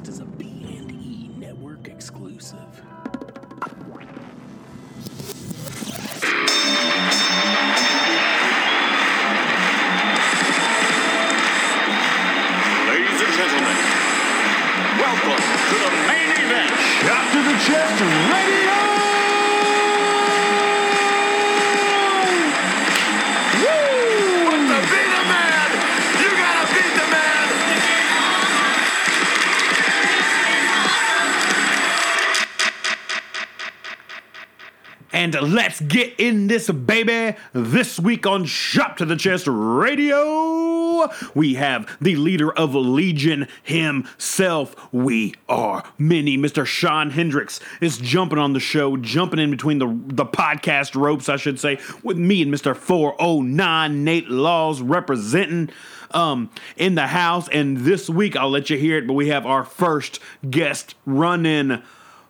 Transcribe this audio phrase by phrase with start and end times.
[0.00, 2.99] podcast is a B&E network exclusive.
[35.70, 37.38] Let's get in this baby.
[37.52, 44.74] This week on Chop to the Chest Radio, we have the leader of Legion himself.
[44.92, 46.36] We are many.
[46.36, 46.66] Mr.
[46.66, 51.36] Shawn Hendrix is jumping on the show, jumping in between the the podcast ropes, I
[51.36, 52.74] should say, with me and Mr.
[52.74, 55.70] 409 Nate Laws representing
[56.10, 57.48] um in the house.
[57.50, 60.18] And this week I'll let you hear it, but we have our first
[60.50, 61.80] guest run in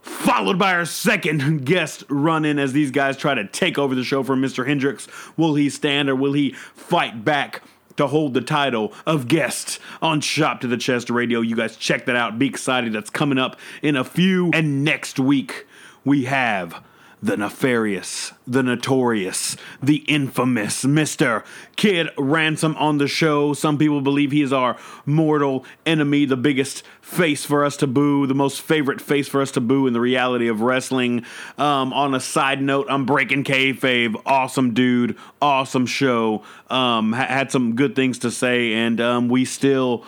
[0.02, 4.04] followed by our second guest run in as these guys try to take over the
[4.04, 4.66] show from Mr.
[4.66, 5.08] Hendrix.
[5.36, 7.62] Will he stand or will he fight back
[7.96, 11.40] to hold the title of guest on Chop to the Chest Radio?
[11.40, 12.38] You guys check that out.
[12.38, 12.92] Be excited.
[12.92, 14.50] That's coming up in a few.
[14.54, 15.66] And next week,
[16.04, 16.82] we have
[17.22, 21.44] the nefarious, the notorious, the infamous Mr.
[21.76, 23.52] Kid Ransom on the show.
[23.52, 28.26] Some people believe he is our mortal enemy, the biggest face for us to boo,
[28.26, 31.24] the most favorite face for us to boo in the reality of wrestling.
[31.58, 34.20] Um, on a side note, I'm breaking kayfabe.
[34.24, 36.42] Awesome dude, awesome show.
[36.70, 40.04] Um, ha- had some good things to say, and um, we still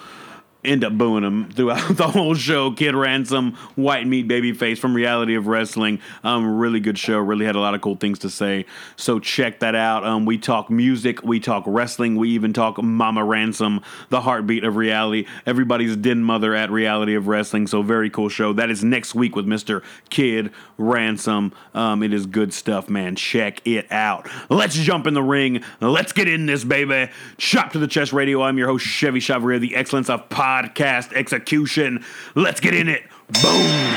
[0.65, 2.71] end up booing him throughout the whole show.
[2.73, 6.01] Kid Ransom, White Meat Babyface from Reality of Wrestling.
[6.23, 7.19] Um, really good show.
[7.19, 8.67] Really had a lot of cool things to say.
[8.97, 10.05] So check that out.
[10.05, 14.77] Um, we talk music, we talk wrestling, we even talk Mama Ransom, the heartbeat of
[14.77, 15.27] reality.
[15.47, 17.67] Everybody's den mother at Reality of Wrestling.
[17.67, 18.53] So very cool show.
[18.53, 19.83] That is next week with Mr.
[20.11, 21.53] Kid Ransom.
[21.75, 23.17] Um, it is good stuff, man.
[23.17, 24.29] Check it out.
[24.49, 25.63] Let's jump in the ring.
[25.81, 27.11] Let's get in this, baby.
[27.37, 28.43] Chop to the Chest Radio.
[28.43, 32.05] I'm your host, Chevy Chararria, the excellence of podcast execution.
[32.35, 33.03] Let's get in it.
[33.43, 33.97] Boom.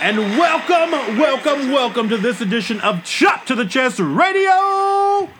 [0.00, 5.30] And welcome, welcome, welcome to this edition of Chop to the Chest Radio.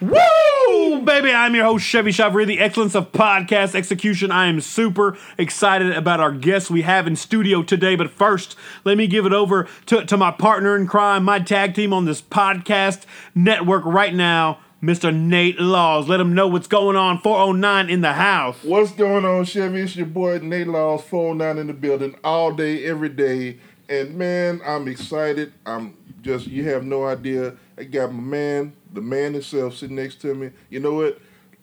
[0.00, 1.02] Woo!
[1.02, 4.30] Baby, I'm your host, Chevy Chararria, the excellence of podcast execution.
[4.30, 7.94] I am super excited about our guests we have in studio today.
[7.94, 11.74] But first, let me give it over to, to my partner in crime, my tag
[11.74, 15.14] team on this podcast network right now, Mr.
[15.14, 16.08] Nate Laws.
[16.08, 17.18] Let him know what's going on.
[17.18, 18.62] 409 in the house.
[18.62, 19.80] What's going on, Chevy?
[19.80, 23.58] It's your boy Nate Laws, 409 in the building, all day, every day.
[23.88, 25.54] And man, I'm excited.
[25.64, 27.54] I'm just, you have no idea.
[27.78, 30.50] I got my man, the man himself, sitting next to me.
[30.68, 31.18] You know what?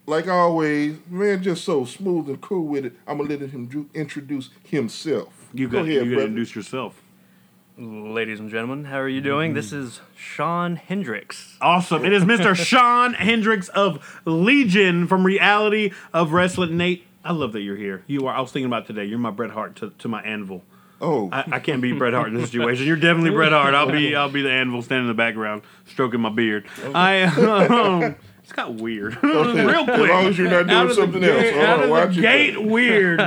[0.08, 2.94] Like always, man, just so smooth and cool with it.
[3.06, 5.50] I'm going to let him introduce himself.
[5.53, 7.00] You Go ahead, you got to introduce yourself.
[7.81, 9.56] Ladies and gentlemen, how are you doing?
[9.56, 11.58] This is Shawn Hendrix.
[11.59, 12.06] Awesome.
[12.06, 12.56] It is Mr.
[12.68, 16.78] Shawn Hendrix of Legion from Reality of Wrestling.
[16.78, 18.03] Nate, I love that you're here.
[18.06, 18.36] You are.
[18.36, 19.06] I was thinking about today.
[19.06, 20.62] You're my Bret Hart to, to my anvil.
[21.02, 22.86] Oh, I, I can't be Bret Hart in this situation.
[22.86, 23.74] You're definitely Bret Hart.
[23.74, 26.68] I'll be I'll be the anvil standing in the background, stroking my beard.
[26.94, 29.18] I um, it's got weird.
[29.24, 29.90] Real quick.
[29.90, 31.41] As long as you're not doing Out of the something else.
[31.41, 32.22] gate- Hold out on, of the it.
[32.22, 33.20] gate, weird.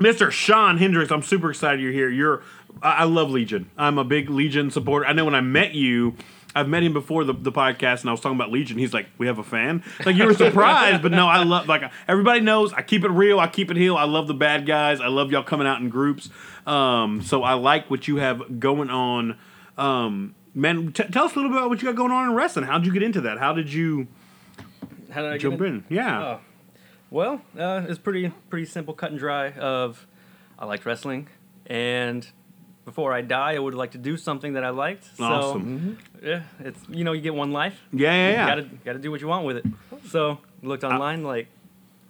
[0.00, 0.30] Mr.
[0.30, 2.08] Shawn Hendrix, I'm super excited you're here.
[2.08, 2.42] You're,
[2.82, 3.70] I love Legion.
[3.76, 5.06] I'm a big Legion supporter.
[5.06, 6.16] I know when I met you,
[6.54, 8.78] I've met him before the, the podcast, and I was talking about Legion.
[8.78, 11.68] He's like, "We have a fan." Like you were surprised, but no, I love.
[11.68, 13.38] Like everybody knows, I keep it real.
[13.38, 13.96] I keep it heel.
[13.96, 15.00] I love the bad guys.
[15.00, 16.30] I love y'all coming out in groups.
[16.66, 19.38] Um, so I like what you have going on.
[19.78, 22.34] Um, man, t- tell us a little bit about what you got going on in
[22.34, 22.66] wrestling.
[22.66, 23.38] How'd you get into that?
[23.38, 24.08] How did you
[25.10, 25.84] How did I jump get in?
[25.88, 26.22] Yeah.
[26.22, 26.40] Oh.
[27.10, 29.50] Well, uh, it's pretty pretty simple, cut and dry.
[29.52, 30.06] Of
[30.58, 31.28] I liked wrestling,
[31.66, 32.26] and
[32.90, 35.04] before I die, I would like to do something that I liked.
[35.16, 35.98] So, Awesome.
[36.22, 37.76] Yeah, it's you know you get one life.
[37.92, 38.46] Yeah, yeah, yeah.
[38.48, 39.64] Gotta gotta do what you want with it.
[40.08, 41.46] So looked online like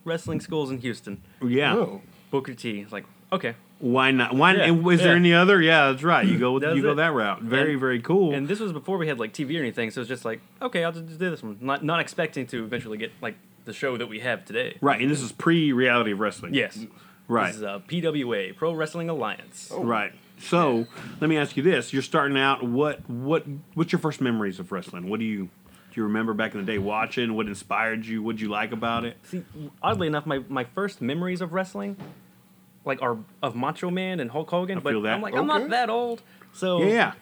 [0.04, 1.20] wrestling schools in Houston.
[1.42, 1.74] yeah.
[1.76, 2.00] Oh.
[2.30, 2.80] Booker T.
[2.80, 4.34] It's like okay, Why not?
[4.34, 4.54] Why?
[4.54, 5.60] Yeah, and is there any other?
[5.60, 6.26] Yeah, that's right.
[6.26, 6.94] You go with That you go it.
[6.96, 7.42] that route.
[7.42, 8.32] Very And- very cool.
[8.34, 10.82] And this was before we had like TV or anything, so it's just like, okay,
[10.84, 11.58] I'll just do this one.
[11.60, 14.76] Not not expecting to eventually get like the show that we have today.
[14.80, 16.54] right, and this is pre reality of wrestling.
[16.54, 16.86] Yes.
[17.28, 17.46] Right.
[17.48, 19.70] This is uh, a PWA, Pro Wrestling Alliance.
[19.72, 19.84] Oh.
[19.84, 20.12] Right.
[20.40, 20.86] So
[21.20, 22.62] let me ask you this: You're starting out.
[22.62, 23.44] What what
[23.74, 25.08] what's your first memories of wrestling?
[25.08, 25.44] What do you
[25.92, 26.00] do?
[26.00, 27.34] You remember back in the day watching?
[27.34, 28.22] What inspired you?
[28.22, 29.16] What would you like about it?
[29.24, 29.44] See,
[29.82, 31.96] oddly enough, my, my first memories of wrestling,
[32.84, 34.78] like, are of Macho Man and Hulk Hogan.
[34.78, 35.14] but feel that.
[35.14, 36.22] I'm like, I'm not that old.
[36.52, 37.12] So Yeah, yeah.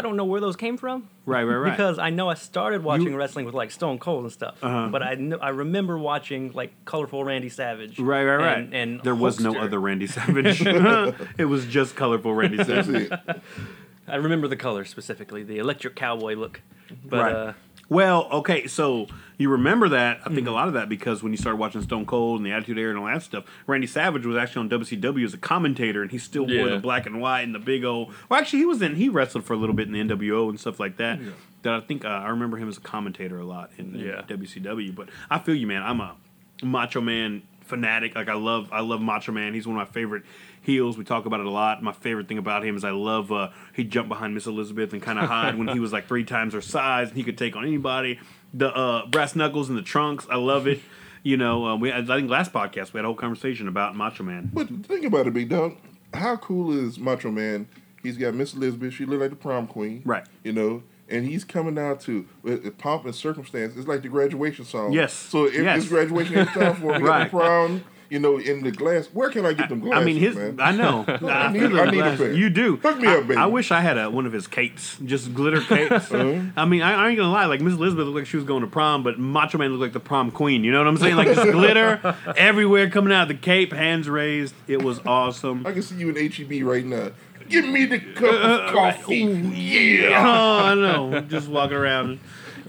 [0.00, 1.08] I don't know where those came from.
[1.26, 1.70] Right, right, right.
[1.70, 4.88] Because I know I started watching You- wrestling with like Stone Cold and stuff, Uh-huh.
[4.90, 7.98] but I kn- I remember watching like colorful Randy Savage.
[7.98, 8.58] Right, right, right.
[8.58, 10.62] And, and there was no other Randy Savage.
[11.38, 13.10] it was just colorful Randy Savage.
[14.08, 16.62] I remember the color specifically, the electric cowboy look.
[17.04, 17.34] But right.
[17.34, 17.52] uh,
[17.90, 19.06] well, okay, so
[19.36, 20.18] you remember that.
[20.18, 20.34] I Mm-hmm.
[20.36, 22.78] think a lot of that because when you started watching Stone Cold and the Attitude
[22.78, 26.10] Era and all that stuff, Randy Savage was actually on WCW as a commentator, and
[26.10, 26.74] he still wore Yeah.
[26.76, 28.14] the black and white and the big old.
[28.28, 28.94] Well, actually, he was in.
[28.94, 31.18] He wrestled for a little bit in the NWO and stuff like that.
[31.62, 34.22] That I think uh, I remember him as a commentator a lot in, in Yeah.
[34.28, 34.94] WCW.
[34.94, 35.82] But I feel you, man.
[35.82, 36.16] I'm a
[36.62, 38.14] Macho Man fanatic.
[38.14, 39.52] Like I love, I love Macho Man.
[39.54, 40.22] He's one of my favorite
[40.62, 40.96] heels.
[40.98, 41.82] We talk about it a lot.
[41.82, 45.00] My favorite thing about him is I love uh, he jumped behind Miss Elizabeth and
[45.02, 47.56] kind of hide when he was like three times her size and he could take
[47.56, 48.18] on anybody.
[48.52, 50.80] The uh, brass knuckles and the trunks, I love it.
[51.22, 54.22] You know, uh, we I think last podcast we had a whole conversation about Macho
[54.24, 54.50] Man.
[54.52, 55.76] But think about it, Big Dog.
[56.14, 57.68] How cool is Macho Man?
[58.02, 58.94] He's got Miss Elizabeth.
[58.94, 60.00] She look like the prom queen.
[60.06, 60.24] Right.
[60.42, 63.76] You know, and he's coming out to with with pomp and circumstance.
[63.76, 64.92] It's like the graduation song.
[64.92, 65.12] Yes.
[65.12, 65.80] So if Yes.
[65.82, 67.30] it's graduation time for got Right.
[67.30, 69.06] prom, you know, in the glass.
[69.06, 70.02] Where can I get them glasses?
[70.02, 70.36] I mean, his.
[70.36, 70.58] man?
[70.60, 71.04] I know.
[71.08, 72.32] I, need- I need a pair.
[72.32, 72.76] You do.
[72.76, 73.36] Hook me I, up, baby.
[73.40, 76.10] I wish I had a, one of his capes, just glitter capes.
[76.12, 76.42] Uh-huh.
[76.56, 77.46] I mean, I, I ain't gonna lie.
[77.46, 79.92] Like Miss Elizabeth looked like she was going to prom, but Macho Man looked like
[79.92, 80.64] the prom queen.
[80.64, 81.16] You know what I'm saying?
[81.16, 84.54] Like just glitter everywhere coming out of the cape, hands raised.
[84.66, 85.66] It was awesome.
[85.66, 87.10] I can see you in HEB right now.
[87.48, 88.36] Give me the cup Uh,
[88.68, 89.16] of coffee.
[89.16, 90.24] Yeah.
[90.24, 91.20] Oh, I know.
[91.22, 92.20] Just walking around.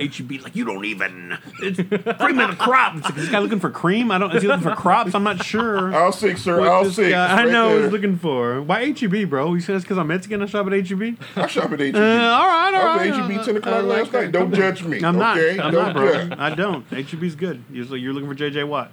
[0.10, 1.38] HEB like you don't even.
[1.62, 1.78] It's
[2.20, 2.96] cream of the crop.
[2.98, 4.12] It's like, is this guy looking for cream?
[4.12, 4.36] I don't.
[4.36, 5.14] Is he looking for crops?
[5.16, 5.94] I'm not sure.
[5.94, 6.60] I'll six, sir.
[6.60, 7.10] what I'll this six.
[7.10, 7.84] guy- I right know there.
[7.84, 8.62] he's looking for.
[8.62, 9.54] Why HEB, bro?
[9.54, 10.42] He says because I'm Mexican.
[10.42, 11.18] I shop at HEB.
[11.36, 11.96] I shop at HEB.
[11.96, 12.04] Uh, all
[12.48, 13.10] right, all I right.
[13.12, 14.22] was at HEB 10 o'clock I like last that.
[14.24, 14.32] night.
[14.32, 15.04] Don't judge me.
[15.04, 15.38] I'm not.
[15.38, 15.60] okay?
[15.60, 16.12] I'm Don't not, bro.
[16.14, 16.34] judge.
[16.38, 16.86] I don't.
[16.88, 17.64] HEB's good.
[17.72, 18.92] Usually you're looking for JJ Watt.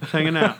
[0.00, 0.58] Just hanging out.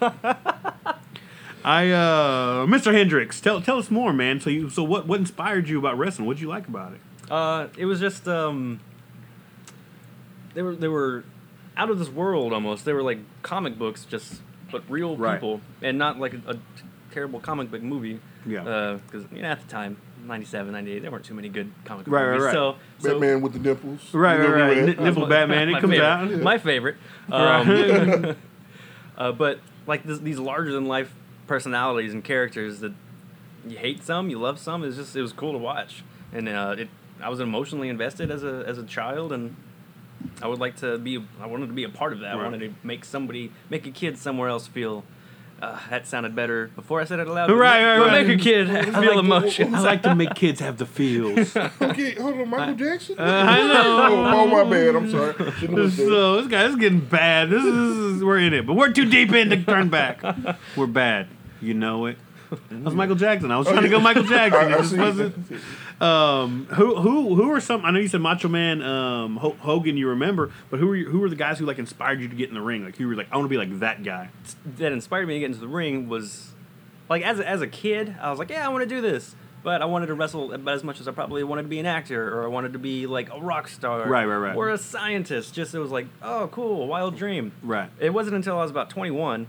[1.67, 2.93] I uh Mr.
[2.93, 4.41] Hendrix, tell tell us more, man.
[4.41, 6.27] So you so what what inspired you about wrestling?
[6.27, 7.01] What'd you like about it?
[7.31, 8.81] Uh, it was just um,
[10.55, 11.25] they were they were
[11.77, 12.85] out of this world almost.
[12.85, 14.41] They were like comic books, just
[14.71, 15.35] but real Right.
[15.35, 16.57] people, and not like a, a
[17.13, 18.21] terrible comic book movie.
[18.47, 18.99] Yeah.
[19.07, 19.97] Because you know at the time,
[20.27, 22.45] 97, 98, there weren't too many good comic book Right, right, movies.
[22.47, 22.53] right.
[22.53, 24.13] So, so Batman with the nipples.
[24.15, 24.97] Right, You right, know right.
[24.97, 26.43] the N- Nipple Batman, it my comes favorite, out.
[26.43, 26.97] My favorite.
[27.33, 28.37] Um,
[29.17, 31.15] uh, but like this, these larger than life
[31.47, 32.93] personalities and characters that
[33.67, 34.85] you hate some, you love some.
[34.85, 36.03] It's just it was cool to watch,
[36.33, 36.89] and uh, it
[37.23, 39.57] I was emotionally invested as a as a child, and
[40.43, 41.23] I would like to be.
[41.41, 42.33] I wanted to be a part of that.
[42.33, 45.05] I wanted to make somebody make a kid somewhere else feel.
[45.63, 47.51] Uh, that sounded better before I said it aloud.
[47.51, 48.27] Right, right, right.
[48.27, 49.73] Make a kid feel emotions.
[49.75, 51.57] I like to make kids have the feels.
[51.81, 53.19] Okay, hold on, Michael Jackson.
[53.19, 53.73] Uh, I know.
[54.11, 54.97] oh, oh, my bad.
[54.97, 55.33] I'm sorry.
[55.59, 55.93] Shouldn't have.
[55.95, 57.51] So this guy's getting bad.
[57.51, 60.23] This is, this is we're in it, but we're too deep in to turn back.
[60.77, 61.29] We're bad.
[61.63, 62.19] You know it.
[62.71, 63.51] That was Michael Jackson.
[63.51, 64.61] I was trying to go Michael Jackson.
[64.61, 64.99] I, It just see.
[64.99, 65.37] wasn't.
[66.05, 67.85] Um, who who who are some?
[67.85, 69.97] I know you said Macho Man, um, Ho- Hogan.
[69.97, 72.35] You remember, but who were you, who were the guys who like inspired you to
[72.37, 72.85] get in the ring?
[72.85, 74.29] Like who were like, I want to be like that guy.
[74.77, 76.53] that inspired me to get into the ring was
[77.09, 79.35] like as a, as a kid, I was like, yeah, I want to do this.
[79.63, 81.87] But I wanted to wrestle about as much as I probably wanted to be an
[81.87, 84.55] actor, or I wanted to be like a rock star, Right, right, right.
[84.57, 85.55] or a scientist.
[85.55, 87.53] Just it was like, oh, cool, wild dream.
[87.63, 87.89] Right.
[87.99, 89.47] It wasn't until I was about 21.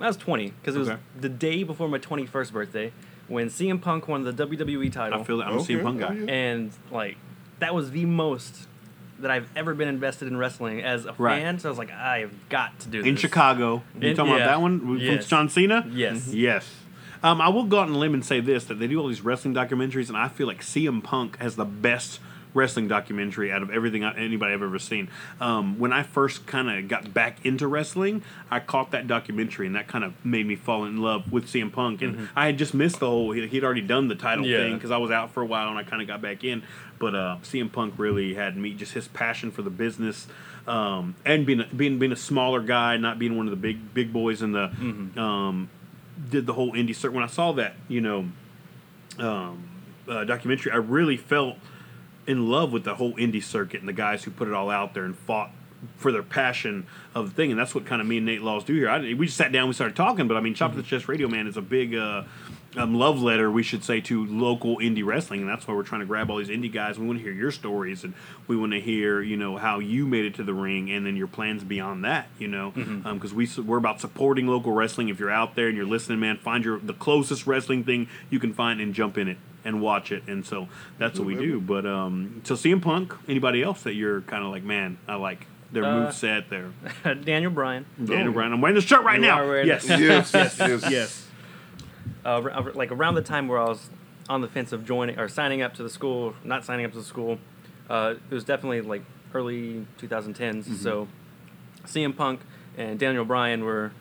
[0.00, 1.00] I was 20 because it was Okay.
[1.20, 2.92] the day before my 21st birthday
[3.28, 5.20] when CM Punk won the WWE title.
[5.20, 6.12] I feel that I'm a Okay, CM Punk guy.
[6.14, 6.24] yeah.
[6.32, 7.16] and like
[7.60, 8.66] that was the most
[9.20, 11.40] that I've ever been invested in wrestling as a Right.
[11.40, 11.58] fan.
[11.58, 13.82] So I was like, I've got to do this in Chicago.
[13.98, 14.38] You talking yeah.
[14.38, 15.86] about that one from John Cena?
[15.90, 16.28] Yes.
[16.28, 16.68] Yes.
[17.22, 19.08] Um, I will go out on a limb and say this: that they do all
[19.08, 22.20] these wrestling documentaries, and I feel like CM Punk has the best
[22.54, 25.08] wrestling documentary out of everything I- anybody I've ever seen.
[25.40, 29.74] Um, when I first kind of got back into wrestling, I caught that documentary, and
[29.74, 32.00] that kind of made me fall in love with CM Punk.
[32.00, 34.52] And I had just missed the whole; he- he'd already done the title Mm-hmm.
[34.52, 34.58] Yeah.
[34.58, 36.62] thing because I was out for a while, and I kind of got back in.
[37.00, 40.28] But uh, CM Punk really had me just his passion for the business,
[40.68, 43.92] um, and being a, being being a smaller guy, not being one of the big
[43.92, 44.70] big boys in the
[45.20, 45.68] um,
[46.30, 47.14] did the whole indie circuit.
[47.16, 48.28] When I saw that, you know,
[49.18, 49.64] um,
[50.08, 51.56] uh, documentary, I really felt
[52.26, 54.94] in love with the whole indie circuit and the guys who put it all out
[54.94, 55.50] there and fought
[55.96, 58.64] for their passion of the thing, and that's what kind of me and Nate Laws
[58.64, 58.88] do here.
[58.88, 61.08] I, we just sat down, we started talking, but I mean, Chop to the Chest
[61.08, 62.24] Radio Man is a big uh,
[62.76, 66.00] um, love letter, we should say, to local indie wrestling, and that's why we're trying
[66.00, 66.98] to grab all these indie guys.
[66.98, 68.14] We want to hear your stories, and
[68.48, 71.16] we want to hear, you know, how you made it to the ring, and then
[71.16, 72.72] your plans beyond that, you know,
[73.14, 75.08] because we we're about supporting local wrestling.
[75.08, 78.38] If you're out there and you're listening, man, find your the closest wrestling thing you
[78.40, 80.68] can find and jump in it and watch it, and so
[80.98, 81.60] that's what we do.
[81.60, 85.46] But um, so CM Punk, anybody else that you're kind of like, man, I like
[85.72, 86.70] their Uh, move set, there.
[87.24, 87.86] Daniel Bryan.
[88.02, 88.52] Daniel Bryan.
[88.52, 89.40] I'm wearing the shirt right You now.
[89.40, 90.00] are Yes, it.
[90.00, 90.90] Yes, yes, yes.
[90.90, 91.26] yes.
[92.24, 93.90] uh, like around the time where I was
[94.28, 96.98] on the fence of joining or signing up to the school, not signing up to
[96.98, 97.38] the school.
[97.90, 99.02] Uh, it was definitely like
[99.34, 100.34] early 2010s.
[100.64, 100.74] Mm-hmm.
[100.76, 101.08] So
[101.86, 102.40] CM Punk
[102.78, 103.92] and Daniel Bryan were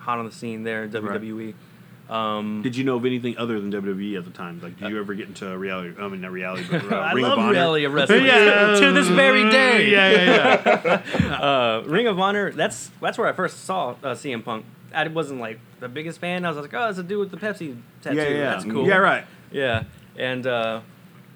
[0.00, 1.54] hot on the scene there in Right.
[2.08, 4.60] Um, Did you know of anything other than WWE at the time?
[4.62, 5.94] Like, did you ever get into reality?
[5.98, 7.52] I mean, not reality, but uh, I Ring love of Honor?
[7.52, 8.76] reality of wrestling Yeah.
[8.78, 9.90] to this very day.
[9.90, 11.34] Yeah, yeah, yeah.
[11.36, 12.52] uh, Ring of Honor.
[12.52, 14.66] That's that's where I first saw uh, CM Punk.
[14.94, 16.44] I wasn't like the biggest fan.
[16.44, 18.16] I was like, oh, it's a dude with the Pepsi tattoo.
[18.16, 18.50] yeah, yeah.
[18.50, 18.86] That's cool.
[18.86, 19.24] Yeah, right.
[19.50, 19.84] Yeah,
[20.16, 20.80] and uh,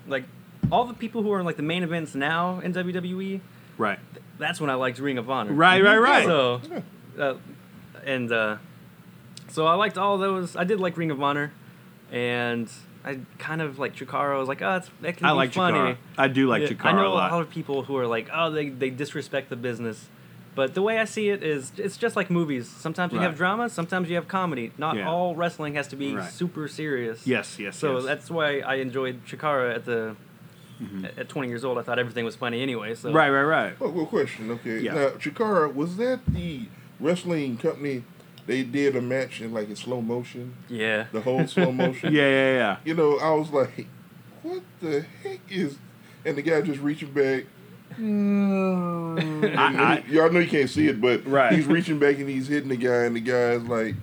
[0.07, 0.25] like
[0.71, 3.41] all the people who are in like the main events now in WWE.
[3.79, 3.99] Right.
[4.39, 5.53] That's when I liked Ring of Honor.
[5.53, 6.25] Right, right, right.
[6.27, 6.61] So,
[7.19, 7.35] uh,
[8.05, 8.57] and uh,
[9.49, 10.57] so I liked all those.
[10.57, 11.53] I did like Ring of Honor,
[12.11, 12.71] and
[13.05, 14.35] I kind of like Chikara.
[14.35, 15.79] I was like, oh, it's, that can I be like funny.
[15.79, 15.97] Chikara.
[16.17, 17.33] I do like Yeah, Chikara I know a lot.
[17.41, 20.09] of people who are like, oh, they, they disrespect the business.
[20.55, 22.69] But the way I see it is, it's just like movies.
[22.69, 23.25] Sometimes you Right.
[23.27, 24.73] have drama, sometimes you have comedy.
[24.77, 25.09] Not Yeah.
[25.09, 26.29] all wrestling has to be Right.
[26.33, 27.25] super serious.
[27.27, 28.05] Yes, yes, So yes.
[28.05, 30.17] that's why I enjoyed Chikara at the
[31.17, 31.77] at 20 years old.
[31.79, 32.95] I thought everything was funny anyway.
[32.95, 33.17] So Mm-hmm.
[33.17, 33.81] Right, right, right.
[33.81, 34.51] Well, well, question.
[34.51, 34.81] Okay.
[34.81, 34.95] Yeah.
[34.95, 36.63] Now, Chikara, was that the
[37.01, 38.03] wrestling company?
[38.49, 41.05] They did a match in like in slow motion, Yeah.
[41.13, 42.13] the whole slow motion.
[42.19, 42.77] Yeah, yeah, yeah.
[42.85, 43.87] You know, I was like,
[44.43, 45.77] what the heck is?
[46.25, 47.45] And the guy just reaching back.
[47.99, 51.53] I, I, Y'all know you can't see it, but Right.
[51.53, 53.95] he's reaching back and he's hitting the guy, and the guy's like,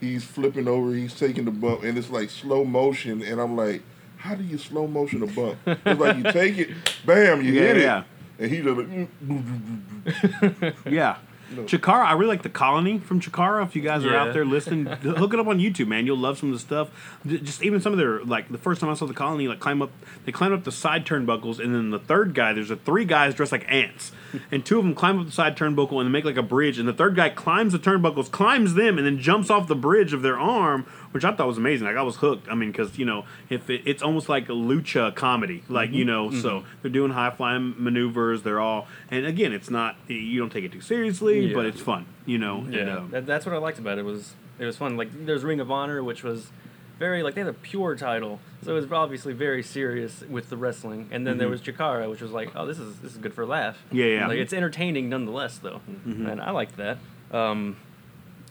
[0.00, 3.82] he's flipping over, he's taking the bump, and it's like slow motion, and I'm like,
[4.16, 5.58] how do you slow motion a bump?
[5.66, 6.70] It's like you take it,
[7.06, 7.98] bam, you Yeah, hit yeah.
[8.00, 8.04] it,
[8.40, 8.88] and he just like,
[9.24, 11.16] mm, yeah.
[11.56, 11.62] No.
[11.64, 13.64] Chikara, I really like the colony from Chikara.
[13.64, 14.22] If you guys are Yeah.
[14.24, 16.06] out there listening, hook it up on YouTube, man.
[16.06, 16.90] You'll love some of the stuff.
[17.26, 19.82] Just even some of their like the first time I saw the colony, like climb
[19.82, 19.90] up,
[20.24, 23.34] they climb up the side turnbuckles, and then the third guy, there's a three guys
[23.34, 24.12] dressed like ants,
[24.50, 26.78] and two of them climb up the side turnbuckle and they make like a bridge,
[26.78, 30.12] and the third guy climbs the turnbuckles, climbs them, and then jumps off the bridge
[30.12, 31.86] of their arm, which I thought was amazing.
[31.86, 32.48] Like I was hooked.
[32.50, 36.04] I mean, because you know, if it, it's almost like a lucha comedy, like you
[36.04, 38.42] know, so they're doing high flying maneuvers.
[38.42, 41.54] They're all, and again, it's not you don't take it too seriously, Yeah.
[41.54, 42.58] but it's fun, you know.
[42.58, 44.04] and, Yeah, um, that, that's what I liked about it.
[44.04, 44.96] Was it was fun?
[44.96, 46.50] Like there's Ring of Honor, which was
[46.98, 50.56] very like they had a pure title, so it was obviously very serious with the
[50.56, 51.08] wrestling.
[51.10, 53.42] And then there was Chikara, which was like, oh, this is this is good for
[53.42, 53.76] a laugh.
[53.88, 53.96] Mm-hmm.
[53.96, 54.26] Yeah, yeah.
[54.28, 56.26] Like it's entertaining nonetheless, though, Mm-hmm.
[56.26, 56.98] and I liked that.
[57.32, 57.76] Um,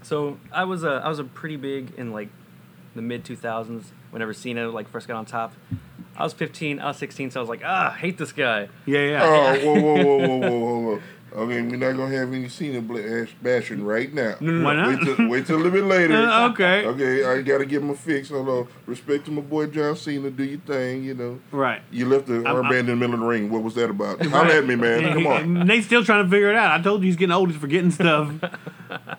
[0.01, 2.29] so I was a I was a pretty big in like
[2.95, 5.53] the mid 2000s whenever Cena like first got on top.
[6.15, 8.67] I was 15, I was 16, so I was like, ah, I hate this guy.
[8.85, 9.23] yeah, yeah.
[9.23, 11.01] oh, whoa, whoa, whoa, whoa, whoa, whoa, whoa.
[11.33, 14.35] Okay, we're not gonna have any Cena blash, bashing right now.
[14.39, 14.87] Why not?
[14.89, 16.13] Wait till, wait till a little bit later.
[16.31, 16.85] Uh, okay.
[16.85, 18.29] Okay, I gotta give him a fix.
[18.29, 18.67] Hold on.
[18.85, 20.29] Respect to my boy John Cena.
[20.29, 21.39] Do your thing, you know.
[21.51, 21.81] Right.
[21.91, 23.49] You left the I'm- armband in the middle of the ring.
[23.49, 24.25] What was that about?
[24.25, 25.13] Holla at me, man.
[25.13, 25.53] Come on.
[25.67, 26.79] Nate's still trying to figure it out.
[26.79, 27.49] I told you he's getting old.
[27.51, 28.31] He's forgetting stuff.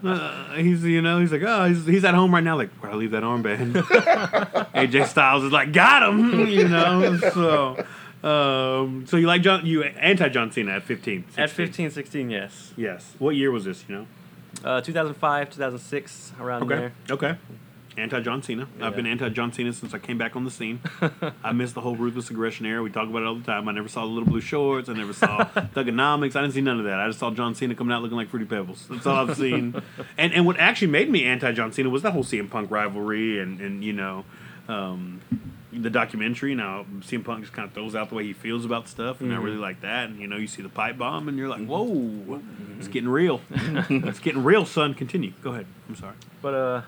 [0.04, 2.56] Uh, he's, you know, he's like, oh, he's, he's at home right now.
[2.56, 3.72] Like, where I leave that armband?
[4.74, 6.46] AJ Styles is like, got him.
[6.46, 7.82] You know, so.
[8.22, 9.66] Um, so you like John?
[9.66, 11.24] You anti John Cena at fifteen?
[11.36, 11.66] At 16.
[11.66, 12.72] 15, 16, yes.
[12.76, 13.14] Yes.
[13.18, 13.84] What year was this?
[13.88, 14.06] You know.
[14.64, 16.76] Uh, 2005, 2006, around Okay.
[16.76, 16.92] there.
[17.10, 17.36] Okay.
[17.96, 18.66] Anti John Cena.
[18.80, 20.80] I've been anti John Cena since I came back on the scene.
[21.44, 22.82] I missed the whole ruthless aggression era.
[22.82, 23.68] We talk about it all the time.
[23.68, 24.88] I never saw the little blue shorts.
[24.88, 26.34] I never saw Thuganomics.
[26.34, 26.98] I didn't see none of that.
[27.00, 28.86] I just saw John Cena coming out looking like Fruity Pebbles.
[28.88, 29.82] That's all I've seen.
[30.16, 33.38] and and what actually made me anti John Cena was that whole CM Punk rivalry
[33.40, 34.24] and and you know.
[34.68, 35.20] Um,
[35.72, 38.88] the documentary now CM Punk just kind of throws out the way he feels about
[38.88, 41.38] stuff and I really like that and you know you see the pipe bomb and
[41.38, 42.42] you're like whoa
[42.78, 46.82] it's getting real it's getting real son continue go ahead I'm sorry But, uh,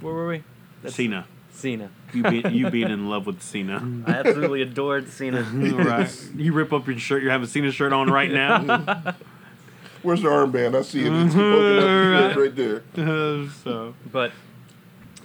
[0.00, 0.44] where were we?
[0.88, 1.90] Cena Cena.
[2.12, 3.82] You be, you being in love with Cena.
[4.06, 5.42] I absolutely adored Cena.
[5.42, 6.28] right.
[6.36, 7.22] You rip up your shirt.
[7.24, 8.60] You have a Cena shirt on right now.
[10.02, 10.76] Where's the armband?
[10.76, 11.12] I see it.
[11.12, 12.82] It's poking up right there.
[12.96, 14.30] Uh, so But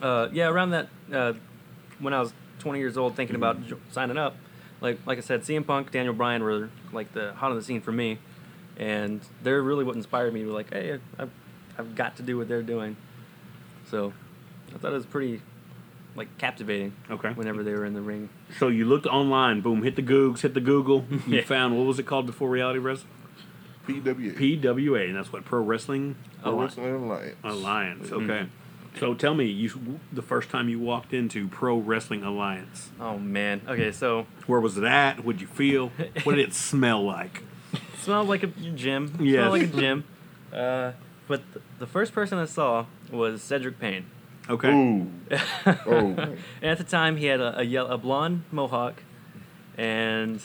[0.01, 1.33] uh, yeah, around that uh,
[1.99, 4.35] when I was 20 years old, thinking about jo- signing up,
[4.81, 7.81] like like I said, CM Punk, Daniel Bryan were like the hot on the scene
[7.81, 8.17] for me,
[8.77, 11.29] and they're really what inspired me to be like, hey, I've,
[11.77, 12.95] I've got to do what they're doing.
[13.89, 14.13] So
[14.73, 15.41] I thought it was pretty
[16.15, 16.93] like captivating.
[17.11, 17.29] Okay.
[17.29, 18.29] Whenever they were in the ring.
[18.59, 19.61] so you looked online.
[19.61, 19.83] Boom.
[19.83, 20.41] Hit the Googs.
[20.41, 21.05] Hit the Google.
[21.27, 21.43] You Yeah.
[21.43, 23.09] found what was it called before reality wrestling?
[23.87, 24.33] PWA.
[24.61, 26.77] PWA, and that's what Pro Wrestling Pro Alliance.
[26.77, 27.35] Wrestling Alliance.
[27.43, 28.07] Alliance.
[28.09, 28.45] Mm-hmm.
[28.93, 28.99] Okay.
[28.99, 33.61] So tell me, you the first time you walked into Pro Wrestling Alliance, Oh man.
[33.67, 35.23] Okay, so where was it at?
[35.25, 35.91] What'd you feel?
[36.23, 37.43] What did it smell like?
[38.03, 39.17] smelled like a gym.
[39.19, 39.35] Yes.
[39.35, 40.03] Smelled like a gym.
[40.51, 40.91] Uh,
[41.27, 44.05] but th- the first person I saw was Cedric Payne.
[44.49, 44.71] Okay.
[44.71, 45.09] Ooh.
[45.65, 46.15] oh.
[46.17, 49.01] And at the time, he had a, a, yellow, a blonde mohawk,
[49.77, 50.41] and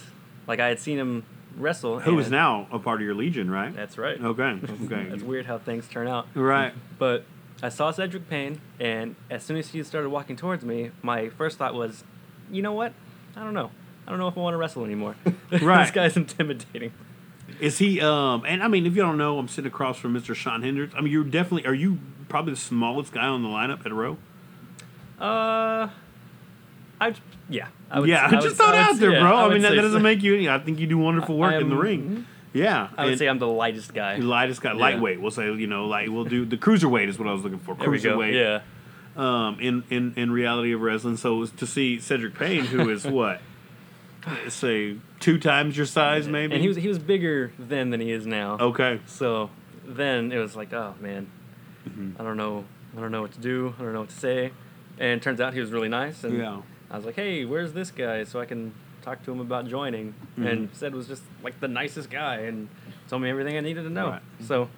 [0.47, 1.25] like I had seen him
[1.57, 1.99] wrestle.
[2.00, 3.75] Who is now a part of your legion, right?
[3.75, 4.21] That's right.
[4.23, 4.59] Okay.
[4.85, 5.07] Okay.
[5.11, 6.28] That's weird how things turn out.
[6.35, 6.73] Right.
[6.99, 7.25] But
[7.62, 11.59] I saw Cedric Payne, and as soon as he started walking towards me, my first
[11.59, 12.05] thought was,
[12.50, 12.93] you know what?
[13.37, 13.71] I don't know.
[14.07, 15.17] I don't know if I want to wrestle anymore.
[15.61, 15.85] Right.
[15.85, 16.93] this guy's intimidating.
[17.61, 18.00] Is he?
[18.00, 20.35] Um, and I mean, if you don't know, I'm sitting across from Mr.
[20.35, 20.95] Shawn Hendrix.
[20.97, 21.67] I mean, you're definitely.
[21.67, 21.99] Are you
[22.29, 24.19] probably the smallest guy on the lineup at a row?
[25.19, 25.88] Uh,
[27.00, 27.15] I
[27.49, 27.69] yeah.
[27.91, 29.35] I would, yeah, I would- just throw it I would- out there, yeah, bro.
[29.37, 30.49] I, would mean, that, that doesn't make you any.
[30.49, 32.27] I think you do wonderful work in the am- ring.
[32.52, 34.17] Yeah, I would and say I'm the lightest guy.
[34.17, 35.21] lightest guy, lightweight.
[35.21, 37.75] We'll say, you know, like we'll do the cruiserweight is what I was looking for.
[37.75, 38.17] There we go.
[38.19, 38.35] Cruiserweight.
[38.35, 38.61] Yeah.
[39.17, 41.17] um, in, in, in reality of wrestling.
[41.17, 43.40] So to see Cedric Payne, who is what,
[44.49, 46.55] say two times your size, maybe.
[46.55, 48.57] And he was he was bigger then than he is now.
[48.59, 49.00] okay.
[49.07, 49.50] So
[49.85, 51.31] then it was like, oh man,
[51.88, 52.21] Mm-hmm.
[52.21, 52.64] I don't know,
[52.97, 54.52] I don't know what to do, I don't know what to say.
[54.99, 56.23] And it turns out he was really nice.
[56.25, 56.61] And Yeah.
[56.90, 60.12] I was like, hey, where's this guy so I can talk to him about joining?
[60.12, 60.47] Mm-hmm.
[60.47, 62.69] And said was just like the nicest guy and
[63.09, 64.09] told me everything I needed to know.
[64.11, 64.23] Right.
[64.45, 64.69] So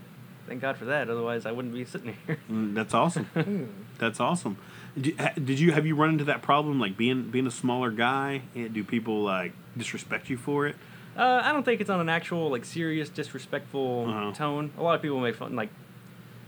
[0.46, 1.08] thank God for that.
[1.10, 2.38] Otherwise, I wouldn't be sitting here.
[2.50, 3.86] Mm, That's awesome.
[3.98, 4.56] That's awesome.
[5.00, 8.42] Did you have you run into that problem like being being a smaller guy?
[8.56, 10.76] Eh, Do people like disrespect you for it?
[11.16, 14.32] Uh, I don't think it's on an actual like serious disrespectful Uh-huh.
[14.32, 14.70] tone.
[14.78, 15.68] A lot of people make fun like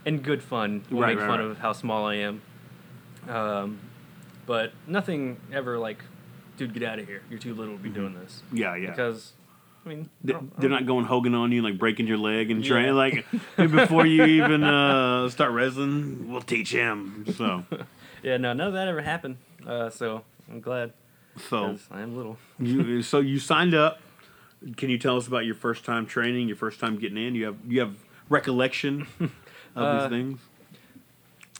[0.05, 1.49] in good fun will Right, make right, fun right.
[1.51, 2.43] of how small I am.
[3.29, 3.79] Um,
[4.47, 5.99] but nothing ever like,
[6.57, 7.23] dude, get out of here.
[7.31, 8.43] You're too little to be doing this.
[8.53, 8.91] Yeah, yeah.
[8.91, 9.33] Because,
[9.85, 12.87] I mean, They- they're don't- going Hogan on you, like breaking your leg and trying
[12.87, 12.93] Yeah.
[12.93, 13.25] like
[13.57, 16.31] before you even uh, start wrestling.
[16.31, 17.25] We'll teach him.
[17.37, 17.65] So,
[18.23, 19.37] Yeah, no, none of that ever happened.
[19.67, 20.93] Uh, so I'm glad.
[21.49, 22.39] so 'cause I am little.
[22.61, 24.01] you so you signed up.
[24.77, 27.35] Can you tell us about your first time training, your first time getting in?
[27.35, 27.95] You have you have
[28.29, 29.31] recollection of
[29.75, 30.41] Uh, these things?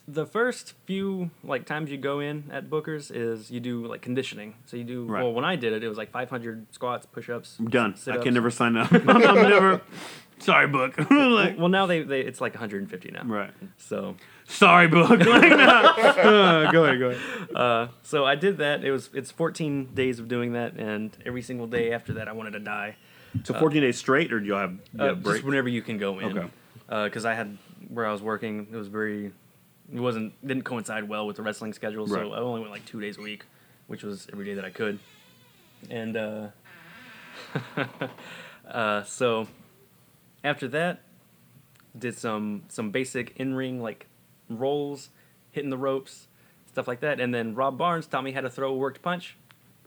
[0.09, 4.55] The first few like times you go in at Booker's is you do like conditioning.
[4.67, 5.23] So you do Right.
[5.23, 5.33] well.
[5.33, 7.57] When I did it, it was like 500 squats, push-ups.
[7.61, 7.93] I'm done.
[7.95, 8.25] I sit-ups.
[8.25, 8.91] can never sign up.
[8.93, 9.05] I'm
[9.49, 9.81] never.
[10.41, 10.99] Sorry, book.
[11.11, 13.23] like, Well, now they, they it's like 150 now.
[13.25, 13.53] right.
[13.79, 14.17] So
[14.49, 15.09] Sorry, book.
[15.11, 15.57] like, no.
[15.57, 16.99] Uh, go ahead.
[16.99, 17.55] Go ahead.
[17.57, 18.85] uh, so I did that.
[18.85, 22.33] It was it's 14 days of doing that, and every single day after that, I
[22.33, 22.97] wanted to die.
[23.45, 25.45] So 14 days straight, or do you have, you Uh, have breaks?
[25.45, 26.37] whenever you can go in.
[26.37, 26.49] Okay.
[26.89, 27.57] Because I had
[27.89, 29.31] where I was working, it was very,
[29.93, 32.39] it wasn't didn't coincide well with the wrestling schedule, so Right.
[32.39, 33.45] I only went like two days a week,
[33.87, 34.99] which was every day that I could.
[35.91, 36.49] And uh,
[38.71, 39.49] uh, so
[40.45, 41.03] after that,
[41.99, 44.07] did some some basic in ring like
[44.49, 45.11] rolls,
[45.51, 46.29] hitting the ropes,
[46.67, 47.21] stuff like that.
[47.21, 49.37] And then Rob Barnes taught me how to throw a worked punch.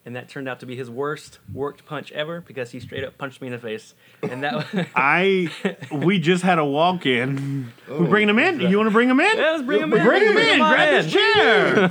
[0.05, 3.17] And that turned out to be his worst worked punch ever because he straight up
[3.17, 3.95] punched me in the face.
[4.21, 5.49] And that I
[5.91, 7.71] we just had a walk in.
[7.87, 8.59] We're oh, bringing him in.
[8.61, 9.37] You want to bring him in?
[9.37, 10.05] Yeah, let's bring him in.
[10.05, 10.57] Bring him in.
[10.59, 11.85] Come on Grab his chair.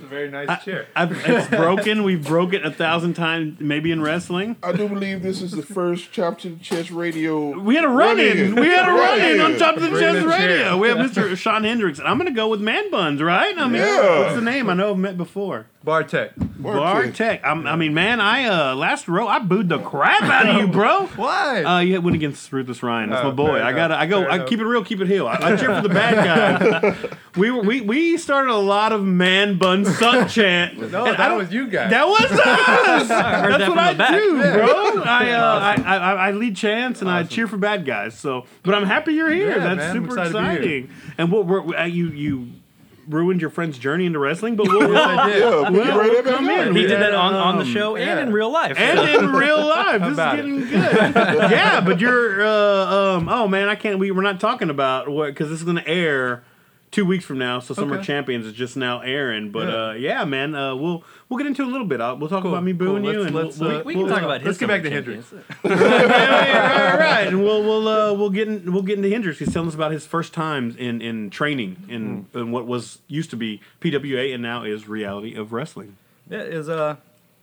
[0.00, 0.86] It's a very nice chair.
[0.94, 2.04] I've, it's broken.
[2.04, 4.56] We've broke it a thousand times, maybe in wrestling.
[4.62, 7.58] I do believe this is the first Chop to the Chest radio.
[7.58, 8.54] We had a run in.
[8.54, 10.78] We had a run in on top of the Bring chest radio.
[10.78, 11.36] We have Mr.
[11.36, 11.98] Shawn Hendrix.
[11.98, 13.56] And I'm going to go with Man Buns, right?
[13.58, 14.20] I mean, Yeah.
[14.20, 14.70] what's the name?
[14.70, 15.66] I know I've met before.
[15.82, 16.32] Bartek.
[16.36, 17.40] Bartek.
[17.42, 20.66] I'm, I mean, man, I uh last row I booed the crap out of you,
[20.68, 21.06] bro.
[21.16, 21.62] Why?
[21.64, 23.08] Uh, you went against Ruthless Ryan.
[23.08, 23.52] That's Oh, my boy.
[23.54, 23.96] fair I gotta.
[23.98, 24.20] I go.
[24.20, 24.48] fair I enough.
[24.50, 24.84] keep it real.
[24.84, 25.26] Keep it heel.
[25.26, 26.96] I, I cheer for the bad guy.
[27.40, 27.62] we were.
[27.62, 30.78] We, we started a lot of man bun suck chant.
[30.78, 31.90] no, And I that don't- was you guys.
[31.90, 32.30] That was us.
[32.30, 34.10] heard That's that what from I the back.
[34.12, 35.02] do, bro.
[35.02, 38.18] I, uh, I, I I lead chants and I cheer for bad guys.
[38.18, 39.48] So, but I'm happy you're here.
[39.52, 40.52] Yeah, That's man, I'm super excited to be here.
[40.84, 40.90] exciting.
[41.16, 42.48] And what we're, uh, you you
[43.10, 45.38] ruined your friend's journey into wrestling, but we'll, Yes, I did.
[45.40, 46.76] Yeah, Well, pick it right up come and in.
[46.76, 48.78] He did that on, on the um, show and in real life.
[48.78, 50.00] and in real life.
[50.00, 50.42] This is about it?
[50.42, 50.70] getting good.
[51.50, 52.44] yeah, but you're.
[52.46, 53.98] Uh, um, oh man, I can't.
[53.98, 56.42] We we're not talking about what because this is going to air
[56.90, 57.60] two weeks from now.
[57.60, 58.04] So Summer Okay.
[58.04, 59.50] Champions is just now airing.
[59.52, 59.74] But Yeah.
[59.88, 62.00] uh, yeah, man, uh, we'll we'll get into it a little bit.
[62.00, 62.86] I'll, we'll talk Cool, about me cool.
[63.00, 64.46] booing you, Let's- and let's, we'll, uh, we can we'll- talk about his.
[64.46, 65.32] let's get back to Hendrix.
[65.64, 69.38] yeah, right, right, and we'll we'll uh, we'll get in, we'll get into Hendrix.
[69.38, 72.38] He's telling us about his first times in in training in, Hmm.
[72.38, 75.96] in what was used to be PWA and now is Reality of Wrestling.
[76.28, 76.96] Yeah, it uh,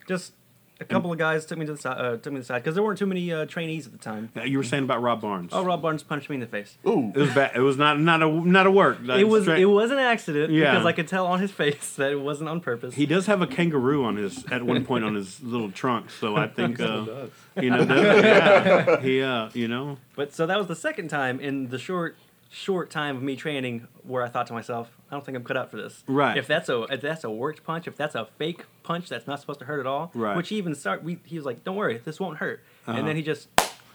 [0.08, 0.34] just
[0.80, 2.60] a couple of guys took me to the side, uh, took me to the side
[2.64, 4.30] because there weren't too many uh, trainees at the time.
[4.38, 5.50] Uh, You were saying about Rob Barnes.
[5.54, 6.78] Oh, Rob Barnes punched me in the face.
[6.88, 7.52] Ooh, It was bad.
[7.56, 9.00] It was not not a not a work.
[9.04, 10.72] Like, It was straight- it was an accident Yeah.
[10.74, 12.94] because I could tell on his face that it wasn't on purpose.
[12.96, 16.36] He does have a kangaroo on his at one point on his little trunk, so
[16.36, 17.30] I think uh, does.
[17.62, 21.40] you know does, yeah, he uh, you know But so that was the second time
[21.40, 22.16] in the short
[22.50, 25.58] short time of me training where I thought to myself, I don't think I'm cut
[25.58, 26.04] out for this.
[26.08, 26.38] Right.
[26.38, 29.40] If that's a if that's a worked punch, if that's a fake punch that's not
[29.40, 30.12] supposed to hurt at all.
[30.14, 30.36] Right.
[30.36, 32.64] Which he even start we he was like, Don't worry, this won't hurt.
[32.88, 32.98] Uh-huh.
[32.98, 33.48] And then he just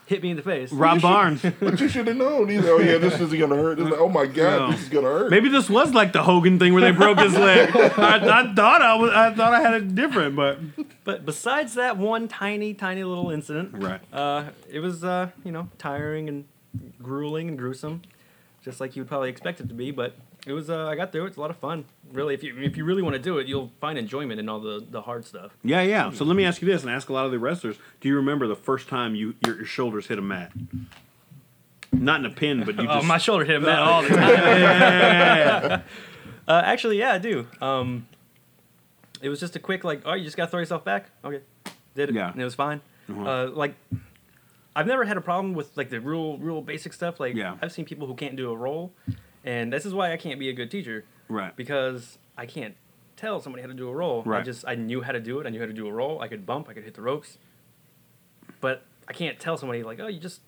[0.06, 0.70] hit me in the face.
[0.72, 1.42] Rob Barnes.
[1.60, 2.48] but you should have known.
[2.48, 3.78] He's like, oh yeah, this isn't gonna hurt.
[3.78, 4.70] Like, oh my god, No.
[4.72, 5.30] this is gonna hurt.
[5.30, 7.70] Maybe this was like the Hogan thing where they broke his leg.
[7.76, 8.16] I,
[8.50, 10.58] I thought I was I thought I had it different, but
[11.04, 14.00] But besides that one tiny, tiny little incident, Right.
[14.12, 16.44] Uh, it was uh, you know tiring and
[17.02, 18.02] grueling and gruesome.
[18.64, 19.90] Just like you would probably expect it to be.
[19.90, 20.70] But it was.
[20.70, 21.28] Uh, I got through it.
[21.28, 21.84] It's a lot of fun.
[22.12, 24.60] Really, if you if you really want to do it, you'll find enjoyment in all
[24.60, 25.52] the the hard stuff.
[25.64, 26.10] Yeah, yeah.
[26.12, 28.16] So let me ask you this, and ask a lot of the wrestlers: Do you
[28.16, 30.52] remember the first time you your, your shoulders hit a mat?
[31.92, 33.06] Not in a pin, but you Oh, just.
[33.06, 35.82] my shoulder hit a mat all the time.
[36.48, 37.46] Uh, actually, yeah, I do.
[37.60, 38.04] Um,
[39.22, 41.06] it was just a quick like, oh, you just gotta throw yourself back.
[41.24, 41.40] Okay,
[41.94, 42.32] did it, Yeah.
[42.32, 42.80] and it was fine.
[43.08, 43.22] Uh-huh.
[43.24, 43.76] Uh, like,
[44.74, 47.20] I've never had a problem with like the real, real basic stuff.
[47.20, 47.56] Like, Yeah.
[47.60, 48.92] I've seen people who can't do a roll,
[49.44, 51.54] and this is why I can't be a good teacher right.
[51.56, 52.74] because I can't
[53.16, 54.22] tell somebody how to do a roll.
[54.24, 54.40] Right.
[54.40, 55.46] I just I knew how to do it.
[55.46, 56.20] I knew how to do a roll.
[56.20, 56.68] I could bump.
[56.68, 57.38] I could hit the ropes,
[58.60, 60.40] but I can't tell somebody like, oh, you just,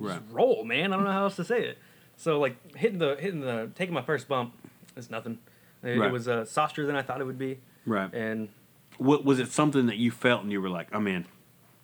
[0.00, 0.92] you just roll, man.
[0.92, 1.78] I don't know how else to say it.
[2.16, 4.54] So like hitting the hitting the taking my first bump
[4.96, 5.38] is nothing.
[5.82, 6.06] It, Right.
[6.08, 8.12] it was uh, softer than I thought it would be, Right.
[8.14, 8.48] and
[8.96, 9.48] What was it?
[9.52, 11.26] Something that you felt and you were like, "I'm in,"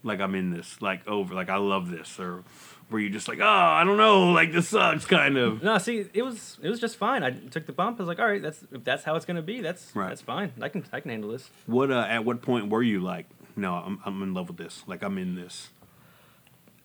[0.02, 2.42] like I'm in this, like over, like I love this, or
[2.90, 5.62] were you just like, "Oh, I don't know, like this sucks," kind of?
[5.62, 7.22] no, see, it was it was just fine.
[7.22, 7.98] I took the bump.
[7.98, 9.60] I was like, all right, that's if that's how it's gonna be.
[9.60, 10.08] That's Right.
[10.08, 10.52] that's fine.
[10.60, 11.48] I can I can handle this.
[11.66, 11.90] What?
[11.90, 14.82] Uh, at what point were you like, "No, I'm I'm in love with this.
[14.86, 15.70] Like I'm in this."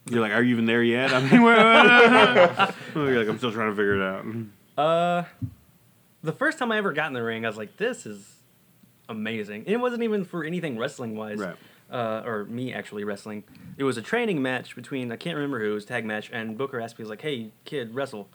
[0.09, 1.31] You're like, "Are you even there yet?" I mean,
[2.95, 4.25] you're like, "I'm still trying to figure it out."
[4.77, 5.23] Uh,
[6.23, 8.35] the first time I ever got in the ring, I was like, this is
[9.09, 9.61] amazing.
[9.61, 11.39] And it wasn't even for anything wrestling wise.
[11.39, 11.55] Right.
[11.89, 13.45] Uh, or me actually wrestling.
[13.77, 16.57] It was a training match between I can't remember who it was tag match, and
[16.57, 18.27] Booker asked me, he was like, "Hey kid, wrestle,"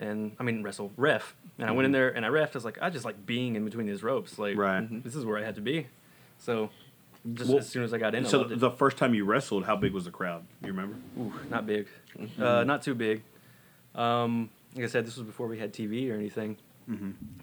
[0.00, 2.48] and I mean wrestle ref, and I went in there and I refed.
[2.48, 5.04] I was like, I just like being in between these ropes, like Right.
[5.04, 5.86] this is where I had to be.
[6.38, 6.70] So
[7.34, 8.58] just Well, as soon as I got in, I So loved it.
[8.58, 10.44] the first time you wrestled, how big was the crowd?
[10.62, 10.96] You remember?
[11.20, 11.86] Ooh, not big,
[12.40, 13.22] uh, not too big.
[13.94, 16.56] Um, like I said, this was before we had TV or anything.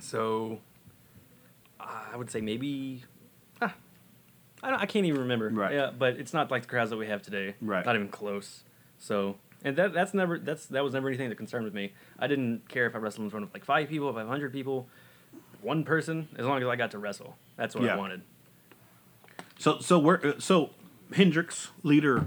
[0.02, 0.60] So
[1.80, 3.04] I would say maybe.
[4.64, 5.50] I, don't, I can't even remember.
[5.50, 5.74] Right.
[5.74, 7.56] Yeah, but it's not like the crowds that we have today.
[7.62, 7.86] Right.
[7.86, 8.64] Not even close.
[8.98, 11.94] So and that that's never that's that was never anything that concerned with me.
[12.18, 14.88] I didn't care if I wrestled in front of like five people, five hundred people,
[15.62, 17.36] one person, as long as I got to wrestle.
[17.58, 17.96] That's what Yeah.
[17.96, 18.22] I wanted.
[19.60, 20.72] So so we're uh, so
[21.14, 22.26] Hendrix, leader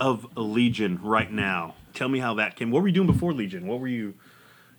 [0.00, 1.74] of Legion right now.
[1.94, 2.70] Tell me how that came.
[2.70, 3.66] What were you doing before Legion?
[3.66, 4.14] What were you?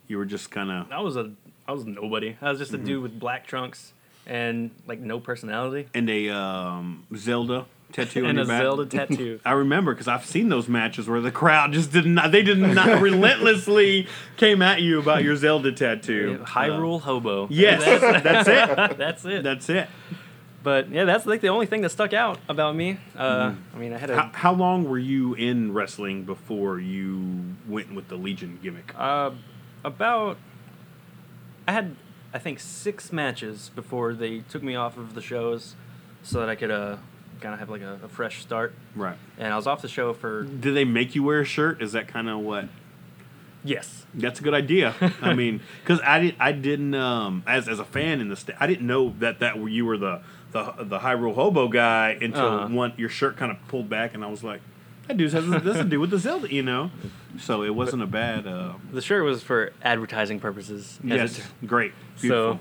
[0.06, 1.32] You were just kind of I was a
[1.66, 2.36] I was nobody.
[2.40, 2.86] I was just a Mm-hmm.
[2.86, 3.92] dude with black trunks
[4.26, 5.88] and like no personality.
[5.94, 8.62] and a um, Zelda tattoo on and your a back.
[8.62, 9.40] Zelda tattoo.
[9.44, 12.32] I remember because I've seen those matches where the crowd just did not.
[12.32, 16.40] They did not relentlessly came at you about your Zelda tattoo.
[16.44, 17.44] Hyrule hobo.
[17.44, 18.98] Uh, yes, that's it.
[18.98, 19.42] That's it.
[19.44, 19.88] That's it.
[20.64, 22.98] but yeah, that's like the only thing that stuck out about me.
[23.16, 24.18] Uh, I mean, I had Mm-hmm.
[24.18, 28.92] How, a how long were you in wrestling before you went with the Legion gimmick?
[28.98, 29.30] uh,
[29.84, 30.38] about
[31.68, 31.94] I had
[32.36, 35.74] I think six matches before they took me off of the shows,
[36.22, 36.96] so that I could uh
[37.40, 38.74] kind of have like a, a fresh start.
[38.94, 39.16] Right.
[39.38, 41.80] And I was off the show for Did they make you wear a shirt?
[41.82, 42.68] Is that kind of what?
[43.64, 44.94] yes, That's a good idea.
[45.20, 48.56] I mean, because I didn't, I didn't, um, as as a fan in the state,
[48.60, 50.20] I didn't know that that you were the
[50.52, 52.68] the the Hyrule Hobo guy until Uh-huh.
[52.74, 54.60] one your shirt kind of pulled back, and I was like,
[55.08, 56.90] that dude has this to do with the Zelda, you know.
[57.38, 58.46] So it wasn't a bad.
[58.46, 60.98] Uh, the shirt was for advertising purposes.
[61.04, 62.54] as yes, it- great, beautiful.
[62.54, 62.58] So,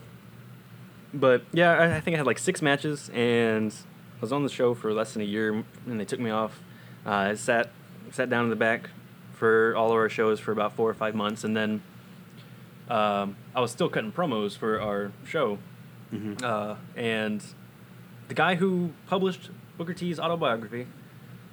[1.13, 3.73] but yeah, I, I think I had like six matches, and
[4.17, 6.59] I was on the show for less than a year, and they took me off.
[7.05, 7.69] Uh, I sat
[8.11, 8.89] sat down in the back
[9.33, 11.81] for all of our shows for about four or five months, and then
[12.89, 15.57] um, I was still cutting promos for our show,
[16.43, 17.43] uh, and
[18.27, 20.87] the guy who published Booker T's autobiography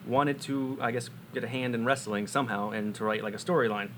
[0.06, 3.38] wanted to, I guess, get a hand in wrestling somehow and to write like a
[3.38, 3.90] storyline.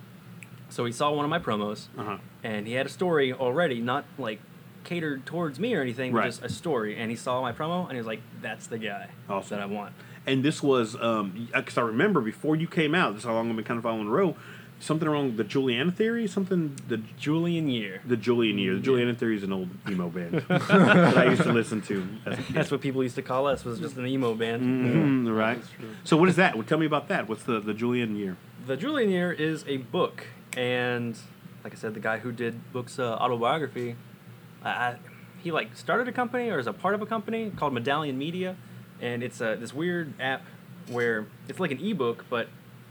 [0.69, 2.19] So he saw one of my promos, Uh-huh.
[2.43, 4.41] and he had a story already, not like
[4.83, 6.23] catered towards me or anything, Right.
[6.25, 6.97] but just a story.
[6.97, 9.57] And he saw my promo, and he was like, "That's the guy Awesome.
[9.59, 9.93] that I want."
[10.27, 13.13] And this was because I remember before you came out.
[13.15, 14.37] This is how long I've been kind of following the row.
[14.85, 16.27] Something wrong the Juliana theory.
[16.27, 18.03] Something the Julian Year.
[18.05, 18.75] the Julian year.
[18.75, 22.07] The Juliana theory is an old emo band that I used to listen to.
[22.27, 22.37] A.
[22.51, 23.65] That's what people used to call us.
[23.65, 24.61] Was just an emo band.
[24.61, 25.59] Mm, right.
[26.05, 26.55] So what is that?
[26.55, 27.31] Well, tell me about that.
[27.31, 28.37] What's the the Julian year?
[28.67, 31.17] The Julian Year is a book, and
[31.65, 33.97] like I said, the guy who did Book's uh, autobiography,
[34.63, 34.97] I, I,
[35.43, 38.55] he like started a company or is a part of a company called Medallion Media,
[39.01, 40.43] and it's uh, this weird app
[40.91, 42.49] where it's like an ebook, but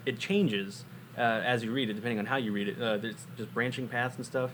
[0.08, 0.86] it changes
[1.18, 2.82] uh, as you read it, depending on how you read it.
[2.82, 4.52] Uh, there's just branching paths and stuff,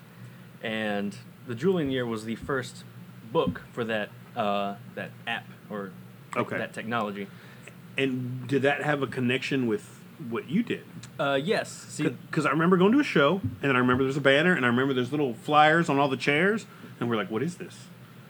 [0.61, 1.15] and
[1.47, 2.83] the Julian Year was the first
[3.31, 5.91] book for that uh, that app or
[6.37, 6.57] Okay.
[6.59, 7.27] that technology.
[7.97, 10.83] And did that have a connection with what you did?
[11.19, 14.21] Uh, yes, see, Because I remember going to a show, and I remember there's a
[14.21, 16.65] banner, and I remember there's little flyers on all the chairs,
[16.99, 17.87] and we're like, "What is this?"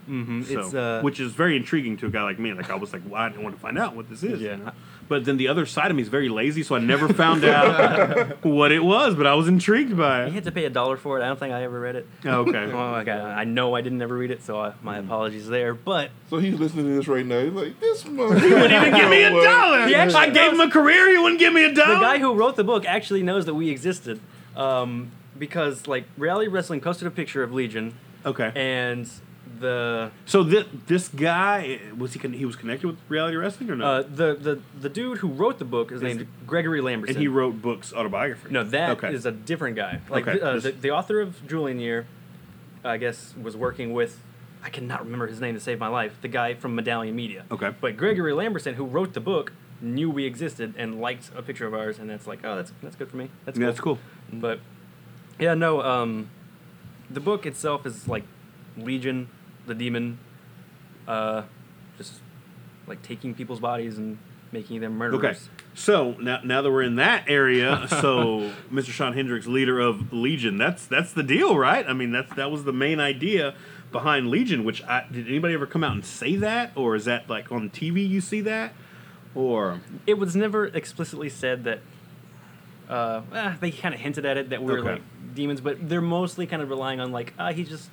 [0.09, 0.41] Mm-hmm.
[0.43, 2.53] So, it's uh, which is very intriguing to a guy like me.
[2.53, 4.41] Like I was like, well, I didn't want to find out what this is.
[4.41, 4.55] you Yeah.
[4.55, 4.71] know?
[5.07, 8.43] But then the other side of me is very lazy, so I never found out
[8.45, 9.15] what it was.
[9.15, 10.27] But I was intrigued by it.
[10.27, 11.23] you had to pay a dollar for it.
[11.23, 12.07] I don't think I ever read it.
[12.25, 12.67] Okay.
[12.73, 15.73] Well, like, I, I know I didn't ever read it, so I, my apologies there.
[15.73, 17.39] But So he's listening to this right now.
[17.43, 18.37] He's like, this mother.
[18.39, 19.87] He wouldn't even give me a dollar.
[19.87, 21.09] He actually I gave him a career.
[21.11, 21.95] He wouldn't give me a dollar.
[21.95, 24.19] the guy who wrote the book actually knows that we existed,
[24.55, 27.95] um, because like reality wrestling posted a picture of Legion,
[28.25, 28.51] okay.
[28.55, 29.09] and
[29.59, 33.75] the So this this guy was he con- he was connected with reality wrestling or
[33.75, 33.85] no?
[33.85, 37.09] uh, the the the dude who wrote the book is, Is named Gregory Lamberson.
[37.09, 38.49] and he wrote books autobiography.
[38.51, 39.35] No, that is okay.
[39.35, 39.99] a different guy.
[40.09, 42.07] Like Okay, uh, just- the, the author of Julian Year,
[42.83, 44.21] I guess, was working with.
[44.63, 46.17] I cannot remember his name to save my life.
[46.21, 47.45] The guy from Medallion Media.
[47.49, 47.71] Okay.
[47.79, 51.73] But Gregory Lamberson, who wrote the book, knew we existed and liked a picture of
[51.73, 53.29] ours, and that's like, oh, that's that's good for me.
[53.45, 53.71] That's Yeah, cool.
[53.71, 53.97] that's cool.
[54.33, 54.59] But
[55.39, 55.81] yeah, no.
[55.81, 56.29] Um,
[57.09, 58.23] the book itself is like
[58.75, 59.29] Legion,
[59.69, 60.17] the demon,
[61.07, 61.43] uh,
[61.97, 62.15] just
[62.87, 64.17] like taking people's bodies and
[64.51, 65.23] making them murderers.
[65.23, 65.37] Okay.
[65.75, 68.89] So now, now that we're in that area, so Mr.
[68.89, 71.85] Shawn Hendrix, leader of Legion, that's that's the deal, right?
[71.87, 73.55] I mean, that's that was the main idea
[73.91, 74.63] behind Legion.
[74.65, 77.69] Which I, did anybody ever come out and say that, or is that like on
[77.69, 78.73] TV you see that,
[79.35, 81.79] or it was never explicitly said that
[82.89, 84.91] uh, eh, they kind of hinted at it that we're Okay.
[84.93, 85.01] like
[85.35, 87.91] demons but they're mostly kind of relying on like ah he's just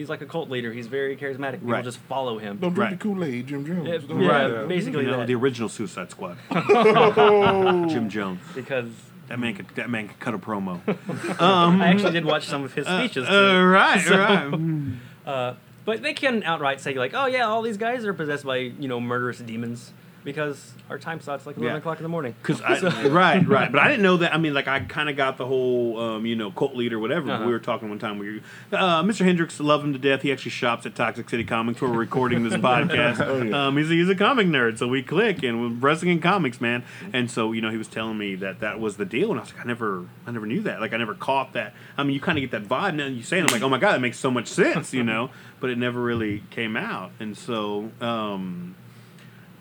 [0.00, 1.84] he's like a cult leader he's very charismatic people Right.
[1.84, 2.98] just follow him Don't drink Right.
[2.98, 3.86] the Kool Aid, Jim Jones.
[3.86, 4.68] yeah, Don't yeah, do that.
[4.68, 7.86] basically you know that the original Suicide Squad, Oh.
[7.90, 8.40] Jim Jones.
[8.54, 8.88] because
[9.28, 10.80] That man could that man could cut a promo.
[11.40, 13.32] I actually did watch some of his speeches too.
[13.34, 14.90] Uh, right, So- right.
[15.26, 18.56] Uh, but they can outright say like oh yeah all these guys are possessed by
[18.56, 19.92] you know murderous demons
[20.24, 21.78] because our time slot's like 11 Yeah.
[21.78, 22.78] o'clock in the morning Cause I,
[23.08, 24.34] right, right, but I didn't know that.
[24.34, 27.30] I mean, like I kind of got the whole, um, you know, cult leader, whatever.
[27.30, 27.46] Uh-huh.
[27.46, 28.18] We were talking one time.
[28.18, 28.40] We, were,
[28.72, 29.24] uh, Mr.
[29.24, 30.22] Hendrix, love him to death.
[30.22, 31.80] He actually shops at Toxic City Comics.
[31.80, 33.20] Where We're recording this podcast.
[33.20, 36.60] Oh, um, he's he's a comic nerd, so we click and we're wrestling in comics,
[36.60, 36.84] man.
[37.12, 39.42] And so you know, he was telling me that that was the deal, and I
[39.44, 40.80] was like, I never, I never knew that.
[40.80, 41.74] Like I never caught that.
[41.96, 43.06] I mean, you kind of get that vibe now.
[43.06, 45.30] You say, it, I'm like, oh my god, that makes so much sense, you know.
[45.60, 47.90] But it never really came out, and so.
[48.00, 48.74] Um,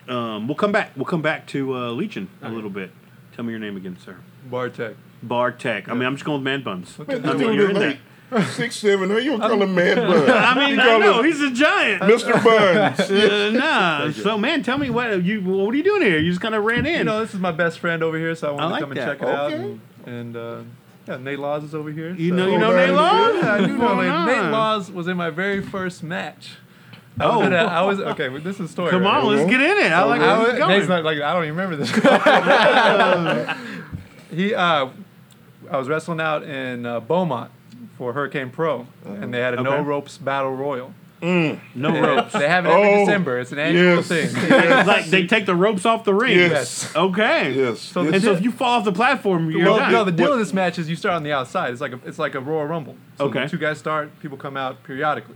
[0.09, 0.91] um, we'll come back.
[0.95, 2.91] We'll come back to uh, Legion a little bit.
[3.35, 4.17] Tell me your name again, sir.
[4.49, 4.95] Bartek.
[5.23, 5.89] Bartek.
[5.89, 6.97] I mean, I'm just going with man buns.
[6.99, 7.97] Man, I this mean, you're is in
[8.31, 9.09] like six seven.
[9.09, 10.29] You gonna call him man bun?
[10.29, 12.01] I mean, I know he's a giant.
[12.03, 12.33] Mr.
[12.43, 12.99] Buns.
[13.11, 14.11] Uh, nah.
[14.11, 16.19] So, man, tell me what you what are you doing here?
[16.19, 16.97] You just kind of ran in.
[16.99, 18.91] You know, this is my best friend over here, so I wanted like to come
[18.91, 19.05] and that.
[19.05, 19.51] check it out.
[19.51, 20.61] And, and uh,
[21.07, 22.13] yeah, Nate Laws is over here.
[22.15, 22.87] you so- know, you know man.
[22.87, 23.31] Nate Law?
[23.31, 24.37] Yeah, I do know Nate.
[24.37, 26.57] Nate Laws was in my very first match.
[27.19, 27.41] I was Oh.
[27.47, 28.29] in a- I was okay.
[28.29, 28.91] Well, this is a story.
[28.91, 29.91] Come right on, let's get in it.
[29.91, 31.03] I like I where was, this is Nate's going.
[31.03, 31.91] not like I don't even remember this.
[34.31, 34.89] he, uh,
[35.71, 37.51] I was wrestling out in uh, Beaumont
[37.97, 40.93] for Hurricane Pro, and they had a no ropes battle royal.
[41.21, 42.31] No And ropes.
[42.31, 43.39] They have it every Oh, December.
[43.39, 44.07] It's an annual yes.
[44.07, 44.29] thing.
[44.31, 46.37] It's like they take the ropes off the ring.
[46.37, 46.95] Yes.
[46.95, 47.51] Okay.
[47.51, 47.81] Yes.
[47.81, 49.91] So And so if you fall off the platform, you're well, done.
[49.91, 51.73] no, the deal of this match is you start on the outside.
[51.73, 52.95] It's like a, it's like a Royal Rumble.
[53.17, 53.49] So Okay.
[53.49, 54.17] Two guys start.
[54.21, 55.35] People come out periodically.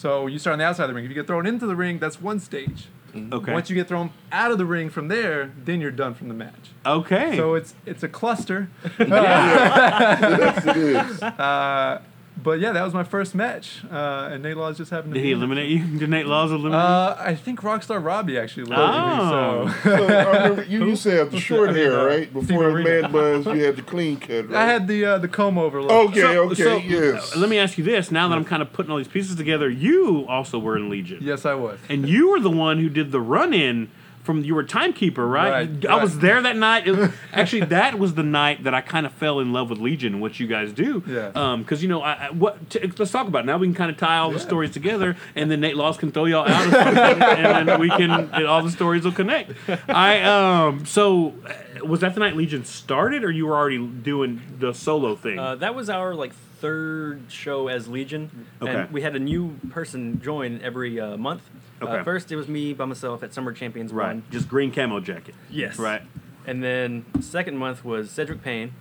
[0.00, 1.04] So you start on the outside of the ring.
[1.04, 2.86] If you get thrown into the ring, that's one stage.
[3.14, 3.52] okay.
[3.52, 6.34] Once you get thrown out of the ring from there, then you're done from the
[6.34, 6.70] match.
[6.86, 7.36] okay.
[7.36, 8.70] So it's it's a cluster.
[8.98, 11.22] yes, it is.
[11.22, 12.00] Uh,
[12.42, 15.18] but yeah, that was my first match, uh, and Nate Laws just happened to.
[15.20, 15.98] Did be he in eliminate you?
[15.98, 19.62] Did Nate Laws eliminate Uh, I think Rockstar Robbie actually Oh.
[19.62, 19.72] eliminated me.
[19.82, 22.32] So So I remember you used to have the short hair, uh, right?
[22.32, 23.02] Before Steve the Arena.
[23.02, 24.56] man buns, you had the clean cut, right?
[24.56, 25.90] I had the uh, the comb over look.
[26.10, 27.36] Okay, So- okay, so, yes.
[27.36, 28.10] uh, let me ask you this.
[28.10, 31.18] Now that I'm kind of putting all these pieces together, you also were in Legion.
[31.20, 31.78] Yes, I was.
[31.90, 33.90] And you were the one who did the run in
[34.30, 35.68] from you were timekeeper, right?
[35.68, 36.86] Right, I was there that night.
[36.86, 40.20] It- actually, that was the night that I kind of fell in love with Legion,
[40.20, 41.02] what you guys do.
[41.06, 41.32] Yeah.
[41.34, 42.70] Um, because you know, I, I, what?
[42.70, 43.46] T- let's talk about it.
[43.46, 43.58] now.
[43.58, 46.26] We can kind of tie all the stories together, and then Nate Laws can throw
[46.26, 48.10] y'all out, or and then we can.
[48.10, 49.52] And all the stories will connect.
[49.88, 50.86] I um.
[50.86, 55.16] So, uh, was that the night Legion started, or you were already doing the solo
[55.16, 55.38] thing?
[55.38, 58.72] Uh, that was our like third show as Legion, Okay.
[58.72, 61.42] and we had a new person join every uh, month.
[61.82, 61.98] Okay.
[61.98, 64.08] Uh, first, it was me by myself at Summer Champions right.
[64.08, 64.22] One.
[64.30, 65.34] Just green camo jacket.
[65.50, 65.78] Yes.
[65.78, 66.02] Right.
[66.46, 68.72] And then second month was Cedric Payne.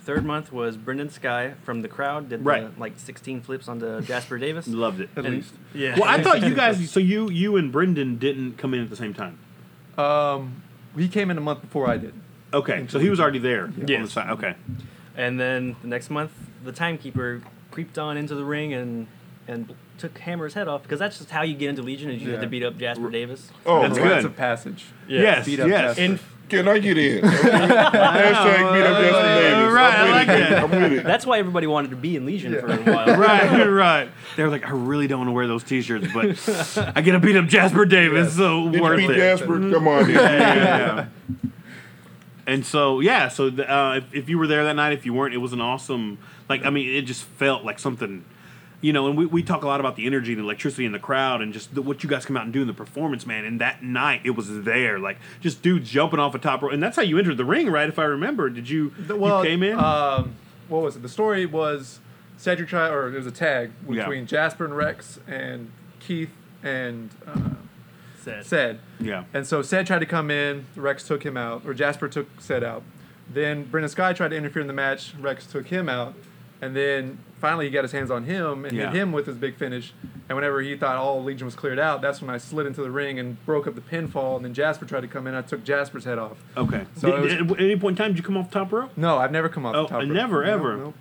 [0.00, 2.28] Third month was Brendan Sky from the crowd.
[2.28, 2.72] Did Right.
[2.74, 4.66] the, like 16 flips onto Jasper Davis.
[4.68, 5.10] Loved it.
[5.16, 5.52] At And- least.
[5.74, 5.98] Yeah.
[5.98, 6.90] Well, I thought you guys.
[6.90, 9.38] So you you and Brendan didn't come in at the same time.
[9.98, 10.62] Um,
[10.96, 12.14] he came in a month before I did.
[12.54, 14.12] Okay, so he was already there on the Yes.
[14.12, 14.30] side.
[14.30, 14.54] Okay,
[15.16, 16.30] And then the next month,
[16.66, 19.06] the timekeeper creeped on into the ring and
[19.48, 22.10] and took Hammer's head off because that's just how you get into Legion.
[22.10, 23.50] Is you have to beat up Jasper Davis.
[23.64, 24.04] Oh, That's man.
[24.08, 24.24] Rites good.
[24.32, 24.84] of passage.
[25.08, 25.96] Yes, Beat up yes.
[25.96, 26.02] Jasper.
[26.02, 27.24] In Can I get in?
[27.24, 29.72] Hashtag beat up Justin Davis.
[29.72, 30.50] right, I I'm with like it.
[30.50, 30.62] that.
[30.64, 31.04] I'm with it.
[31.04, 32.60] That's why everybody wanted to be in Legion Yeah.
[32.60, 33.06] for a while.
[33.18, 34.10] right, right.
[34.36, 37.20] They were like, I really don't want to wear those T-shirts, but I get to
[37.20, 39.16] beat up Jasper Davis, so Did you worth beat it.
[39.16, 39.46] Jasper?
[39.46, 40.16] Come on, in.
[40.16, 41.06] yeah, yeah.
[42.46, 45.12] And so yeah, so the, uh, if, if you were there that night, if you
[45.12, 46.18] weren't, it was an awesome.
[46.48, 48.24] Like I mean, it just felt like something.
[48.82, 50.92] You know, and we, we talk a lot about the energy and the electricity in
[50.92, 53.26] the crowd and just the, what you guys come out and do in the performance,
[53.26, 53.44] man.
[53.46, 56.82] And that night, it was there, like just dudes jumping off a top rope, and
[56.82, 57.88] that's how you entered the ring, right?
[57.88, 58.90] If I remember, did you?
[58.98, 59.78] The- well, you came in.
[59.78, 60.34] Um,
[60.68, 61.02] what was it?
[61.02, 62.00] The story was
[62.36, 64.02] Cedric tried, or there was a tag Yeah.
[64.04, 66.30] between Jasper and Rex and Keith
[66.62, 67.38] and uh,
[68.26, 68.44] Said.
[68.44, 68.78] Ced.
[69.00, 72.28] yeah, And so Ced tried to come in, Rex took him out, or Jasper took
[72.40, 72.82] Ced out.
[73.32, 76.14] Then Brendan Sky tried to interfere in the match, Rex took him out.
[76.62, 78.86] And then finally he got his hands on him and Yeah.
[78.90, 79.92] hit him with his big finish.
[80.28, 82.90] And whenever he thought all Legion was cleared out, that's when I slid into the
[82.90, 84.36] ring and broke up the pinfall.
[84.36, 86.38] And then Jasper tried to come in, I took Jasper's head off.
[86.56, 86.86] okay.
[86.96, 88.90] So Did- was- at any point in time, did you come off top rope?
[88.96, 90.08] No, I've never come off Oh, the top uh, rope.
[90.14, 90.76] never, No, ever.
[90.78, 90.94] no.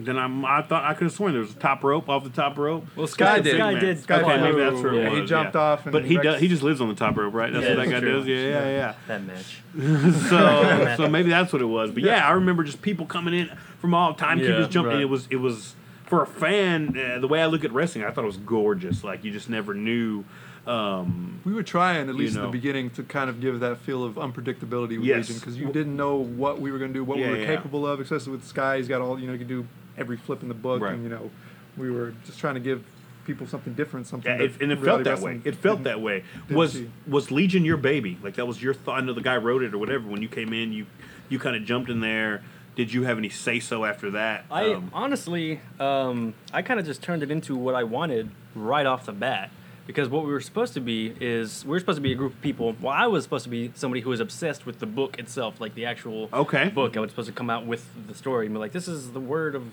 [0.00, 2.30] Then I'm, I thought I could have sworn there was a top rope off the
[2.30, 2.86] top rope.
[2.94, 3.54] Well, Sky Sky, did.
[3.56, 3.82] Sky Man.
[3.82, 4.00] did.
[4.00, 4.42] Sky okay, did.
[4.42, 5.60] maybe that's where it Yeah, he jumped yeah.
[5.60, 6.40] off and but he Rex- does.
[6.40, 7.52] He just lives on the top rope, right?
[7.52, 8.18] That's Yeah, what that that's guy true.
[8.18, 8.26] does.
[8.28, 8.94] Yeah, yeah, yeah.
[9.08, 9.62] that match.
[10.30, 11.90] so so maybe that's what it was.
[11.90, 14.92] But yeah, I remember just people coming in from all timekeepers Yeah, jumping.
[14.92, 15.02] right.
[15.02, 15.74] It was it was
[16.06, 16.96] for a fan.
[16.96, 19.02] Uh, the way I look at wrestling, I thought it was gorgeous.
[19.02, 20.24] Like you just never knew.
[20.66, 22.42] Um, We were trying, at least know.
[22.44, 25.28] in the beginning, to kind of give that feel of unpredictability with Yes.
[25.28, 27.38] Legion because you didn't know what we were going to do, what Yeah, we were
[27.40, 27.46] yeah.
[27.56, 28.76] capable of, especially with Sky.
[28.76, 29.66] He's got all, you know, he can do
[29.98, 30.80] every flip in the book.
[30.80, 30.94] Right.
[30.94, 31.30] And, you know,
[31.76, 32.82] we were just trying to give
[33.26, 35.42] people something different, something yeah, it, and it felt that wrestling way.
[35.44, 36.24] It felt that way.
[36.50, 36.90] Was see.
[37.06, 38.18] was Legion your baby?
[38.22, 38.98] Like that was your thought?
[38.98, 40.08] I know the guy wrote it or whatever.
[40.08, 40.86] When you came in, you
[41.28, 42.42] you kind of jumped in there.
[42.74, 44.44] Did you have any say so after that?
[44.50, 48.86] I Um, honestly, um, I kind of just turned it into what I wanted right
[48.86, 49.50] off the bat.
[49.86, 52.34] Because what we were supposed to be is we were supposed to be a group
[52.34, 52.76] of people.
[52.80, 55.74] Well, I was supposed to be somebody who was obsessed with the book itself, like
[55.74, 56.68] the actual Okay.
[56.68, 56.94] book.
[56.96, 59.20] I was supposed to come out with the story and be like, "This is the
[59.20, 59.64] word of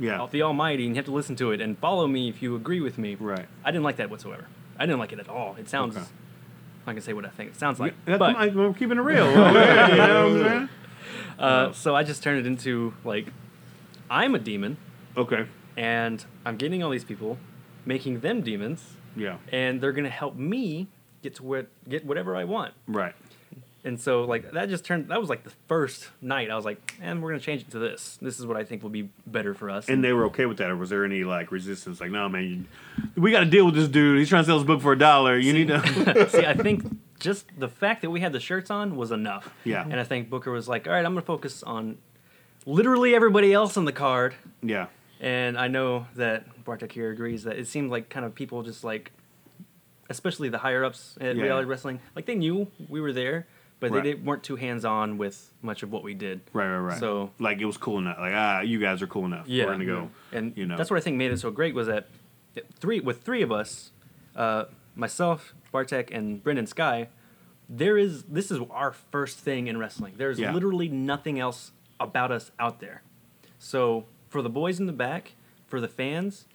[0.00, 0.26] yeah.
[0.30, 2.80] the Almighty, and you have to listen to it and follow me if you agree
[2.80, 3.46] with me." Right.
[3.64, 4.46] I didn't like that whatsoever.
[4.78, 5.54] I didn't like it at all.
[5.58, 5.96] It sounds.
[5.96, 6.06] Okay.
[6.86, 9.02] I can say what I think it sounds like, That's, but I'm, I'm keeping it
[9.02, 9.30] real.
[9.30, 10.68] You know what I'm saying?
[11.38, 13.26] uh, so I just turned it into like,
[14.08, 14.78] I'm a demon,
[15.16, 15.44] Okay.
[15.76, 17.38] and I'm getting all these people,
[17.84, 19.36] making them demons, Yeah.
[19.52, 20.88] and they're gonna help me
[21.22, 22.72] get to where get whatever I want.
[22.88, 23.14] Right.
[23.82, 26.50] And so like that just turned that was like the first night.
[26.50, 28.18] I was like, and we're gonna change it to this.
[28.20, 29.88] This is what I think will be better for us.
[29.88, 31.98] And they were okay with that, or was there any like resistance?
[32.00, 32.66] Like, no, man,
[32.96, 34.18] you, we got to deal with this dude.
[34.18, 35.38] He's trying to sell his book for a dollar.
[35.38, 36.28] You need to.
[36.30, 36.84] See, I think
[37.20, 39.48] just the fact that we had the shirts on was enough.
[39.64, 39.82] Yeah.
[39.82, 41.96] And I think Booker was like, all right, I'm gonna focus on
[42.66, 44.34] literally everybody else on the card.
[44.62, 44.86] yeah.
[45.22, 48.84] And I know that Bartek here agrees that it seemed like kind of people just
[48.84, 49.12] like,
[50.08, 51.42] especially the higher ups at Yeah.
[51.42, 53.46] reality wrestling, like they knew we were there,
[53.80, 54.02] but Right.
[54.04, 56.42] they didn't, weren't too hands on with much of what we did.
[56.52, 56.98] Right, right, right.
[57.00, 58.18] So- like, it was cool enough.
[58.18, 59.48] Like, ah, you guys are cool enough.
[59.48, 60.10] Yeah, We're gonna go.
[60.32, 60.76] and you know.
[60.76, 62.06] that's what I think made it so great was that
[62.78, 63.90] three with three of us,
[64.36, 64.64] uh,
[64.94, 67.08] myself, Bartek, and Brendan Sky.
[67.68, 70.14] There is this is our first thing in wrestling.
[70.16, 70.52] There's Yeah.
[70.52, 73.02] literally nothing else about us out there.
[73.58, 75.34] So for the boys in the back,
[75.68, 76.46] for the fans,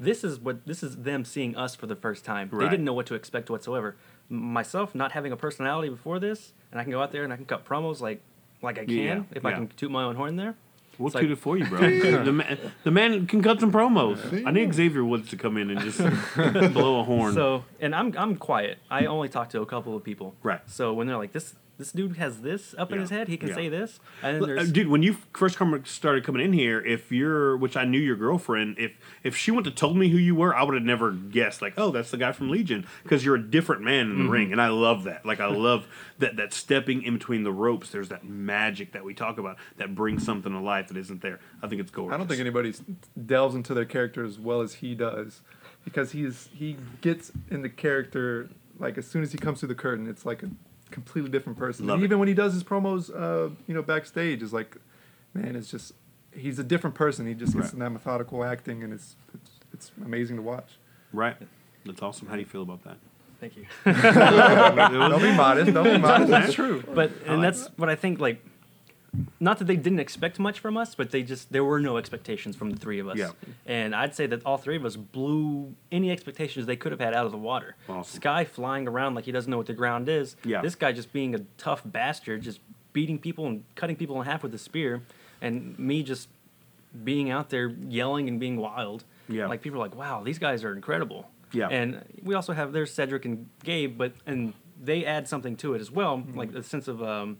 [0.00, 2.48] this is what this is them seeing us for the first time.
[2.50, 3.96] They didn't know what to expect whatsoever.
[4.30, 7.36] Myself not having a personality before this, and I can go out there and I
[7.36, 8.20] can cut promos like
[8.62, 10.54] like I can Yeah, if I can toot my own horn there.
[10.98, 11.78] We'll It's toot like- it for you, bro.
[12.24, 14.46] the, man, the man can cut some promos.
[14.46, 15.98] I need Xavier Woods to come in and just
[16.74, 17.32] blow a horn.
[17.34, 18.78] So, and I'm I'm quiet.
[18.90, 20.34] I only talk to a couple of people.
[20.42, 20.60] Right.
[20.66, 23.48] So when they're like this this dude has this up in his head, he can
[23.48, 23.54] Yeah.
[23.54, 26.80] say this, and then Uh, there's Dude, when you first come, started coming in here,
[26.80, 28.92] if you're, which I knew your girlfriend, if
[29.24, 31.60] if she wouldn't have told me who you were, I would have never guessed.
[31.62, 34.30] Like, oh, that's the guy from Legion, because you're a different man in the Mm-hmm.
[34.32, 35.24] ring, and I love that.
[35.26, 35.86] Like, I love
[36.18, 37.90] that that stepping in between the ropes.
[37.90, 41.40] There's that magic that we talk about that brings something to life that isn't there.
[41.62, 42.14] I think it's gorgeous.
[42.14, 42.82] I don't think anybody s-
[43.26, 45.40] delves into their character as well as he does,
[45.84, 49.74] because he's he gets in the character like as soon as he comes through the
[49.74, 50.50] curtain, it's like a
[50.92, 51.86] completely different person.
[51.86, 52.06] Love and it.
[52.06, 54.76] even when he does his promos, uh, you know, backstage, is like,
[55.34, 55.92] man, it's just
[56.34, 57.26] he's a different person.
[57.26, 57.72] He just gets Right.
[57.74, 60.78] in that methodical acting, and it's it's, it's amazing to watch.
[61.12, 61.36] right.
[61.84, 62.28] That's awesome.
[62.28, 62.96] How do you feel about that?
[63.40, 63.66] thank you.
[63.84, 65.72] Don't be modest.
[65.74, 66.30] Don't be modest.
[66.30, 66.82] That's true.
[66.94, 68.44] but and like that's what I think like.
[69.40, 72.56] Not that they didn't expect much from us, but they just there were no expectations
[72.56, 73.18] from the three of us.
[73.18, 73.30] Yeah.
[73.66, 77.12] And I'd say that all three of us blew any expectations they could have had
[77.12, 77.76] out of the water.
[77.90, 78.16] Awesome.
[78.20, 80.36] Sky flying around like he doesn't know what the ground is.
[80.44, 80.62] Yeah.
[80.62, 82.60] This guy just being a tough bastard, just
[82.94, 85.02] beating people and cutting people in half with a spear,
[85.42, 86.28] and me just
[87.04, 89.04] being out there yelling and being wild.
[89.28, 89.46] Yeah.
[89.46, 91.28] Like people are like, wow, these guys are incredible.
[91.52, 91.68] Yeah.
[91.68, 95.82] And we also have there's Cedric and Gabe, but and they add something to it
[95.82, 96.38] as well, Mm-hmm.
[96.38, 97.38] like the sense of um,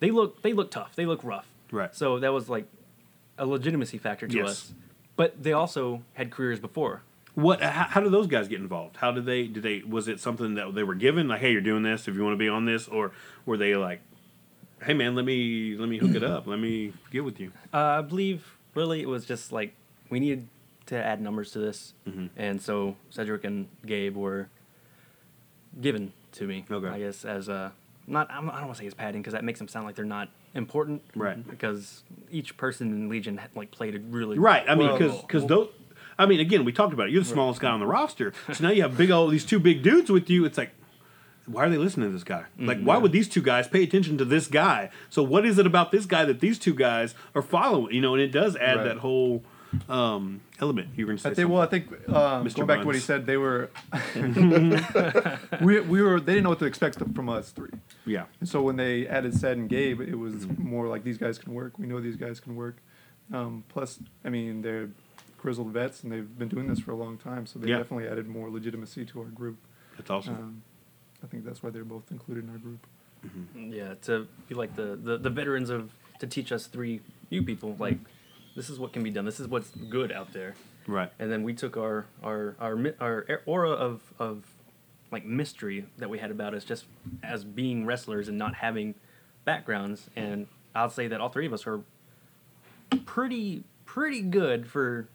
[0.00, 1.46] they look they look tough, they look rough.
[1.70, 1.94] Right.
[1.94, 2.66] So that was like
[3.38, 4.46] a legitimacy factor to Yes.
[4.48, 4.74] us.
[5.16, 7.02] But they also had careers before.
[7.34, 7.60] What?
[7.62, 8.96] How, how do those guys get involved?
[8.98, 9.46] How did they?
[9.46, 9.82] Did they?
[9.82, 11.28] Was it something that they were given?
[11.28, 12.08] Like, hey, you're doing this.
[12.08, 13.12] If you want to be on this, or
[13.44, 14.00] were they like,
[14.82, 16.46] hey, man, let me let me hook it up.
[16.46, 17.52] Let me get with you.
[17.74, 19.74] Uh, I believe really it was just like
[20.10, 20.48] we needed
[20.86, 22.26] to add numbers to this, Mm-hmm.
[22.36, 24.48] and so Cedric and Gabe were
[25.80, 26.64] given to me.
[26.70, 26.88] Okay.
[26.88, 27.72] I guess as a
[28.06, 30.04] not I'm, don't want to say as padding because that makes them sound like they're
[30.04, 31.02] not important.
[31.14, 31.48] Right.
[31.48, 34.64] Because each person in Legion like played a really Right.
[34.68, 35.68] I mean, because because those.
[36.18, 37.12] I mean, again, we talked about it.
[37.12, 39.58] You're the smallest guy on the roster, so now you have big old these two
[39.58, 40.46] big dudes with you.
[40.46, 40.70] It's like,
[41.44, 42.44] why are they listening to this guy?
[42.58, 44.88] Mm, like, why would these two guys pay attention to this guy?
[45.10, 47.94] So, what is it about this guy that these two guys are following?
[47.94, 48.84] You know, and it does add Right.
[48.84, 49.42] that whole
[49.88, 50.88] um, element.
[50.96, 51.50] You were going to say I think.
[51.50, 52.56] Well, I think um, Mr.
[52.56, 53.70] going back to what he said, they were.
[55.62, 56.20] we, we were.
[56.20, 57.70] They didn't know what to expect from us three.
[58.04, 61.38] yeah, And so when they added Ced and Gabe, it was more like these guys
[61.38, 61.78] can work.
[61.78, 62.76] We know these guys can work.
[63.32, 64.88] Um, plus, I mean, they're
[65.38, 67.78] grizzled vets and they've been doing this for a long time, so they Yeah.
[67.78, 69.58] definitely added more legitimacy to our group.
[69.96, 70.34] that's awesome.
[70.34, 70.62] Um,
[71.22, 72.86] I think that's why they're both included in our group.
[73.56, 75.90] Yeah, to be like the, the, the veterans of
[76.20, 77.00] to teach us three
[77.30, 77.98] new people like
[78.56, 79.24] this is what can be done.
[79.24, 80.54] This is what's good out there.
[80.88, 81.12] right.
[81.18, 84.44] and then we took our our our our aura of of
[85.12, 86.84] like mystery that we had about us just
[87.22, 88.94] as being wrestlers and not having
[89.44, 91.80] backgrounds and I'll say that all three of us are
[93.04, 95.08] pretty pretty good for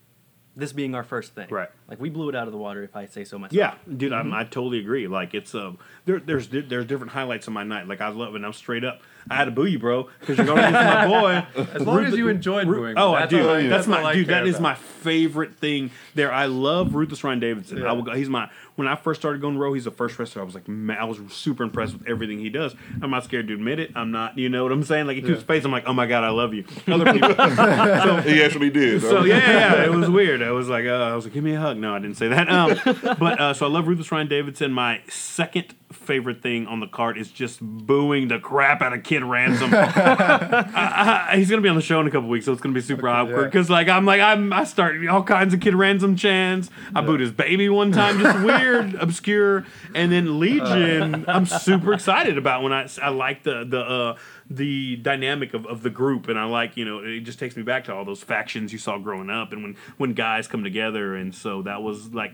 [0.55, 1.47] this being our first thing.
[1.49, 1.69] Right.
[1.91, 3.53] Like we blew it out of the water if I say so myself.
[3.53, 5.07] Yeah, dude, I'm, I totally agree.
[5.09, 7.85] Like it's um, there, there's there's different highlights of my night.
[7.85, 8.43] Like I love it.
[8.45, 9.01] I'm straight up.
[9.29, 11.07] I had a boo you, bro, because you're going against my
[11.55, 11.63] boy.
[11.75, 12.97] As long as you enjoyed Ru- booing.
[12.97, 13.47] Oh, I do.
[13.49, 14.27] I- that's, that's my dude.
[14.27, 14.61] That is about.
[14.63, 16.31] my favorite thing there.
[16.31, 17.77] I love Ruthless Ryan Davidson.
[17.79, 17.89] Yeah.
[17.89, 19.73] I will go, he's my when I first started going to row.
[19.73, 20.41] He's the first wrestler.
[20.41, 22.73] I was like, man, I was super impressed with everything he does.
[23.01, 23.91] I'm not scared to admit it.
[23.95, 24.37] I'm not.
[24.39, 25.05] You know what I'm saying?
[25.07, 25.45] Like he keeps Yeah.
[25.45, 25.65] face.
[25.65, 26.63] I'm like, oh my god, I love you.
[26.87, 27.35] Other people.
[28.31, 29.01] He actually did.
[29.01, 30.41] So yeah, yeah, it was weird.
[30.41, 31.77] I was like, uh, I was like, give me a hug.
[31.81, 32.47] No, I didn't say that.
[32.49, 32.79] Um,
[33.19, 34.71] but uh, so I love Ruthless Ryan Davidson.
[34.71, 39.23] My second favorite thing on the card is just booing the crap out of Kid
[39.23, 39.71] Ransom.
[39.73, 42.73] I- I- he's gonna be on the show in a couple weeks, so it's gonna
[42.73, 43.37] be super awkward.
[43.37, 43.45] yeah.
[43.45, 46.69] Because like I'm like I'm I start all kinds of Kid Ransom chants.
[46.95, 49.65] I booed his baby one time, just weird, obscure.
[49.95, 53.79] And then Legion, I'm super excited about when I I like the the.
[53.81, 54.17] Uh,
[54.53, 57.63] the dynamic of, of the group and I like you know it just takes me
[57.63, 61.15] back to all those factions you saw growing up and when when guys come together
[61.15, 62.33] and so that was like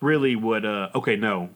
[0.00, 1.50] really what uh okay no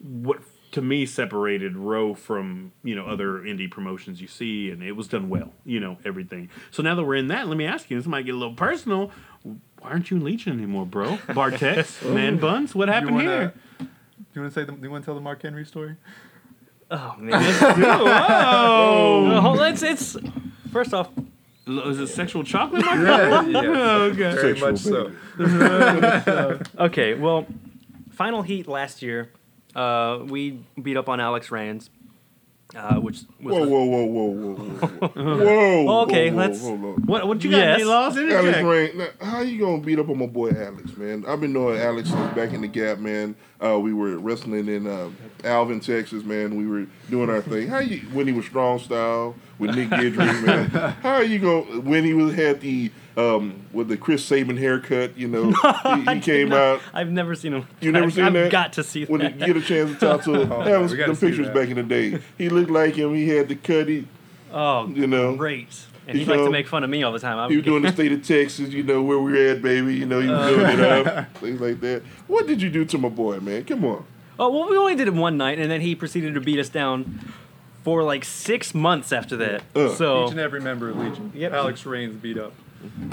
[0.00, 0.40] what
[0.72, 5.08] to me separated Row from you know other indie promotions you see, and it was
[5.08, 5.52] done well.
[5.64, 6.50] You know everything.
[6.70, 7.96] So now that we're in that, let me ask you.
[7.96, 9.10] This might get a little personal.
[9.42, 11.16] Why aren't you in Legion anymore, bro?
[11.28, 13.54] Bartex, Man Buns, what happened wanna, here?
[14.34, 14.64] You want to say?
[14.64, 15.96] The, you want to tell the Mark Henry story?
[16.90, 17.42] Oh man.
[17.86, 20.16] Oh, oh, it's it's
[20.72, 21.08] first off,
[21.66, 22.84] is it sexual chocolate?
[22.84, 23.56] My Yeah, friend?
[23.56, 24.16] okay.
[24.34, 26.60] Very Sexual much so.
[26.84, 27.46] Okay, well,
[28.10, 29.30] final heat last year,
[29.74, 31.90] uh, we beat up on Alex Reigns,
[32.76, 36.02] uh, which was Whoa, the- whoa, whoa, whoa, whoa, whoa, whoa.
[36.02, 36.94] Okay, whoa, let's- Hold on.
[37.06, 37.56] What what you got?
[37.58, 37.74] Yes.
[37.76, 38.16] Any laws?
[38.16, 38.66] Alex Interject.
[38.66, 41.24] Rain, now, how you gonna beat up on my boy Alex, man?
[41.26, 43.34] I've been knowing Alex since back in the Gap, man.
[43.64, 45.08] Uh, we were wrestling in uh,
[45.44, 46.56] Alvin, Texas, man.
[46.56, 47.68] We were doing our thing.
[47.68, 50.68] How you when he was strong style with Nick Gidry, man?
[51.02, 55.16] How are you gonna when he was had the um, with the Chris Saban haircut?
[55.18, 55.50] You know,
[55.96, 56.80] he, he came out.
[56.94, 57.66] I've never seen him.
[57.80, 58.52] You never I've, seen I've that?
[58.52, 60.80] got to see him When you get a chance to talk to him, Oh, that
[60.80, 61.54] was we the pictures that.
[61.54, 62.20] back in the day.
[62.38, 63.14] He looked like him.
[63.14, 63.88] He had the cut.
[63.88, 64.06] He,
[64.52, 65.84] oh, you know, great!
[66.06, 67.38] And You he'd like to make fun of me all the time.
[67.38, 69.94] I'm He was doing the state of Texas, you know, where we're at, baby.
[69.96, 72.02] You know, he was doing it up, things like that.
[72.28, 73.64] What did you do to my boy, man?
[73.64, 74.06] Come on.
[74.38, 76.68] Oh well, we only did it one night, and then he proceeded to beat us
[76.68, 77.32] down
[77.82, 79.62] for like six months after that.
[79.74, 79.88] Uh.
[79.90, 81.32] so Each and every member of Legion.
[81.34, 81.52] Yep.
[81.52, 82.52] Alex Reigns beat up.
[82.82, 83.10] 음.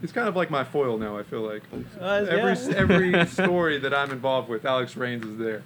[0.00, 1.18] He's kind of like my foil now.
[1.18, 1.62] I feel like
[2.00, 2.76] Uh, every yeah.
[2.76, 5.62] every story that I'm involved with, Alex Reigns is there.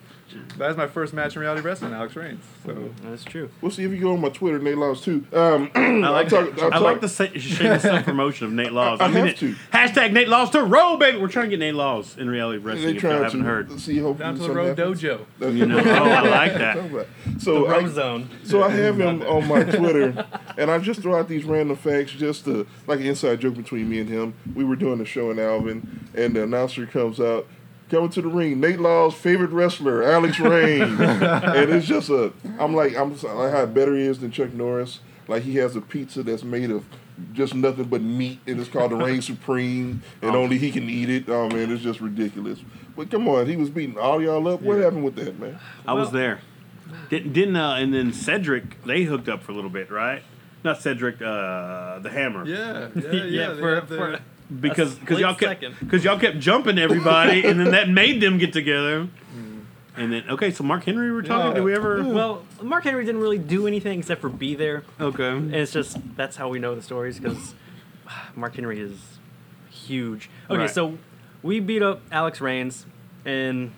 [0.58, 2.42] That was my first match in reality wrestling, Alex Reigns.
[2.66, 3.50] So that's true.
[3.60, 5.24] We'll see if you go on my Twitter, Nate Laws too.
[5.32, 9.00] Um, I like, talk, I I talk, like the shameless self promotion of Nate Laws.
[9.00, 9.36] I I mean have it.
[9.36, 9.54] to.
[9.72, 11.18] Hashtag Nate Laws to row, baby.
[11.18, 12.96] We're trying to get Nate Laws in reality They wrestling.
[12.96, 15.02] If you haven't heard, see hopefully down to the something road happens.
[15.02, 15.54] dojo.
[15.54, 16.76] You know, oh, I like that.
[16.78, 17.06] Talk about.
[17.38, 18.30] So Row I, zone.
[18.44, 20.26] so I have him on my Twitter,
[20.56, 23.88] and I just throw out these random facts just to like an inside joke between
[23.88, 24.23] me and him.
[24.54, 27.46] We were doing a show in Alvin, and the announcer comes out.
[27.90, 32.32] Coming to the ring, Nate Law's favorite wrestler, Alex Reigns, and it's just a.
[32.58, 33.14] I'm like, I'm.
[33.26, 35.00] I how better he is than Chuck Norris.
[35.28, 36.84] Like he has a pizza that's made of
[37.32, 41.10] just nothing but meat, and it's called the Reign Supreme, and only he can eat
[41.10, 41.28] it.
[41.28, 42.60] Oh man, it's just ridiculous.
[42.96, 44.62] But come on, he was beating all y'all up.
[44.62, 45.58] What happened with that, man?
[45.86, 46.40] I was there.
[47.10, 50.22] Didn't, didn't uh, and then Cedric they hooked up for a little bit, right?
[50.64, 52.44] Not Cedric, uh, the Hammer.
[52.46, 53.24] Yeah, yeah, yeah.
[53.24, 54.20] Yeah, they for- have their- for-
[54.60, 58.52] because because y'all kept because y'all kept jumping everybody, and then that made them get
[58.52, 59.08] together.
[59.96, 61.48] And then okay, so Mark Henry, we're talking.
[61.50, 61.54] Yeah.
[61.54, 62.02] Did we ever?
[62.02, 64.82] Well, Mark Henry didn't really do anything except for be there.
[65.00, 65.28] Okay.
[65.28, 67.54] And it's just that's how we know the stories because
[68.34, 68.98] Mark Henry is
[69.70, 70.28] huge.
[70.50, 70.70] Okay, Right.
[70.70, 70.98] so
[71.44, 72.86] we beat up Alex Reigns
[73.24, 73.72] in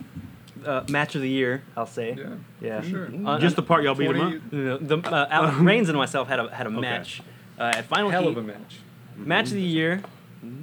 [0.65, 1.63] uh, match of the year.
[1.77, 2.15] I'll say.
[2.17, 2.81] Yeah, Yeah.
[2.81, 3.11] for sure.
[3.27, 4.53] Uh, Just the part y'all beat him 20 up.
[4.53, 7.23] No, the uh, Alex Reigns and myself had a had a match
[7.59, 8.31] uh, at Final Hell Heat.
[8.31, 8.79] of a match.
[9.17, 10.03] match of the year.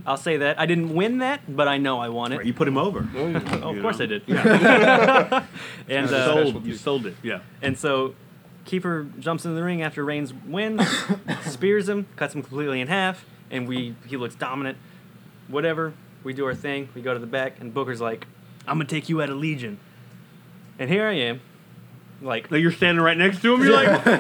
[0.05, 2.45] I'll say that I didn't win that, but I know I won it.
[2.45, 3.05] You put him over.
[3.15, 3.27] Oh.
[3.27, 4.05] You of course know.
[4.05, 4.23] I did.
[4.27, 5.45] Yeah.
[5.89, 6.65] and uh, sold.
[6.65, 7.15] You sold it.
[7.21, 7.39] Yeah.
[7.61, 8.15] and so
[8.65, 10.87] Keeper jumps into the ring after Reigns wins,
[11.41, 14.77] spears him, cuts him completely in half, and we he looks dominant.
[15.49, 16.87] Whatever, we do our thing.
[16.95, 18.25] We go to the back, and Booker's like,
[18.68, 19.80] "I'm gonna take you out of Legion,"
[20.80, 21.41] and here I am,
[22.22, 23.61] like, Like you're standing right next to him.
[23.64, 24.11] You're like, book.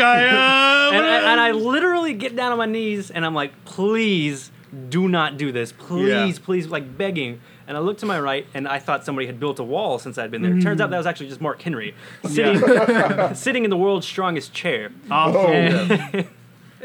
[0.00, 3.64] I uh, and, and, and I literally get down on my knees, and I'm like,
[3.64, 4.50] "Please."
[4.88, 6.32] Do not do this, please, Yeah.
[6.42, 7.42] please, like begging.
[7.68, 10.16] And I looked to my right, and I thought somebody had built a wall since
[10.16, 10.58] I'd been there.
[10.60, 11.94] Turns out that was actually just Mark Henry
[12.24, 12.58] sitting,
[13.34, 14.90] sitting in the world's strongest chair.
[15.10, 15.36] awesome.
[15.42, 16.26] Oh, And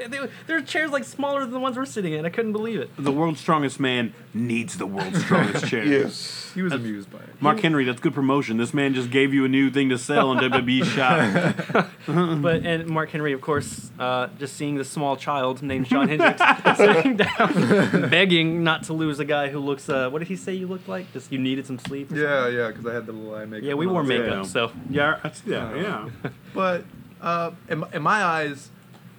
[0.06, 2.26] they, there are chairs like smaller than the ones we're sitting in.
[2.26, 2.90] I couldn't believe it.
[2.98, 5.84] The world's strongest man needs the world's strongest chair.
[5.86, 6.52] Yes.
[6.54, 7.40] He was amused by it.
[7.42, 8.58] Mark Henry, that's good promotion.
[8.58, 11.88] This man just gave you a new thing to sell on WWE shop.
[12.08, 16.42] But and Mark Henry, of course, uh, just seeing this small child named Shawn Hendrix
[16.78, 19.90] sitting down, begging not to lose a guy who looks.
[19.90, 21.12] Uh, what did he say you looked like?
[21.12, 22.12] Just you needed some sleep.
[22.12, 23.68] or Yeah, yeah, because I had the little eye makeup.
[23.68, 26.10] Yeah, we wore makeup, so Yeah, that's yeah, yeah.
[26.54, 26.86] But
[27.22, 28.70] uh, in, in my eyes,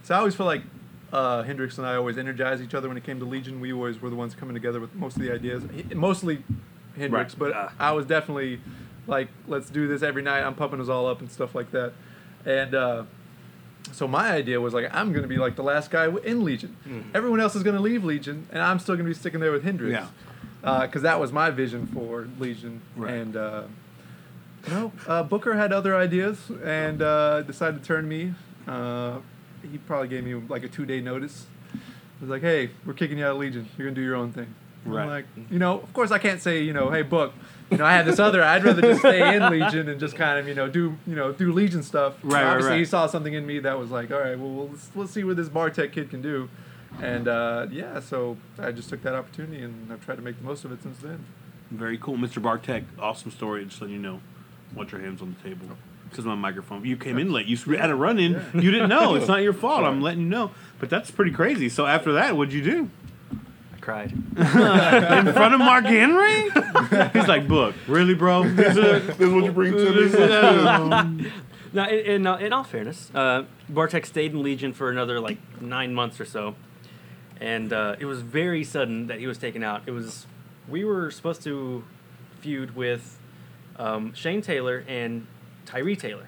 [0.09, 0.63] so I always feel like
[1.13, 3.61] uh, Hendrix and I always energized each other when it came to Legion.
[3.61, 5.63] We always were the ones coming together with most of the ideas.
[5.95, 6.43] Mostly
[6.97, 7.39] Hendrix, Right.
[7.39, 7.73] but Ah.
[7.79, 8.61] I was definitely
[9.07, 10.43] like, let's do this every night.
[10.43, 11.93] I'm pumping us all up and stuff like that.
[12.47, 13.03] And uh,
[13.93, 17.05] so my idea was like, I'm going to be like the last guy in Legion.
[17.15, 19.53] Everyone else is going to leave Legion, and I'm still going to be sticking there
[19.53, 19.93] with Hendrix.
[20.63, 20.87] Yeah.
[20.87, 22.81] Because that was my vision for Legion.
[22.97, 23.13] Right.
[23.13, 23.63] And uh,
[24.71, 28.33] no, uh, Booker had other ideas and uh, decided to turn me.
[29.63, 31.47] He probably gave me like a two day notice.
[31.73, 31.79] He
[32.21, 33.69] was like, "Hey, we're kicking you out of Legion.
[33.77, 34.55] You're gonna do your own thing."
[34.85, 35.03] Right.
[35.03, 37.35] I'm like, you know, of course I can't say, you know, hey, Book,
[37.71, 38.43] you know, I had this other.
[38.43, 41.33] I'd rather just stay in Legion and just kind of, you know, do, you know,
[41.33, 42.15] do Legion stuff.
[42.23, 42.79] Right, right, Obviously, right.
[42.79, 45.25] he saw something in me that was like, all right, well, we'll let's, let's see
[45.25, 46.49] what this Bartek kid can do.
[47.03, 50.45] And uh, yeah, so I just took that opportunity and I've tried to make the
[50.45, 51.25] most of it since then.
[51.71, 52.41] Very cool, Mr.
[52.41, 52.85] Bartek.
[52.99, 53.65] Awesome story.
[53.67, 54.21] Just letting you know,
[54.75, 55.67] watch your hands on the table.
[56.11, 57.47] Because my microphone, you came in late.
[57.47, 58.33] You had a run in.
[58.55, 59.15] You didn't know.
[59.15, 59.85] It's not your fault.
[59.85, 60.51] I'm letting you know.
[60.79, 61.69] But that's pretty crazy.
[61.69, 62.91] So after that, what'd you do?
[63.75, 64.13] I cried.
[64.37, 66.51] In front of Mark Henry?
[67.13, 68.49] He's like, "Book, really, bro?
[68.49, 70.21] This is- This what you bring to this this.
[70.21, 71.33] is-
[71.75, 75.37] Now, in, in, uh, in all fairness, uh, Bartek stayed in Legion for another like
[75.61, 76.55] nine months or so,
[77.41, 79.83] and uh, it was very sudden that he was taken out.
[79.87, 80.27] It was
[80.67, 81.85] we were supposed to
[82.41, 83.19] feud with
[83.77, 85.27] um, Shane Taylor and
[85.69, 86.27] Tyree Taylor.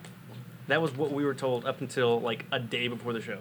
[0.68, 3.38] That was what we were told up until like a day before the show,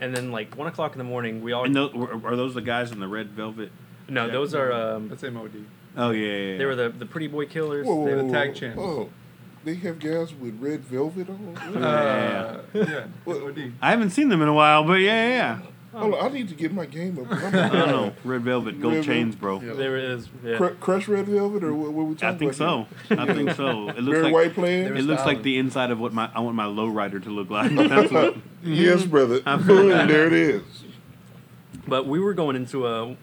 [0.00, 1.92] and then like one o'clock in the morning, we all And those,
[2.24, 3.72] are those the guys in the red velvet?
[4.08, 5.50] no, those are um, That's MOD.
[5.96, 6.52] Oh yeah, yeah.
[6.52, 6.58] yeah.
[6.58, 7.84] they were the the Pretty Boy Killers.
[7.84, 8.78] Whoa, whoa, They're the tag champs.
[8.80, 9.10] Oh,
[9.64, 11.56] they have guys with red velvet on.
[11.76, 13.72] Uh, yeah, What- MOD.
[13.82, 15.58] I haven't seen them in a while, but yeah, yeah.
[15.92, 16.00] Yeah.
[16.00, 17.32] Hold on, I need to get my game up.
[17.44, 18.12] I don't know.
[18.24, 19.60] Red velvet, gold Red chains, bro.
[19.60, 19.72] Yeah.
[19.74, 20.28] There it is.
[20.44, 20.56] Yeah.
[20.56, 22.86] Cru- Crush red velvet, or what, what we talking I think about?
[23.08, 23.16] so.
[23.16, 23.88] I think so.
[23.90, 24.94] It looks Very like white player.
[24.94, 27.70] it looks like the inside of what my I want my lowrider to look like.
[27.74, 29.40] That's what, Yes, brother.
[29.46, 30.62] I feel Boom, there it is.
[31.88, 33.16] But we were going into a,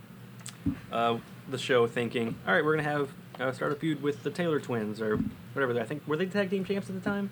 [0.92, 1.18] uh,
[1.50, 3.10] the show thinking, all right, we're gonna have
[3.40, 5.18] uh, start a feud with the Taylor twins or
[5.54, 5.80] whatever.
[5.80, 7.30] I think were they tag team champs at the time?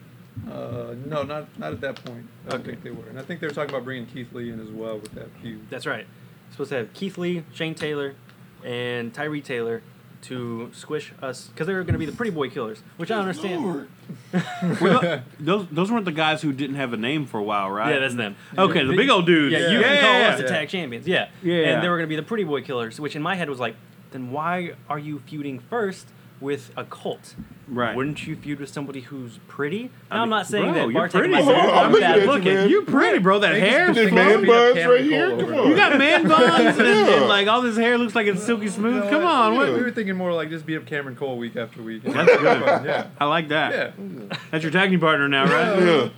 [0.52, 2.26] Uh, no, not not at that point.
[2.46, 2.72] I don't Okay.
[2.72, 4.70] think they were, and I think they were talking about bringing Keith Lee in as
[4.70, 5.62] well with that feud.
[5.70, 6.06] That's right.
[6.52, 8.16] Supposed to have Keith Lee, Shane Taylor,
[8.64, 9.82] and Tyree Taylor
[10.24, 13.20] to squish us because they were going to be the Pretty Boy Killers, which I
[13.20, 13.64] understand.
[13.64, 13.90] Lord.
[14.82, 17.72] Were tho- those those weren't the guys who didn't have a name for a while,
[17.72, 17.94] right?
[17.94, 18.36] Yeah, that's them.
[18.58, 19.54] Okay, the big old dudes.
[19.54, 20.50] Yeah, you yeah, can call yeah, us the yeah.
[20.50, 21.08] tag champions.
[21.08, 21.30] Yeah.
[21.44, 21.56] Yeah.
[21.76, 23.60] And they were going to be the Pretty Boy Killers, which in my head was
[23.60, 23.76] like,
[24.12, 26.08] then why are you feuding first
[26.42, 27.36] with a cult?
[27.68, 27.96] Right.
[27.96, 29.90] Wouldn't you feud with somebody who's pretty?
[30.12, 31.34] I Now, I'm not saying bro, that you're Bartek and pretty.
[31.34, 32.54] myself Oh, are I'm looking bad at you, looking.
[32.54, 32.70] man.
[32.70, 33.40] You pretty, bro.
[33.40, 33.88] That hair.
[33.88, 35.26] This Think man about being a buns camel right coal here.
[35.26, 35.60] over Come there.
[35.62, 35.70] on.
[35.70, 37.20] You got man buns and, and, Yeah.
[37.28, 39.04] like all this hair looks like it's silky smooth.
[39.06, 39.72] No, Come I- on, we what?
[39.82, 42.04] were thinking more like just beat up Cameron Cole week after week.
[42.04, 42.86] That's good.
[42.86, 43.08] yeah.
[43.20, 43.72] I like that.
[43.98, 44.38] Yeah.
[44.52, 45.80] That's your tag team partner now, right?
[45.82, 46.10] Yeah.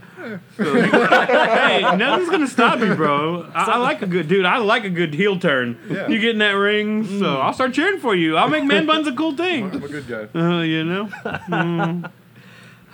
[0.58, 3.50] Hey, nothing's gonna stop you, bro.
[3.54, 4.46] I, I like a good dude.
[4.46, 5.78] I like a good heel turn.
[5.90, 6.08] Yeah.
[6.08, 8.38] You get in that ring, so I'll start cheering for you.
[8.38, 9.72] I'll make man buns a cool thing.
[9.72, 10.40] I'm a good guy.
[10.40, 11.10] Uh, you know,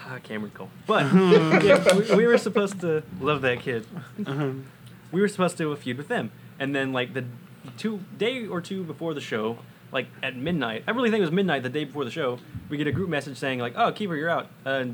[0.06, 0.70] Ah, Cameron Cole.
[0.88, 1.14] But
[1.64, 3.86] yeah, we, we were supposed to love that kid.
[5.12, 7.26] We were supposed to do a feud with them, and then like the
[7.78, 9.58] two day or two before the show,
[9.92, 10.84] like at midnight.
[10.88, 12.40] I really think it was midnight the day before the show.
[12.70, 14.48] We get a group message saying like, "Oh, Keeper, you're out.
[14.66, 14.86] Uh,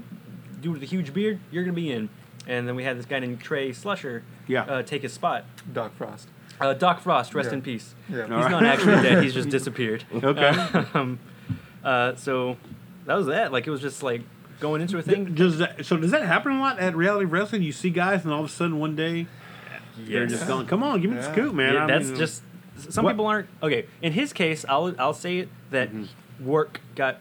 [0.61, 2.09] dude with the huge beard, you're gonna be in."
[2.49, 4.63] And then we had this guy named Trey Slusher Yeah.
[4.63, 5.45] uh, take his spot.
[5.71, 6.27] Doc Frost.
[6.59, 7.53] Uh, Doc Frost, rest Yeah.
[7.53, 7.95] in peace.
[8.09, 8.23] Yeah.
[8.23, 8.51] He's Alright.
[8.51, 9.23] not actually dead.
[9.23, 10.03] He's just disappeared.
[10.13, 10.51] okay.
[10.93, 11.19] Um,
[11.83, 12.57] uh, so
[13.05, 13.51] that was that.
[13.53, 14.23] Like it was just like
[14.59, 15.33] going into a thing.
[15.35, 17.63] Does that, so does that happen a lot at reality wrestling?
[17.63, 19.27] You see guys, and all of a sudden one day
[19.97, 22.41] they're just going, "Come on, give me the scoop, man." Yeah, that's mean, just
[22.89, 23.85] some What- people aren't okay.
[24.01, 25.89] In his case, I'll I'll say it that
[26.41, 27.19] work got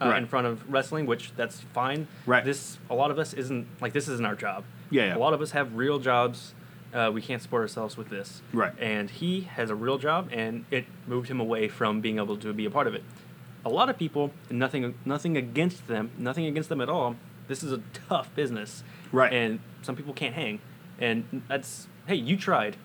[0.00, 0.08] uh.
[0.08, 0.18] Right.
[0.18, 2.06] in front of wrestling, which that's fine.
[2.26, 2.44] Right.
[2.44, 4.64] This a lot of us isn't like this isn't our job.
[4.90, 5.16] Yeah, yeah.
[5.16, 6.54] A lot of us have real jobs.
[6.94, 8.40] Uh, we can't support ourselves with this.
[8.52, 8.72] Right.
[8.78, 12.52] And he has a real job, and it moved him away from being able to
[12.54, 13.02] be a part of it.
[13.64, 17.16] A lot of people, and nothing nothing against them, nothing against them at all.
[17.48, 18.82] This is a tough business.
[19.12, 19.32] Right.
[19.32, 20.60] And some people can't hang,
[21.00, 22.76] and that's hey, you tried.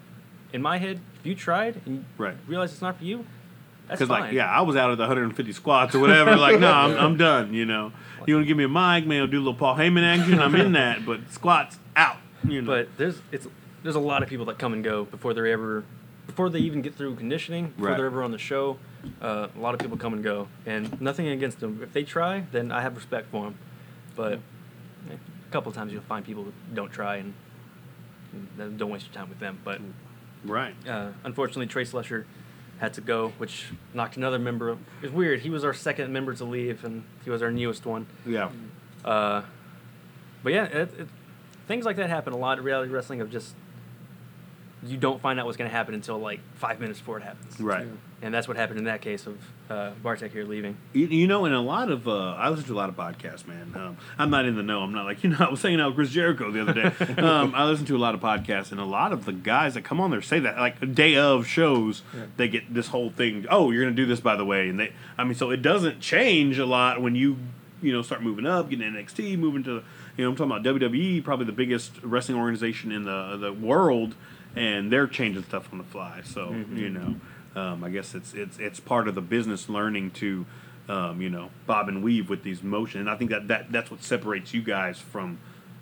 [0.53, 2.35] In my head, if you tried and you Right.
[2.47, 3.25] realize it's not for you,
[3.91, 6.35] Because like, yeah, I was out of the 150 squats or whatever.
[6.37, 7.53] like, no, I'm, I'm done.
[7.53, 7.91] You know,
[8.25, 9.21] you want to give me a mic, man?
[9.21, 10.39] I'll do a little Paul Heyman action.
[10.39, 12.17] I'm in that, but squats out.
[12.47, 13.47] You know, But there's it's
[13.83, 15.83] there's a lot of people that come and go before they're ever
[16.27, 17.97] before they even get through conditioning before Right.
[17.97, 18.77] they're ever on the show.
[19.21, 21.79] Uh, a lot of people come and go, and nothing against them.
[21.83, 23.57] If they try, then I have respect for them.
[24.15, 27.33] But eh, a couple of times you'll find people who don't try and,
[28.59, 29.59] and don't waste your time with them.
[29.63, 29.81] But
[30.45, 30.75] right.
[30.87, 32.25] uh, unfortunately, Trace Slusher
[32.81, 34.75] had to go, which knocked another member.
[35.03, 35.41] It's weird.
[35.41, 38.07] He was our second member to leave, and he was our newest one.
[38.25, 38.49] Yeah.
[39.05, 39.43] Uh,
[40.41, 41.07] but yeah, it, it,
[41.67, 43.21] things like that happen a lot in reality wrestling.
[43.21, 43.53] Of just
[44.83, 47.59] you don't find out what's going to happen until like five minutes before it happens.
[47.59, 47.87] Right.
[48.23, 49.37] And that's what happened in that case of
[49.69, 50.77] uh, Bartek here leaving.
[50.93, 53.47] You, you know, in a lot of, uh, I listen to a lot of podcasts,
[53.47, 53.73] man.
[53.75, 54.81] Um, I'm not in the know.
[54.81, 57.13] I'm not like, you know, I was saying out with Chris Jericho the other day.
[57.21, 59.83] um, I listen to a lot of podcasts, and a lot of the guys that
[59.83, 62.03] come on there say that, like, a day of shows,
[62.37, 64.69] they get this whole thing, oh, you're going to do this, by the way.
[64.69, 67.37] And they, I mean, so it doesn't change a lot when you,
[67.81, 69.83] you know, start moving up, getting NXT, moving to,
[70.17, 74.15] you know, I'm talking about WWE, probably the biggest wrestling organization in the, the world,
[74.55, 76.21] and they're changing stuff on the fly.
[76.25, 77.15] So, you know.
[77.53, 80.45] Um, I guess it's it's it's part of the business learning to,
[80.87, 83.01] um, you know, bob and weave with these motions.
[83.01, 85.37] And I think that, that that's what separates you guys from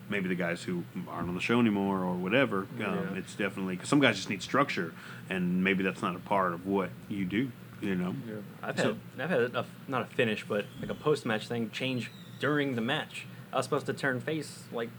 [0.10, 2.62] maybe the guys who aren't on the show anymore or whatever.
[2.62, 3.14] Um, Yeah.
[3.20, 4.96] It's definitely because some guys just need structure,
[5.30, 7.52] and maybe that's not a part of what you do.
[7.82, 8.16] You know.
[8.28, 8.34] Yeah.
[8.64, 11.70] I've had So- I've had a, not a finish, but like a post match thing
[11.70, 12.10] change
[12.40, 13.28] during the match.
[13.54, 14.90] I was supposed to turn face like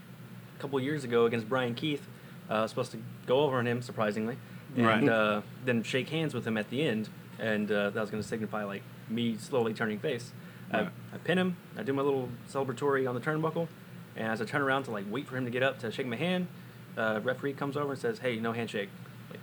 [0.56, 2.06] a couple years ago against Brian Keith.
[2.50, 4.36] Uh, I was supposed to go over on him surprisingly,
[4.76, 5.08] and Right.
[5.08, 8.28] uh, then shake hands with him at the end, and uh, that was going to
[8.28, 10.32] signify like me slowly turning face.
[10.72, 10.88] Right.
[11.12, 11.56] I, I pin him.
[11.76, 13.68] I do my little celebratory on the turnbuckle,
[14.16, 16.06] and as I turn around to like wait for him to get up to shake
[16.06, 16.48] my hand,
[16.96, 18.88] uh, referee comes over and says, "Hey, no handshake."
[19.30, 19.40] Like,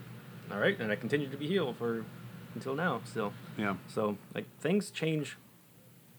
[0.51, 2.03] all right, and I continued to be heel for
[2.55, 3.32] until now still.
[3.58, 3.76] Yeah.
[3.88, 5.38] So like things change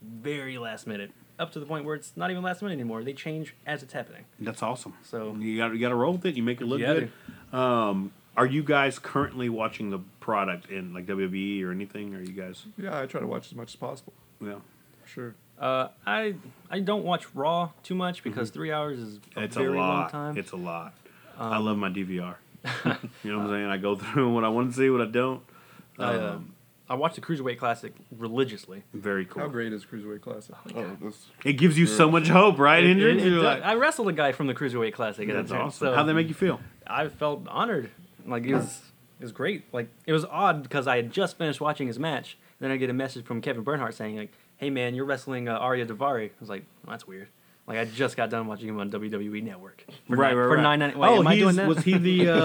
[0.02, 3.02] very last minute, up to the point where it's not even last minute anymore.
[3.04, 4.24] They change as it's happening.
[4.40, 4.94] That's awesome.
[5.02, 6.36] So- you got you got to roll with it.
[6.36, 6.94] You make it look Yeah,
[7.52, 7.56] good.
[7.58, 12.14] Um, are you guys currently watching the product in like WWE or anything?
[12.14, 12.64] Are you guys?
[12.76, 14.12] Yeah, I try to watch as much as possible.
[14.40, 14.56] Yeah.
[15.04, 15.34] Sure.
[15.58, 16.34] Uh, I
[16.70, 19.40] I don't watch Raw too much because three hours is a Mm-hmm.
[19.40, 20.00] It's very a lot.
[20.00, 20.30] long time.
[20.32, 20.94] Um, It's a lot.
[21.38, 22.34] I love my DVR.
[23.24, 23.66] you know what I'm saying?
[23.66, 25.42] I go through what I want to see, what I don't.
[25.98, 26.54] I, uh, Um,
[26.90, 28.82] I watch the Cruiserweight Classic religiously.
[28.94, 29.42] very cool.
[29.42, 30.54] How great is Cruiserweight Classic?
[30.74, 33.22] Oh, that's, It gives you so much hope, right, It- Hendrix?
[33.22, 35.28] it- it You're does- like, I wrestled a guy from the Cruiserweight Classic.
[35.28, 35.88] at that's time, awesome.
[35.88, 36.60] So How'd they make you feel?
[36.86, 37.90] I felt honored.
[38.26, 38.82] Like it was,
[39.20, 39.64] it was great.
[39.72, 42.36] Like it was odd because I had just finished watching his match.
[42.60, 45.58] Then I get a message from Kevin Bernhardt saying like, "Hey man, you're wrestling uh,
[45.60, 47.28] Ariya Daivari." I was like, well, "That's weird."
[47.68, 49.84] Like I just got done watching him on WWE Network.
[50.08, 50.62] For right, nine, right, for right.
[50.62, 50.96] nine ninety.
[50.96, 51.68] Wait, oh, am I doing that?
[51.68, 52.28] was he the?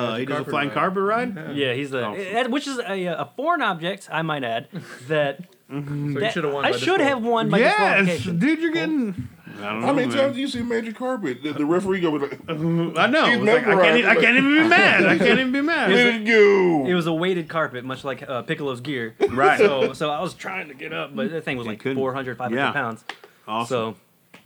[0.00, 0.74] Uh, he does a flying ride.
[0.74, 1.56] carpet ride.
[1.56, 2.14] yeah, he's the, Oh.
[2.14, 4.68] eh, which is a, a foreign object, I might add.
[5.08, 5.80] That, So
[6.20, 6.64] that should have won.
[6.64, 9.28] I should have won by Yes, dude, you're getting.
[9.58, 9.86] I don't know.
[9.88, 10.16] how many man.
[10.16, 11.42] times do you see Magic Carpet?
[11.42, 13.26] The, the referee go like, I know.
[13.26, 14.06] He's like, I, can't, mesmerized.
[14.06, 15.06] I can't even be mad.
[15.06, 15.90] I can't even be mad.
[15.90, 19.16] "Let it go." It was a weighted carpet, much like uh, Piccolo's gear.
[19.28, 19.58] Right.
[19.58, 21.98] So, so I was trying to get up, but that thing was like couldn't.
[21.98, 22.72] 400, 500 Yeah.
[22.72, 23.04] pounds.
[23.46, 23.68] awesome.
[23.68, 23.96] So,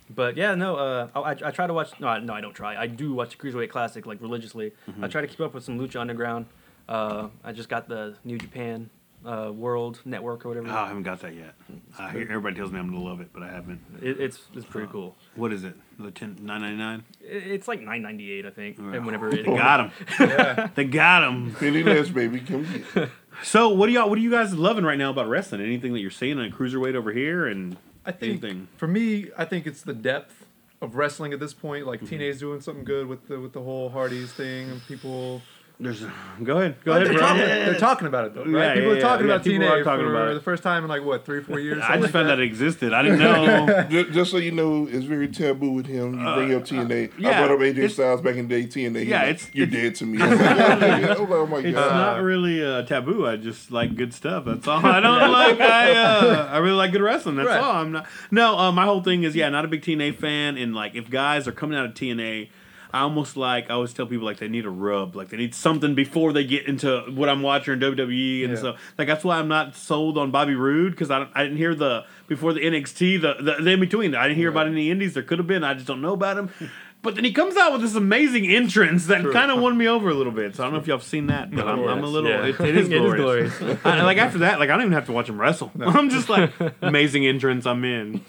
[0.09, 1.99] but yeah, no, uh, I, I try to watch.
[1.99, 2.79] No, I, no, I don't try.
[2.79, 4.73] I do watch the Cruiserweight Classic like religiously.
[4.89, 5.03] Mm-hmm.
[5.03, 6.45] I try to keep up with some Lucha Underground.
[6.87, 8.89] Uh, I just got the New Japan
[9.25, 10.67] uh, World Network or whatever.
[10.69, 11.55] Oh, I haven't got that yet.
[11.97, 13.81] I hear everybody tells me I'm gonna love it, but I haven't.
[14.01, 15.15] It, it's it's pretty cool.
[15.35, 15.75] What is it?
[15.97, 17.03] The ten nine ninety nine.
[17.21, 18.77] It's like nine ninety eight, I think.
[18.79, 18.89] Oh.
[18.89, 20.71] And whenever it They got him.
[20.75, 21.55] they got him.
[21.55, 22.39] Penny less, baby.
[22.41, 23.09] Come get.
[23.43, 24.09] So, what do y'all?
[24.09, 25.61] What are you guys loving right now about wrestling?
[25.61, 28.67] Anything that you're seeing on cruiserweight over here, and I think anything?
[28.77, 30.45] for me, I think it's the depth
[30.81, 31.87] of wrestling at this point.
[31.87, 32.15] Like mm-hmm.
[32.15, 35.41] TNA's doing something good with the with the whole Hardys thing, and people.
[35.77, 36.01] There's.
[36.43, 36.77] Go ahead.
[36.85, 37.19] Go They're, ahead, bro.
[37.19, 38.51] talking, they're talking about it though, right?
[38.51, 40.33] Yeah, people yeah, are talking yeah, about people TNA are talking for about it.
[40.35, 41.83] the first time in like what three, four years.
[41.83, 42.37] I just like found that.
[42.37, 42.93] that it existed.
[42.93, 43.83] I didn't know.
[43.89, 46.13] Just, just so you know, it's very taboo with him.
[46.19, 47.09] You bring up TNA.
[47.09, 48.67] Uh, yeah, I brought up AJ Styles back in the day.
[48.67, 48.99] TNA.
[48.99, 50.17] he's Yeah, like, it's- you're it's- dead to me.
[50.21, 53.27] I'm like, oh my It's not really uh, taboo.
[53.27, 54.45] I just like good stuff.
[54.45, 54.85] That's all.
[54.85, 55.59] I don't like.
[55.59, 57.35] I uh, I really like good wrestling.
[57.35, 57.59] That's Right.
[57.59, 57.75] all.
[57.81, 58.07] I'm not.
[58.31, 60.57] No, uh, my whole thing is yeah, not a big TNA fan.
[60.57, 62.49] And like, if guys are coming out of TNA,
[62.95, 65.53] I almost like I always tell people like they need a rub, like they need
[65.53, 68.59] something before they get into what I'm watching in WWE, and Yeah.
[68.59, 71.57] so like that's why I'm not sold on Bobby Roode because I, don't- I didn't
[71.57, 74.15] hear the before the NXT the the, the in between.
[74.15, 75.13] I didn't hear about any indies.
[75.13, 75.63] There could have been.
[75.63, 76.49] I just don't know about him.
[77.01, 80.09] But then he comes out with this amazing entrance that kind of won me over
[80.09, 80.55] a little bit.
[80.55, 82.27] So I don't know if y'all have seen that, but I'm, I'm a little.
[82.31, 82.47] Yeah.
[82.47, 83.61] It, it is It is glorious.
[83.85, 85.71] I, like after that, like I don't even have to watch him wrestle.
[85.79, 87.67] I'm just like amazing entrance.
[87.67, 88.25] I'm in.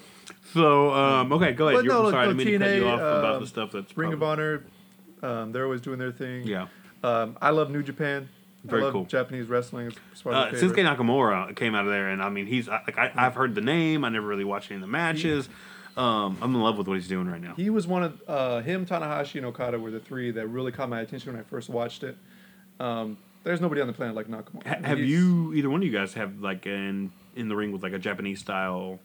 [0.52, 1.78] So um, okay, go ahead.
[1.78, 3.40] But You're, no, I'm sorry, I look, didn't mean to cut you off about um,
[3.42, 4.62] the stuff that's Ring of probably- Honor.
[5.22, 6.46] Um, they're always doing their thing.
[6.46, 6.68] Yeah.
[7.02, 8.28] Um, I love New Japan.
[8.64, 9.04] Very I love cool.
[9.04, 9.88] Japanese wrestling.
[9.88, 10.98] It's it's Uh, my Shinsuke favorite.
[10.98, 13.60] Nakamura came out of there, and I mean, he's I- like I, I've heard the
[13.60, 14.04] name.
[14.04, 15.48] I never really watched any of the matches.
[15.96, 17.54] Um, I'm in love with what he's doing right now.
[17.56, 20.90] He was one of uh, him, Tanahashi, and Okada were the three that really caught
[20.90, 22.18] my attention when I first watched it.
[22.78, 24.66] Um, there's nobody on the planet like Nakamura.
[24.66, 27.72] Ha- have He's- you either one of you guys have like in in the ring
[27.72, 28.98] with like a Japanese style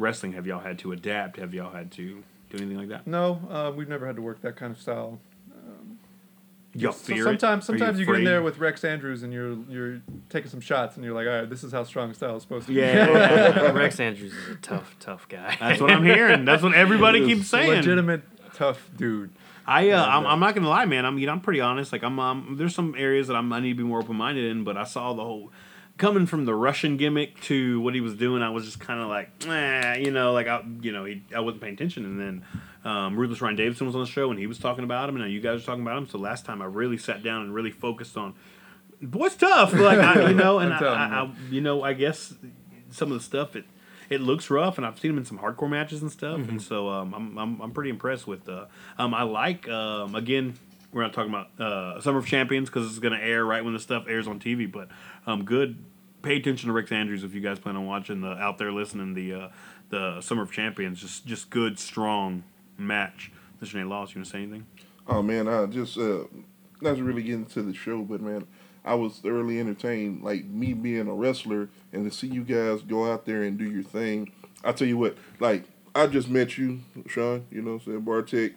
[0.00, 0.32] wrestling?
[0.32, 1.38] Have y'all had to adapt?
[1.38, 3.06] Have y'all had to do anything like that?
[3.06, 5.20] No, uh, we've never had to work that kind of style.
[6.74, 7.24] Y'all So fear it?
[7.24, 10.60] sometimes, you sometimes you, get in there with Rex Andrews and you're you're taking some
[10.60, 12.80] shots and you're like, all right, this is how strong style is supposed to be.
[12.80, 15.56] Yeah, Rex Andrews is a tough, tough guy.
[15.58, 16.44] that's what I'm hearing.
[16.44, 17.70] That's what everybody keeps saying.
[17.70, 18.22] legitimate
[18.54, 19.30] tough dude.
[19.66, 21.04] I uh, I'm, I'm not gonna lie, man.
[21.04, 21.92] I'm you know I'm pretty honest.
[21.92, 24.44] Like I'm um, there's some areas that I'm I need to be more open minded
[24.44, 25.50] in, but I saw the whole
[26.00, 28.42] coming from the Russian gimmick to what he was doing.
[28.42, 31.40] I was just kind of like, eh, you know, like I you know he, I
[31.40, 32.04] wasn't paying attention.
[32.04, 35.08] And then um, Ruthless Ryan Davidson was on the show and he was talking about
[35.08, 36.08] him, and now you guys are talking about him.
[36.08, 38.34] So last time I really sat down and really focused on
[39.00, 42.34] boy's tough, like I, you know, and I, I, I you know I guess
[42.90, 43.66] some of the stuff it.
[44.08, 46.88] It looks rough, and I've seen him in some hardcore matches and stuff, and so
[46.88, 48.48] um, I'm, I'm I'm pretty impressed with.
[48.48, 48.64] Uh,
[48.98, 50.58] um, I like um, again,
[50.92, 53.72] we're not talking about uh, Summer of Champions because it's going to air right when
[53.72, 54.88] the stuff airs on TV, but
[55.26, 55.84] um, good.
[56.22, 59.14] Pay attention to Rex Andrews if you guys plan on watching the out there listening
[59.14, 59.48] the uh,
[59.88, 61.00] the Summer of Champions.
[61.00, 62.44] Just just good, strong
[62.76, 63.32] match.
[63.62, 63.74] Mr.
[63.74, 64.66] Nate Laws, you want to say anything?
[65.06, 66.24] Oh man, I just uh,
[66.80, 68.46] not to really get into the show, but man,
[68.84, 70.22] I was thoroughly entertained.
[70.22, 73.64] Like me being a wrestler and to see you guys go out there and do
[73.64, 74.32] your thing.
[74.64, 75.64] I tell you what, like
[75.94, 77.46] I just met you, Shawn.
[77.50, 78.54] You know, what I'm saying Bartek.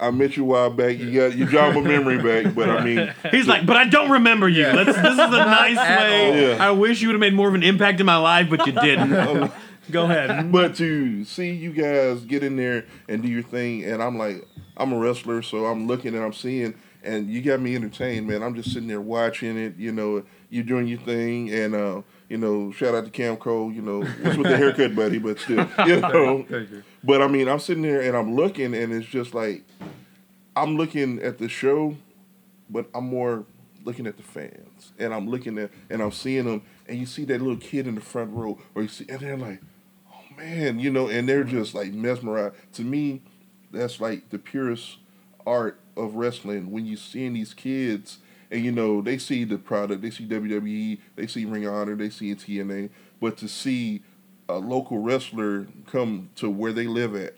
[0.00, 0.98] I met you a while back.
[0.98, 4.10] You got you jogged my memory back, but I mean, He's like, but I don't
[4.10, 4.64] remember you.
[4.66, 6.50] Let's, this is a nice way.
[6.50, 6.64] Yeah.
[6.64, 8.72] I wish you would have made more of an impact in my life, but you
[8.72, 9.50] didn't.
[9.90, 10.52] Go ahead.
[10.52, 14.46] but to see you guys get in there and do your thing, and I'm like,
[14.76, 18.42] I'm a wrestler, so I'm looking and I'm seeing, and you got me entertained, man.
[18.42, 19.76] I'm just sitting there watching it.
[19.78, 23.72] You know, you're doing your thing, and uh, you know, shout out to Cam Cole.
[23.72, 25.18] You know, what's with the haircut, buddy?
[25.18, 26.44] But still, you know.
[26.48, 26.82] Thank you.
[27.04, 29.64] But I mean, I'm sitting there and I'm looking, and it's just like
[30.56, 31.96] I'm looking at the show,
[32.68, 33.44] but I'm more
[33.84, 37.24] looking at the fans, and I'm looking at and I'm seeing them, and you see
[37.26, 39.60] that little kid in the front row, or you see, and they're like,
[40.12, 42.54] oh man, you know, and they're just like mesmerized.
[42.74, 43.22] To me,
[43.70, 44.98] that's like the purest
[45.46, 48.18] art of wrestling when you seeing these kids.
[48.50, 51.94] And you know they see the product, they see WWE, they see Ring of Honor,
[51.96, 52.88] they see TNA,
[53.20, 54.00] but to see
[54.48, 57.34] a local wrestler come to where they live at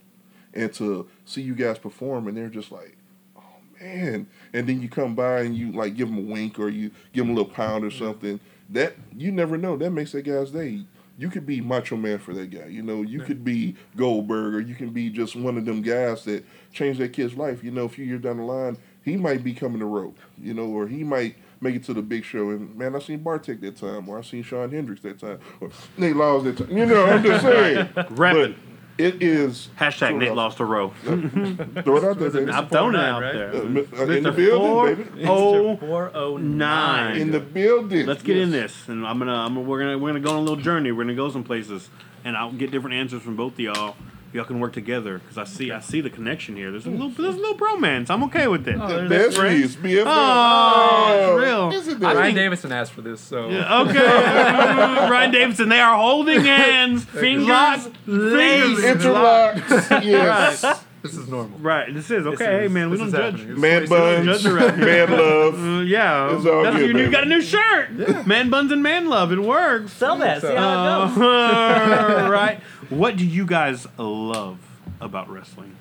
[0.54, 2.96] and to see you guys perform and they're just like
[3.36, 3.42] oh
[3.80, 4.26] man.
[4.52, 7.26] And then you come by and you like give them a wink or you give
[7.26, 8.40] them a little pound or something.
[8.68, 9.76] That you never know.
[9.76, 10.84] That makes that guy's day.
[11.18, 13.02] You could be macho man for that guy you know?
[13.02, 16.98] You could be goldberg or you can be just one of them guys that change
[16.98, 18.78] that kid's life you know a few years down the line.
[19.04, 22.02] He might be coming to rope you know or he might make it to the
[22.02, 25.18] big show and man i seen bartek that time or i seen Shawn Hendrix that
[25.18, 28.54] time or nate laws that time you know i'm just saying Reppin'.
[28.54, 30.90] but it is Hashtag Nate lost a row.
[31.04, 32.52] Throw it out there, baby.
[32.52, 33.32] I'm throwing it out right?
[33.32, 33.54] there.
[33.54, 34.36] Uh, in the Mr.
[34.36, 35.26] building, baby.
[35.26, 37.16] Oh, Four oh nine.
[37.16, 38.04] In the building.
[38.04, 40.40] Let's get in this, and I'm gonna, I'm, we're gonna, we're gonna go on a
[40.40, 40.92] little journey.
[40.92, 41.88] We're gonna go some places,
[42.24, 43.96] and I'll get different answers from both of y'all.
[44.32, 46.70] Y'all can work together because I see I see the connection here.
[46.70, 47.02] There's a hmm.
[47.02, 48.10] little there's a little bromance.
[48.10, 48.76] I'm okay with it.
[48.80, 50.04] Oh, Best friends, BFF.
[50.06, 51.72] Oh, it's real.
[51.72, 52.40] Isn't Ryan that?
[52.40, 53.98] Davidson asked for this, so Okay,
[55.10, 55.68] Ryan Davidson.
[55.68, 60.04] They are holding hands, Fingers locked, fingers Interlocks.
[60.10, 60.84] Yes.
[61.02, 61.58] This is normal.
[61.58, 62.36] Right, this is okay.
[62.36, 63.40] This hey is- man, we don't judge.
[63.40, 63.60] happening.
[63.60, 64.44] Man buns, Judge
[64.78, 65.54] man love.
[65.60, 67.10] Uh, yeah, It's all that's good, your new, man.
[67.10, 68.26] got a new shirt.
[68.26, 69.32] Man buns and man love.
[69.32, 69.92] It works.
[69.92, 70.42] Sell that.
[70.42, 71.18] See how it goes.
[71.18, 72.60] Uh, right.
[72.90, 74.58] What do you guys love
[75.00, 75.76] about wrestling?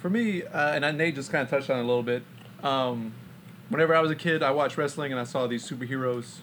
[0.00, 2.22] For me, uh, and I, Nate just kind of touched on it a little bit.
[2.62, 3.12] Um,
[3.68, 6.36] whenever I was a kid, I watched wrestling and I saw these superheroes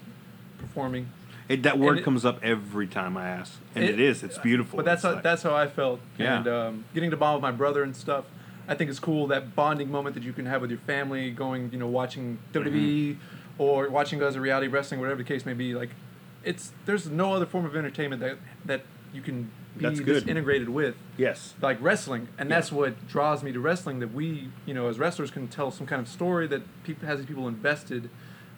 [0.59, 1.09] performing.
[1.49, 4.23] It, that word it- comes up every time I ask, and it It- is.
[4.23, 4.77] It's beautiful.
[4.77, 5.99] But that's how, like- that's how I felt.
[6.17, 6.37] Yeah.
[6.39, 8.25] And um, getting to bond with my brother and stuff,
[8.67, 11.69] I think it's cool that bonding moment that you can have with your family, going,
[11.71, 13.61] you know, watching WWE Mm-hmm.
[13.61, 15.73] or watching guys of reality wrestling, whatever the case may be.
[15.73, 15.91] Like,
[16.43, 18.81] it's there's no other form of entertainment that that
[19.13, 20.27] you can be That's good.
[20.27, 21.53] integrated with yes.
[21.61, 23.99] like wrestling, and that's what draws me to wrestling.
[23.99, 27.19] That we, you know, as wrestlers, can tell some kind of story that people has
[27.19, 28.09] these people invested,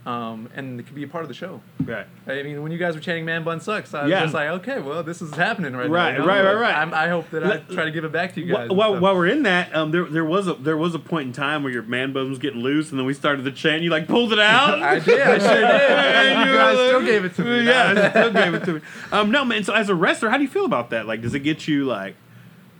[0.05, 1.61] um, and it could be a part of the show.
[1.83, 2.07] Right.
[2.25, 4.21] I mean, when you guys were chanting "Man Bun Sucks," I was Yeah.
[4.21, 6.19] just like, okay, well, this is happening right, Right, now.
[6.19, 6.27] you know?
[6.27, 6.75] right, right, right.
[6.75, 8.69] I'm, I hope that I try to give it back to you guys.
[8.69, 11.33] While, while we're in that, um, there there was a there was a point in
[11.33, 13.81] time where your man bun was getting loose, and then we started the chant.
[13.83, 14.81] You like pulled it out.
[14.83, 15.63] I did, I sure did.
[15.69, 17.65] And you guys still gave it to me.
[17.65, 18.81] Yeah, still gave it to me.
[19.11, 19.63] Um, no, man.
[19.63, 21.05] So as a wrestler, how do you feel about that?
[21.07, 22.15] Like, does it get you like?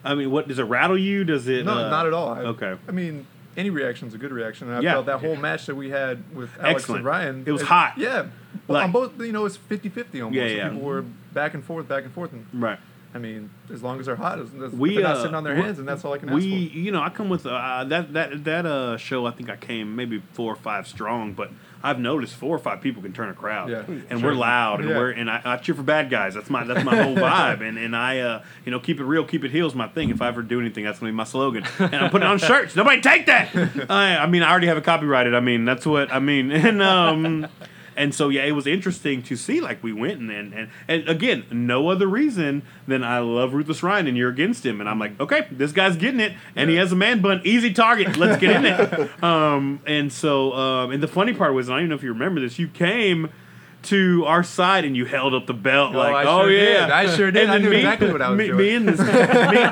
[0.04, 1.26] I mean, what does it rattle you?
[1.26, 1.66] Does it?
[1.66, 2.30] No, uh, not at all.
[2.30, 2.78] I, okay.
[2.88, 3.28] I mean,
[3.60, 4.68] any reaction's a good reaction.
[4.70, 4.94] And I Yeah.
[4.94, 7.00] felt that whole match that we had with Alex Excellent.
[7.00, 7.44] and Ryan.
[7.46, 7.94] It was hot.
[7.98, 8.28] Yeah.
[8.68, 10.36] Well, Like- on both, you know, it's 50-50 almost.
[10.38, 10.70] Yeah, So yeah.
[10.70, 11.04] People were
[11.34, 12.80] back and forth, back and forth, and Right.
[13.14, 15.44] I mean, as long as they're hot, as, as We they're not uh, sitting on
[15.44, 16.36] their hands, and that's all I can we,
[16.66, 16.78] ask for.
[16.80, 19.26] you know, I come with uh, that that that uh show.
[19.26, 21.50] I think I came maybe four or five strong, but
[21.82, 23.84] I've noticed four or five people can turn a crowd, Yeah.
[24.10, 24.32] and Sure.
[24.32, 24.98] we're loud, and Yeah.
[24.98, 26.34] we're and I, I cheer for bad guys.
[26.34, 29.24] That's my that's my whole vibe, and and I uh you know keep it real,
[29.24, 30.10] keep it heels my thing.
[30.10, 32.38] If I ever do anything, that's gonna be my slogan, and I'm putting it on
[32.38, 32.76] shirts.
[32.76, 33.50] Nobody take that.
[33.90, 35.34] I, I mean, I already have it copyrighted.
[35.36, 37.48] I mean, that's what I mean, and um.
[38.00, 41.10] And so yeah, it was interesting to see like we went and and, and and
[41.10, 44.98] again, no other reason than I love Ruthless Ryan and you're against him, and I'm
[44.98, 48.40] like, okay, this guy's getting it, and he has a man bun, easy target, let's
[48.40, 49.24] get in it.
[49.24, 52.14] um, and so um, and the funny part was, I don't even know if you
[52.14, 53.30] remember this, you came
[53.82, 56.64] to our side and you held up the belt Oh, like, I oh sure yeah,
[56.86, 56.92] did.
[56.92, 57.44] I sure did.
[57.44, 58.58] And I then knew me, exactly what I was me, doing.
[58.58, 59.06] Me and this, me,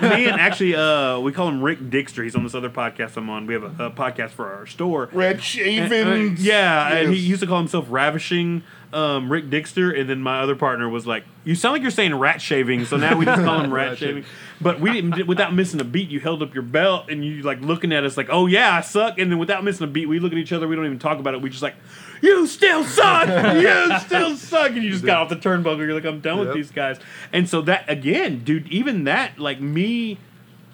[0.10, 2.24] me and actually, uh, we call him Rick Dixter.
[2.24, 3.46] He's on this other podcast I'm on.
[3.48, 5.10] We have a, a podcast for our store.
[5.12, 6.44] Red Uh, shavings.
[6.44, 10.56] yeah, and he used to call himself Ravishing um, Rick Dixter, and then my other
[10.56, 13.60] partner was like, "You sound like you're saying rat shaving," so now we just call
[13.60, 14.24] him rat Rat shaving.
[14.62, 17.60] But we didn't, without missing a beat, you held up your belt and you like
[17.60, 20.20] looking at us like, "Oh yeah, I suck," and then without missing a beat, we
[20.20, 20.68] look at each other.
[20.70, 21.42] We don't even talk about it.
[21.42, 21.76] We just like,
[22.22, 23.28] "You still suck.
[23.56, 25.80] you still suck," and you just got off the turnbuckle.
[25.80, 27.00] You're like, "I'm done with these guys."
[27.32, 30.18] And so that again, dude, even that, like me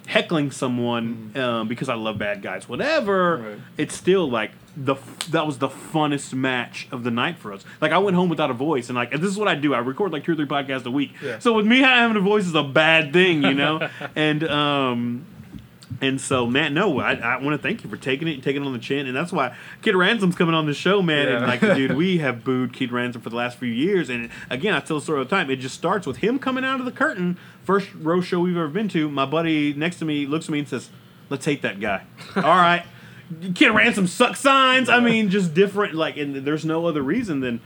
[0.07, 3.37] heckling someone um, because I love bad guys, whatever.
[3.37, 3.57] Right.
[3.77, 7.63] It's still like the f- that was the funnest match of the night for us.
[7.79, 9.73] Like I went home without a voice, and like and this is what I do.
[9.73, 11.13] I record like two or three podcasts a week.
[11.21, 11.39] Yeah.
[11.39, 13.87] So with me having a voice is a bad thing, you know.
[14.15, 15.25] and um.
[16.03, 18.61] And so, man, no, I, I want to thank you for taking it and taking
[18.61, 19.07] it on the chin.
[19.07, 21.29] And that's why Kid Ransom's coming on the show, man.
[21.29, 24.09] And like, dude, we have booed Kid Ransom for the last few years.
[24.09, 25.49] And again, I tell the story all the time.
[25.49, 28.67] It just starts with him coming out of the curtain, first row show we've ever
[28.67, 29.09] been to.
[29.09, 30.89] My buddy next to me looks at me and says,
[31.29, 32.03] Let's hate that guy.
[32.35, 32.83] all right.
[33.55, 34.89] Kid Ransom suck signs.
[34.89, 35.95] I mean, just different.
[35.95, 37.61] Like, and there's no other reason than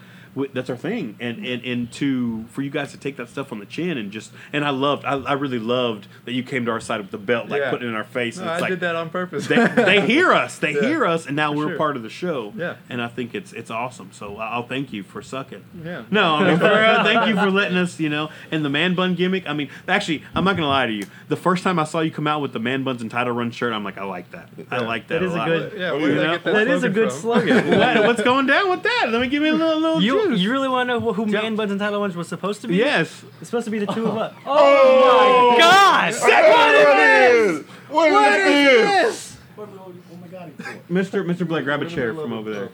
[0.53, 1.15] that's our thing.
[1.19, 1.45] And, mm-hmm.
[1.45, 4.31] and and to for you guys to take that stuff on the chin and just
[4.53, 5.05] and I loved.
[5.05, 7.69] I, I really loved that you came to our side with the belt, like Yeah.
[7.71, 8.37] putting it in our face.
[8.37, 9.47] No, and I like, did that on purpose.
[9.47, 10.57] they, they hear us.
[10.59, 10.81] They Yeah.
[10.81, 11.77] hear us, and now For we're sure.
[11.77, 12.53] part of the show.
[12.55, 12.75] Yeah.
[12.89, 14.11] and I think it's it's awesome.
[14.11, 15.63] So I'll thank you for sucking.
[15.83, 16.03] Yeah.
[16.11, 17.99] No, I mean, for real, thank you for letting us.
[17.99, 19.47] You know, and the man bun gimmick.
[19.47, 21.05] I mean, actually, I'm not gonna lie to you.
[21.29, 23.51] The first time I saw you come out with the man buns and title run
[23.51, 24.49] shirt, I'm like, I like that.
[24.71, 25.19] I like that.
[25.19, 25.47] That is a lot.
[25.47, 26.23] good- Yeah, where did yeah.
[26.23, 27.21] I get that That is a slogan good from?
[27.21, 27.79] slogan.
[27.79, 29.07] What- what's going down with that?
[29.09, 30.39] Let me give me a little little You juice.
[30.41, 32.75] you really want to know who Man Buns and Tyler Ones was supposed to be?
[32.75, 33.23] yes.
[33.39, 34.33] It's supposed to be the two of us.
[34.45, 36.21] Oh, my gosh!
[36.21, 37.65] What is this?
[37.89, 39.37] What is this?
[39.59, 39.65] Oh
[40.21, 40.51] my God!
[40.89, 41.25] Mr.
[41.25, 41.47] Mr.
[41.47, 42.69] Blake, grab a chair from over there.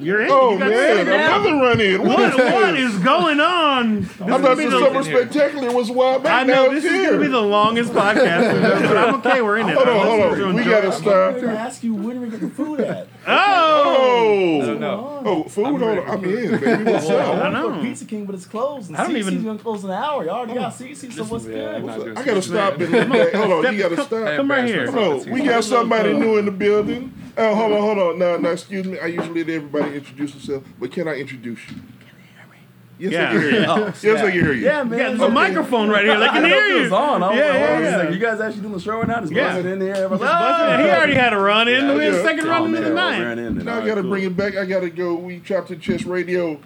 [0.00, 0.30] You're in.
[0.30, 2.00] Oh You got oh, man, another run in.
[2.02, 4.04] What what, is, what is going on?
[4.04, 4.08] I
[4.38, 7.28] thought the summer spectacular was wild back I know now this it's is gonna be
[7.28, 9.42] the longest podcast ever, but I'm okay.
[9.42, 9.74] We're in it.
[9.74, 10.54] Hold on, hold on.
[10.54, 11.34] We gotta stop.
[11.36, 13.08] I'm gonna ask you when we get the food at.
[13.28, 15.22] Oh, Oh, No.
[15.24, 15.66] oh, food.
[15.66, 16.84] Hold on, I'm in, baby.
[16.84, 17.52] What's I up?
[17.52, 17.80] know.
[17.80, 18.88] Pizza King, but it's closed.
[18.88, 20.22] And I don't CC's even- gonna close in an hour.
[20.24, 21.74] You already got CC, so what's good?
[21.74, 23.32] I'm not doing I gotta stop and look back.
[23.34, 24.36] Hold on, you gotta stop.
[24.36, 24.90] Come right here.
[24.90, 27.12] Hold on, we got somebody new in the building.
[27.38, 28.18] Oh, hold on, hold on.
[28.18, 28.98] No, no, excuse me.
[28.98, 31.76] I usually let everybody introduce themselves, but can I introduce you?
[31.76, 31.84] Can
[32.16, 32.58] they hear me?
[32.62, 33.28] Oh, yes, Yeah.
[33.28, 33.66] I can hear you.
[33.68, 34.64] Oh, Yes, I can hear you.
[34.64, 34.98] Yeah, man.
[34.98, 36.18] Yeah, there's a microphone right here.
[36.18, 36.82] They I can hear if it you.
[36.84, 37.22] was on.
[37.22, 37.98] I was Yeah, like, oh, yeah, oh, this is yeah.
[37.98, 39.20] like, you guys actually doing the show right now?
[39.20, 39.52] Just Yeah.
[39.54, 39.94] buzzing in the air.
[39.96, 40.80] Everybody's like, Busted.
[40.86, 41.88] He already had a run in.
[41.94, 42.22] We had a Yeah.
[42.22, 43.20] second oh, run man, into the night.
[43.20, 43.64] ran in then.
[43.66, 44.10] Now I gotta cool.
[44.10, 44.56] bring it back.
[44.56, 45.14] I gotta go.
[45.14, 46.58] We chopped to chest radio.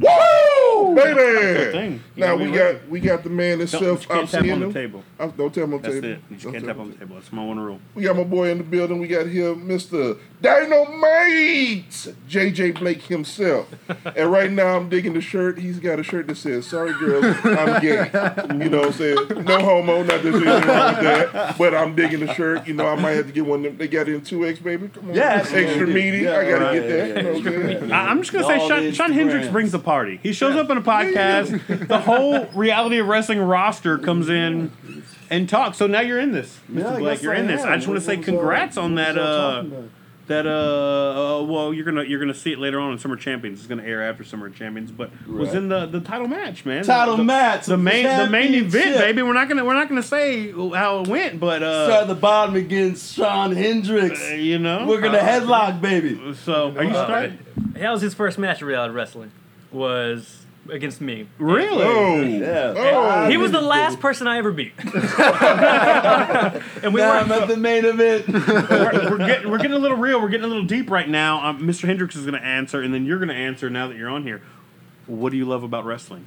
[0.00, 0.08] Woo,
[0.94, 1.72] baby!
[1.72, 2.02] thing.
[2.16, 3.82] Now we gotta we got the man Don't, himself.
[4.08, 5.02] you I'm can't tap seeing on the table.
[5.18, 6.08] I, don't tell him on That's table.
[6.08, 6.20] it.
[6.30, 6.92] You Don't can't tap on him.
[6.92, 7.14] the table.
[7.16, 7.80] That's my one rule.
[7.94, 8.98] We got my boy in the building.
[8.98, 10.18] We got here, Mr.
[10.40, 13.68] Dynamite, JJ Blake himself.
[14.16, 15.58] and right now, I'm digging the shirt.
[15.58, 18.08] He's got a shirt that says, "Sorry, girls, I'm gay."
[18.64, 21.58] You know, what I'm saying no homo, not that wrong with that.
[21.58, 22.66] But I'm digging the shirt.
[22.66, 23.60] You know, I might have to get one.
[23.60, 23.76] Of them.
[23.78, 24.88] They got it in two X, baby.
[24.88, 25.94] Come on, Yeah, extra absolutely.
[25.94, 26.18] meaty.
[26.18, 27.08] Yeah, I gotta right, get that.
[27.08, 27.92] yeah, you know what I'm?
[27.92, 30.20] I- I'm just gonna say All Shawn, the Shawn Hendrix brings the party.
[30.22, 31.88] He shows up in a podcast.
[31.88, 34.70] the whole reality of wrestling roster comes in
[35.30, 35.76] and talks.
[35.78, 36.82] So now you're in this, Mr.
[36.92, 37.22] Yeah, Blake.
[37.22, 37.62] You're I in this.
[37.62, 39.88] I just want to say what was y'all- congrats on what that.
[40.28, 40.46] Was y'all Uh, talking about?
[40.46, 43.58] that uh, uh, well, you're gonna you're gonna see it later on in Summer Champions.
[43.60, 46.84] It's gonna air after Summer Champions, but was in the, the title match, man.
[46.84, 49.22] Title the, match, the main the main event, baby.
[49.22, 52.14] We're not gonna we're not gonna say how it went, but Start uh, at the
[52.14, 54.20] bottom against Shawn Hendrix.
[54.30, 56.20] uh, you know, We're gonna headlock, baby.
[56.44, 57.38] So are you Uh, starting?
[57.74, 59.30] that was his first match of reality wrestling.
[59.72, 60.37] Was
[60.70, 61.28] against me.
[61.38, 61.84] Really?
[61.84, 62.74] Oh, Yeah.
[62.76, 63.28] Oh.
[63.28, 64.72] He was the last person I ever beat.
[64.84, 64.92] and
[66.94, 68.28] we Now were I'm at the main event.
[68.28, 70.20] we're, we're getting we're getting a little real.
[70.20, 71.46] We're getting a little deep right now.
[71.48, 71.86] Um, Mr.
[71.86, 74.22] Hendrix is going to answer, and then you're going to answer now that you're on
[74.22, 74.42] here.
[75.06, 76.26] What do you love about wrestling?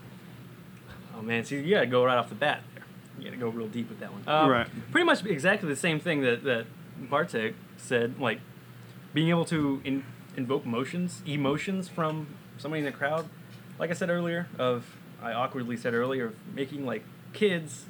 [1.16, 2.84] Oh man, see, you gotta go right off the bat there.
[3.20, 4.24] You gotta go real deep with that one.
[4.26, 4.68] Um, Right.
[4.92, 6.66] Pretty much exactly the same thing that that
[6.98, 8.20] Bartek said.
[8.20, 8.39] Like
[9.14, 10.04] being able to in,
[10.36, 12.28] invoke emotions, emotions from
[12.58, 13.30] somebody in the crowd.
[13.82, 14.86] Like I said earlier, of
[15.24, 17.04] I awkwardly said earlier, of making like
[17.34, 17.86] kids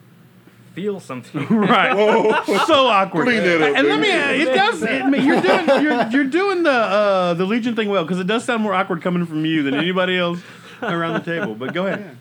[0.73, 1.45] feel something.
[1.49, 1.93] Right.
[1.95, 2.43] Whoa.
[2.65, 3.25] so awkward.
[3.25, 4.07] Clean that up, and let me.
[4.07, 4.43] baby.
[4.43, 4.81] It does.
[4.81, 5.83] It, I you're doing.
[5.83, 9.01] You're, you're doing the uh, the Legion thing well because it does sound more awkward
[9.01, 10.39] coming from you than anybody else
[10.81, 11.55] around the table.
[11.55, 12.17] But go ahead.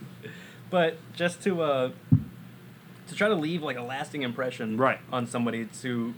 [0.69, 1.91] but just to uh,
[3.07, 4.99] to try to leave like a lasting impression Right.
[5.13, 6.13] on somebody to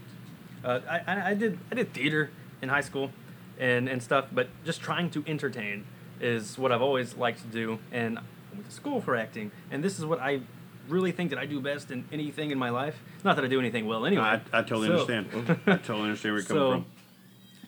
[0.64, 2.30] uh, I, I, I did I did theater
[2.62, 3.10] in high school
[3.58, 5.84] and, and stuff but just trying to entertain
[6.22, 8.22] is what I've always liked to do and I
[8.54, 10.40] went to school for acting and this is what I
[10.88, 13.58] really think that I do best in anything in my life not that I do
[13.58, 15.58] anything well anyway I, I totally So- understand.
[15.66, 16.86] I totally understand where you're coming so from.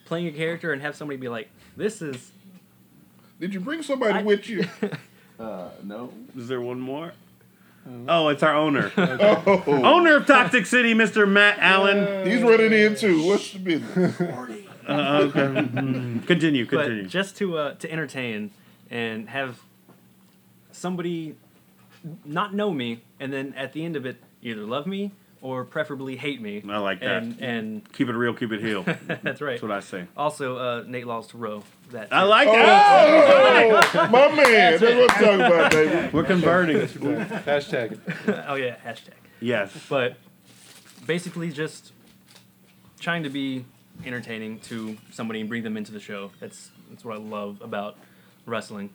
[0.05, 2.31] playing a character and have somebody be like this is
[3.39, 4.65] Did you bring somebody I- with you?
[5.37, 6.13] Uh, no.
[6.37, 7.11] Is there one more?
[8.07, 8.89] Oh, it's our owner.
[8.97, 11.27] Oh, owner of Toxic City, Mr.
[11.29, 12.25] Matt Allen.
[12.25, 13.21] he's running in too.
[13.27, 14.17] What's the business?
[14.87, 15.53] Uh, okay.
[16.25, 17.03] Continue, continue.
[17.03, 18.51] But just to uh, to entertain
[18.89, 19.59] and have
[20.71, 21.35] somebody
[22.23, 25.11] not know me, and then at the end of it, either love me
[25.41, 26.63] or preferably hate me.
[26.67, 27.23] I like that.
[27.23, 28.83] And and keep it real, keep it heel.
[29.23, 29.51] that's right.
[29.51, 30.07] That's what I say.
[30.17, 31.63] Also, uh, Nate Laws to ROW.
[31.91, 32.29] That I too.
[32.29, 33.91] like that.
[33.95, 34.79] Oh, my man.
[34.79, 36.09] That's what I'm talking about, baby.
[36.11, 36.77] We're converting.
[36.77, 37.99] Hashtag it.
[38.47, 39.13] oh yeah, hashtag.
[39.39, 39.71] yes.
[39.89, 40.17] But
[41.05, 41.91] basically, just
[42.99, 43.65] trying to be
[44.05, 46.31] entertaining to somebody and bring them into the show.
[46.39, 47.97] That's that's what I love about
[48.45, 48.89] wrestling,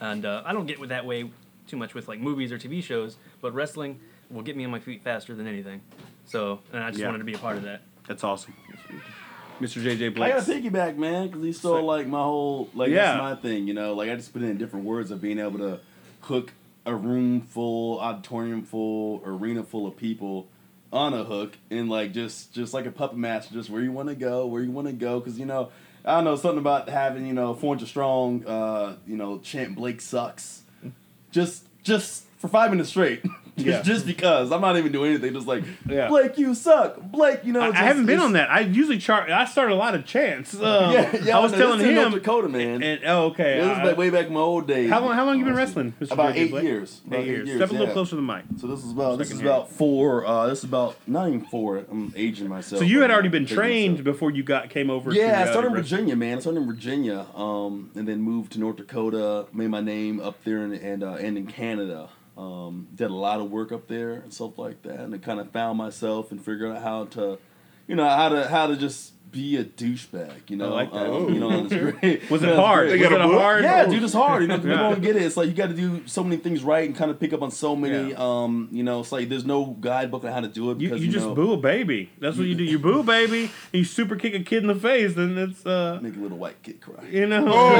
[0.00, 1.30] and uh, I don't get with that way
[1.66, 4.00] too much with like movies or TV shows, but wrestling
[4.30, 5.80] will get me on my feet faster than anything.
[6.26, 7.06] So, and I just Yeah.
[7.06, 7.82] wanted to be a part of that.
[8.06, 8.54] That's awesome.
[9.60, 9.80] Mr.
[9.82, 10.32] JJ I Blake.
[10.34, 13.04] gotta piggyback, man, because he stole like my whole like Yeah.
[13.14, 13.94] that's my thing, you know.
[13.94, 15.80] Like I just put in different words of being able to
[16.22, 16.52] hook
[16.84, 20.48] a room full, auditorium full, arena full of people
[20.92, 24.08] on a hook and like just just like a puppet master, just where you want
[24.08, 25.70] to go, where you want to go, because you know
[26.04, 30.00] I don't know something about having you know 400 strong, uh, you know, chant Blake
[30.00, 30.62] sucks,
[31.30, 33.24] just just for five minutes straight.
[33.56, 33.82] Just, Yeah.
[33.82, 36.08] just because I'm not even doing anything, just like Yeah.
[36.08, 36.98] Blake, you suck.
[37.00, 37.60] Blake, you know.
[37.60, 38.50] I, I haven't been on that.
[38.50, 39.30] I usually chart.
[39.30, 40.54] I started a lot of chants.
[40.54, 41.36] Uh, Yeah, yeah.
[41.38, 42.10] I was no, telling this is in him.
[42.10, 42.82] North Dakota, man.
[42.82, 43.60] And, oh, okay.
[43.60, 44.88] this is like way back in my old days.
[44.90, 45.14] how long?
[45.14, 45.94] How long you been wrestling?
[46.00, 46.12] Mr.
[46.12, 47.00] About eight years.
[47.06, 47.48] About Eight eight years.
[47.48, 48.44] years, Step a little closer to the mic.
[48.58, 50.24] So this is about this is about four.
[50.26, 51.84] Uh, this is about not even four.
[51.90, 52.80] I'm aging myself.
[52.80, 54.04] So you had already been trained myself.
[54.04, 55.12] before you got came over.
[55.12, 55.74] Yeah, I uh, started in?
[55.74, 56.38] Virginia, man.
[56.38, 59.46] I started in Virginia, um, and then moved to North Dakota.
[59.52, 62.08] Made my name up there and and, uh, and in Canada.
[62.36, 65.38] Um, did a lot of work up there and stuff like that, and I kind
[65.38, 67.38] of found myself and figured out how to,
[67.86, 70.48] you know, how to how to just be a douchebag.
[70.48, 71.10] You know, like that.
[71.10, 72.30] Um, you know, and it's great.
[72.30, 72.86] Was it know, hard?
[72.90, 73.64] Was it a a hard?
[73.64, 74.42] Yeah, dude, it's hard.
[74.42, 74.90] You know, people Yeah.
[74.90, 75.22] don't get it.
[75.22, 77.42] It's like you got to do so many things right and kind of pick up
[77.42, 78.10] on so many.
[78.10, 78.16] Yeah.
[78.18, 81.04] Um, you know, it's like there's no guidebook on how to do it You, because
[81.04, 82.10] you just know, boo a baby.
[82.18, 82.64] That's what you do.
[82.64, 85.64] You boo a baby, and you super kick a kid in the face, then it's
[85.66, 87.04] uh, make a little white kid cry.
[87.10, 87.44] you know.
[87.48, 87.72] Oh,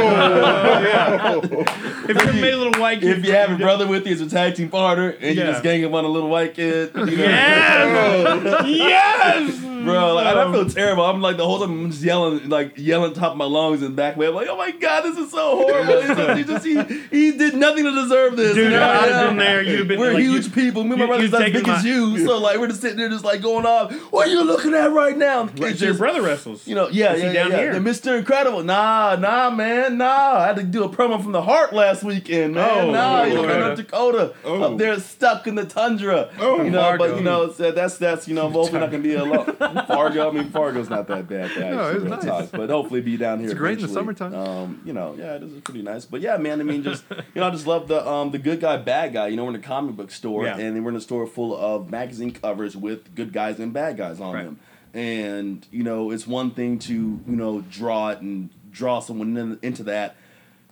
[0.82, 1.40] yeah.
[2.02, 4.12] If you ever made a little white kid, If you have a brother with you,
[4.12, 6.90] it's a tag team partner, and you just gang up on a little white kid,
[6.94, 10.14] you know, yes, yes, bro.
[10.14, 11.04] Like, I feel terrible.
[11.04, 13.82] I'm like the the whole time I'm just yelling, like yelling top of my lungs
[13.82, 14.28] and back way.
[14.28, 16.02] I'm like, oh my god, this is so horrible.
[16.02, 16.64] Just, he just
[17.10, 18.54] he, he did nothing to deserve this.
[18.54, 19.26] Dude, You I'd have yeah.
[19.28, 19.62] been there.
[19.62, 20.84] You'd have been We're like, huge you- people.
[20.84, 22.18] Me and my brother's you've as taken big as you.
[22.26, 23.92] So like we're just sitting there just like going off.
[24.12, 25.44] What are you looking at right now?
[25.44, 26.66] Right, It's your brother wrestles.
[26.66, 27.72] you know, yeah, Is he yeah, down yeah, here?
[27.72, 27.78] yeah.
[27.78, 28.18] The Mr.
[28.18, 28.62] Incredible.
[28.62, 30.38] Nah, nah, man, nah.
[30.38, 32.70] I had to do a promo from the heart last weekend, man.
[32.70, 33.50] Oh, nah, he's Lord.
[33.50, 34.34] from North Dakota.
[34.44, 34.62] Oh.
[34.62, 36.30] Up there stuck in the tundra.
[36.38, 37.08] Oh, you know, Fargo.
[37.08, 39.46] but you know, uh, that's that's you know, hopefully not gonna be alone.
[39.86, 42.50] Fargo, I mean Fargo's not that bad to No, actually it's nice.
[42.50, 43.50] talk, but hopefully be down here.
[43.50, 44.34] It's great in the summertime.
[44.34, 46.04] Um, you know, yeah, it is pretty nice.
[46.04, 48.60] But yeah, man, I mean, just you know, I just love the um the good
[48.60, 49.28] guy, bad guy.
[49.28, 50.58] You know, we're in a comic book store, Yeah.
[50.58, 54.20] and we're in a store full of magazine covers with good guys and bad guys
[54.20, 54.44] on Right.
[54.44, 54.60] them.
[54.94, 59.58] And you know, it's one thing to you know draw it and draw someone in,
[59.62, 60.16] into that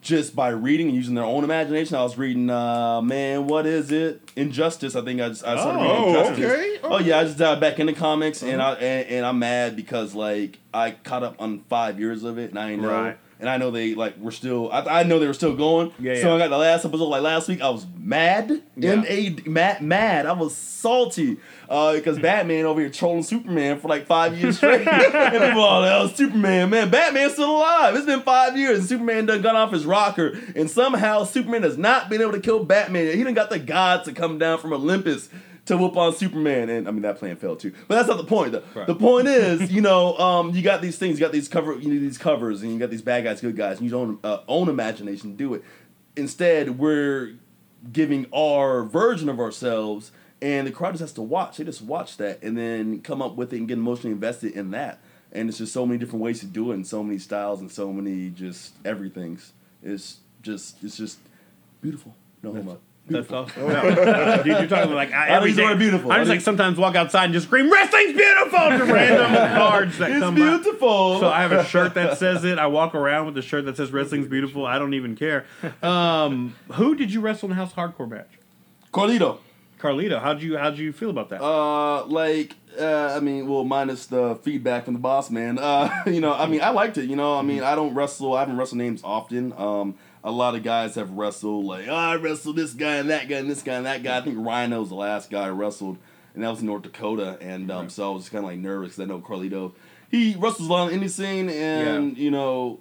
[0.02, 1.96] just by reading and using their own imagination.
[1.96, 4.20] I was reading, uh, man, what is it?
[4.36, 4.96] Injustice.
[4.96, 6.44] I think I just I started reading Oh, Injustice.
[6.52, 6.78] okay.
[6.82, 10.14] Oh yeah, I just dived back into comics, and I and, and I'm mad because
[10.14, 13.18] like I caught up on five years of it, and I know, Right.
[13.40, 14.70] And I know they like were still.
[14.70, 15.92] I, I know they were still going.
[15.98, 16.34] Yeah, So yeah.
[16.34, 17.60] I got the last episode like last week.
[17.60, 18.92] I was mad, Yeah.
[18.92, 20.26] M A mad, mad.
[20.26, 21.38] I was salty
[21.68, 25.82] uh, because Batman over here trolling Superman for like five years straight, and people all
[25.82, 26.70] that was Superman.
[26.70, 27.96] Man, Batman's still alive.
[27.96, 31.78] It's been five years, and Superman done got off his rocker, and somehow Superman has
[31.78, 33.16] not been able to kill Batman.
[33.16, 35.28] He done got the gods to come down from Olympus
[35.70, 37.72] to whoop on Superman, and I mean that plan failed too.
[37.88, 38.52] But that's not the point.
[38.52, 41.74] The, the point is, you know, um, you got these things, you got these cover,
[41.74, 44.24] you need these covers, and you got these bad guys, good guys, and you don't
[44.24, 45.64] uh, own imagination to do it.
[46.16, 47.34] Instead, we're
[47.92, 50.12] giving our version of ourselves,
[50.42, 51.56] and the crowd just has to watch.
[51.56, 54.72] They just watch that and then come up with it and get emotionally invested in
[54.72, 54.98] that.
[55.32, 57.70] And it's just so many different ways to do it, and so many styles, and
[57.70, 59.52] so many just everything's.
[59.82, 61.18] It's just, it's just
[61.80, 62.14] beautiful.
[62.42, 62.80] No homo.
[63.08, 63.66] That's awesome.
[63.66, 64.36] No.
[64.44, 66.12] Dude, you're talking like I, I every use the day- word beautiful.
[66.12, 69.98] I I just like sometimes walk outside and just scream "Wrestling's beautiful" to random cards
[69.98, 70.40] that It's come by.
[70.40, 71.18] beautiful.
[71.18, 72.58] So I have a shirt that says it.
[72.58, 75.44] I walk around with a shirt that says "Wrestling's beautiful." I don't even care.
[75.82, 78.30] Um, who did you wrestle in the House Hardcore match?
[78.92, 79.38] Carlito.
[79.80, 80.20] Carlito.
[80.20, 81.42] How'd you How'd you feel about that?
[81.42, 85.58] Uh, like, uh, I mean, well, minus the feedback from the boss man.
[85.58, 87.06] Uh, you know, I mean, I liked it.
[87.10, 88.34] You know, I mean, I don't wrestle.
[88.34, 89.52] I haven't wrestled names often.
[89.56, 93.28] Um, a lot of guys have wrestled like, oh, I wrestled this guy and that
[93.28, 94.18] guy and this guy and that guy.
[94.18, 95.98] I think Rhino was the last guy I wrestled,
[96.34, 97.38] and that was in North Dakota.
[97.40, 99.72] And um, so I was kind of like nervous because I know Carlito.
[100.10, 102.80] He wrestles a lot on the indie scene, and you know,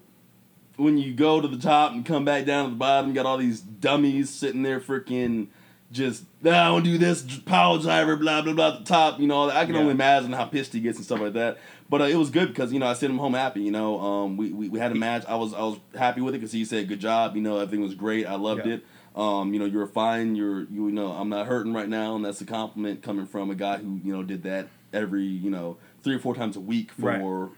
[0.78, 3.26] when you go to the top and come back down to the bottom, you got
[3.26, 5.48] all these dummies sitting there freaking
[5.92, 9.20] just ah, I to do this power driver, blah blah blah at the top.
[9.20, 9.82] You know, I can Yeah.
[9.82, 11.58] only imagine how pissed he gets and stuff like that.
[11.90, 13.62] But uh, it was good because you know I sent him home happy.
[13.62, 15.26] You know, um, we, we, we had a match.
[15.28, 17.36] I was I was happy with it because he said good job.
[17.36, 18.26] You know, everything was great.
[18.28, 18.74] I loved Yeah.
[18.76, 18.86] it.
[19.16, 20.36] Um, you know, you're fine.
[20.36, 23.56] You're you know I'm not hurting right now, and that's a compliment coming from a
[23.56, 26.92] guy who you know did that every you know three or four times a week
[26.92, 27.06] for
[27.46, 27.50] Right.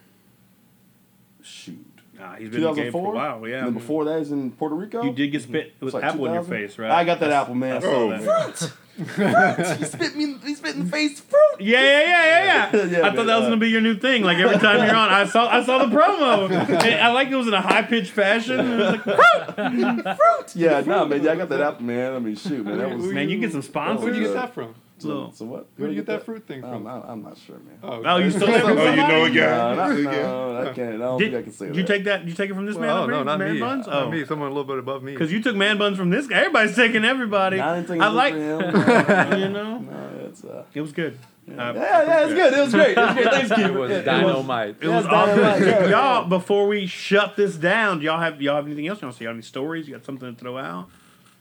[1.44, 1.86] shoot.
[2.18, 3.14] Nah, he's been in the game for a 2004.
[3.14, 3.48] while.
[3.48, 3.58] Yeah.
[3.60, 5.04] And then before that, is in Puerto Rico.
[5.04, 6.92] you did get spit with It's like apple in your face, right?
[6.92, 7.84] I got that apple, man.
[7.84, 8.10] I Oh.
[8.12, 8.74] that.
[8.98, 10.36] He spit me.
[10.44, 11.20] He spit in the face.
[11.20, 11.40] Fruit.
[11.60, 12.86] Yeah, yeah, yeah, yeah, yeah.
[12.92, 14.24] Yeah, I thought man, that was gonna be your new thing.
[14.24, 16.50] Like every time you're on, I saw, I saw the promo.
[16.52, 18.60] And I like it was in a high pitched fashion.
[18.60, 20.56] It was like, Fruit.
[20.56, 21.24] Yeah, no, man.
[21.24, 22.14] Yeah, I got that apple, man.
[22.14, 22.78] I mean, shoot, man.
[22.80, 23.06] That was.
[23.06, 24.04] man, you get some sponsors.
[24.04, 24.76] Where'd you get that from?
[25.02, 25.68] So- So what?
[25.78, 26.84] Where'd you get that fruit thing I'm from?
[26.84, 27.78] not, I'm not sure, man.
[27.84, 29.38] Oh, you stole that from Oh, you know somebody?
[29.38, 29.58] a guy.
[29.58, 30.22] No, not, You know a guy.
[30.22, 30.96] no, I can't.
[30.96, 31.80] I don't Did, think I can say did that.
[31.80, 32.28] you take that?
[32.28, 32.90] You take it from this man?
[32.90, 33.26] oh no, here?
[33.26, 33.60] not man me.
[33.60, 33.88] buns.
[33.88, 34.26] Not Oh, me.
[34.26, 35.14] Someone a little bit above me.
[35.14, 36.38] because you took man buns from this guy.
[36.40, 37.60] Everybody's taking everybody.
[37.60, 38.60] I didn't think I it like, him.
[39.42, 40.64] you know, no, it's uh.
[40.74, 41.18] it was good.
[41.50, 42.54] Uh, Yeah, yeah, it's good.
[42.54, 42.98] It was great.
[42.98, 43.26] It was great.
[43.32, 43.72] Thanks, it Keith.
[43.72, 44.76] was It- it dynamite.
[44.80, 45.38] It was Yes, awesome.
[45.42, 49.02] dynamite, yeah, y'all, before we shut this down, do y'all have y'all have anything else
[49.02, 49.26] you want to say?
[49.26, 49.88] Y'all any stories?
[49.88, 50.88] You got something to throw out?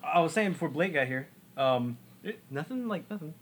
[0.02, 3.34] I was saying before Blake got here, um, it, nothing like nothing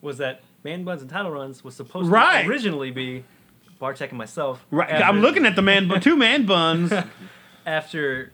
[0.00, 2.42] was that man buns and title runs was supposed Right.
[2.42, 3.24] to originally be
[3.78, 4.64] Bartek and myself.
[4.70, 4.90] Right.
[4.90, 6.92] after- I'm looking at the man, but two man buns.
[7.66, 8.32] After,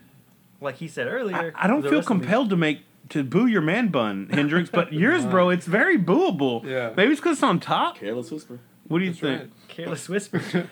[0.61, 1.53] like he said earlier.
[1.57, 4.71] I don't feel rest of me- compelled to make to boo your man bun, Hendrix,
[4.71, 6.65] but yours, bro, it's very booable.
[6.65, 6.93] Yeah.
[6.97, 7.99] Maybe it's because it's on top.
[7.99, 8.59] Careless whisper.
[8.89, 9.41] What do you That's think?
[9.41, 9.51] right.
[9.69, 10.41] Careless whisper.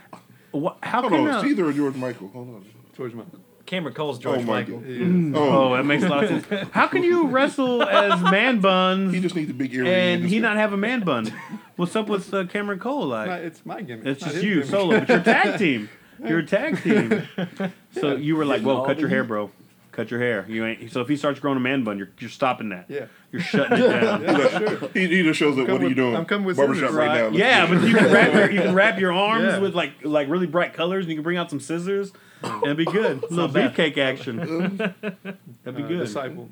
[0.53, 2.29] What, how Hold can on, uh, it's either George Michael.
[2.29, 2.65] Hold on.
[2.95, 3.41] George Michael.
[3.73, 4.81] Cameron Cole's George oh Michael.
[4.81, 5.33] God.
[5.35, 6.69] Oh, Oh, that makes a lot of sense.
[6.73, 9.15] How can you wrestle as man buns?
[9.15, 9.89] he just needs a big earring.
[9.89, 11.33] and he not have a man bun?
[11.77, 13.07] What's up with uh, Cameron Cole?
[13.07, 14.05] Not- Like, it's my gimmick.
[14.05, 14.67] it's not just you gimmick.
[14.69, 15.89] solo, but you're a tag team.
[16.23, 17.27] You're a tag team.
[17.99, 19.51] So you were like, "Well, cut your hair, bro.
[19.93, 20.45] Cut your hair.
[20.49, 22.87] You ain't." So if he starts growing a man bun, you're you're stopping that.
[22.89, 23.07] Yeah.
[23.31, 24.23] You're shutting it down.
[24.23, 25.67] Yeah, He, he just shows up.
[25.67, 26.15] Come What are you doing?
[26.17, 26.97] I'm coming with Barbershop scissors.
[26.97, 27.37] right now.
[27.37, 29.59] Yeah, but you can wrap your you can wrap your arms Yeah.
[29.59, 32.13] with like like really bright colors, and you can bring out some scissors,
[32.63, 33.23] and it'd be good.
[33.23, 33.75] A little bad.
[33.75, 34.37] beefcake action.
[34.77, 35.99] That'd be Uh, good.
[36.01, 36.51] Disciple.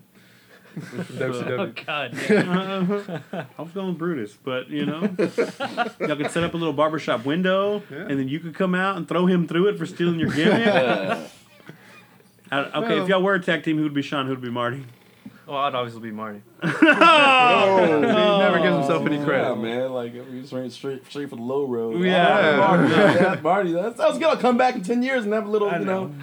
[0.78, 1.58] WCW.
[1.58, 2.14] Oh God.
[2.30, 3.44] yeah.
[3.58, 7.82] I was going Brutus, but you know, y'all could set up a little barbershop window,
[7.90, 8.06] Yeah.
[8.08, 10.64] and then you could come out and throw him through it for stealing your gimmick.
[10.66, 11.26] Yeah.
[12.52, 14.26] Uh, okay, Well- if y'all were a tag team, who would be Shawn?
[14.26, 14.84] Who would be Marty?
[15.51, 16.43] Well, I'd obviously be Marty.
[16.62, 19.43] He never gives himself any credit.
[19.43, 19.56] Yeah, credit.
[19.62, 19.93] man.
[19.93, 22.02] Like we just ran straight, straight for the low road.
[22.05, 22.52] Yeah.
[22.55, 23.72] Oh, Marty, yeah, Marty.
[23.72, 24.28] That's, that's good.
[24.28, 26.06] I'll come back in ten years and have a little, I you know.
[26.06, 26.14] know.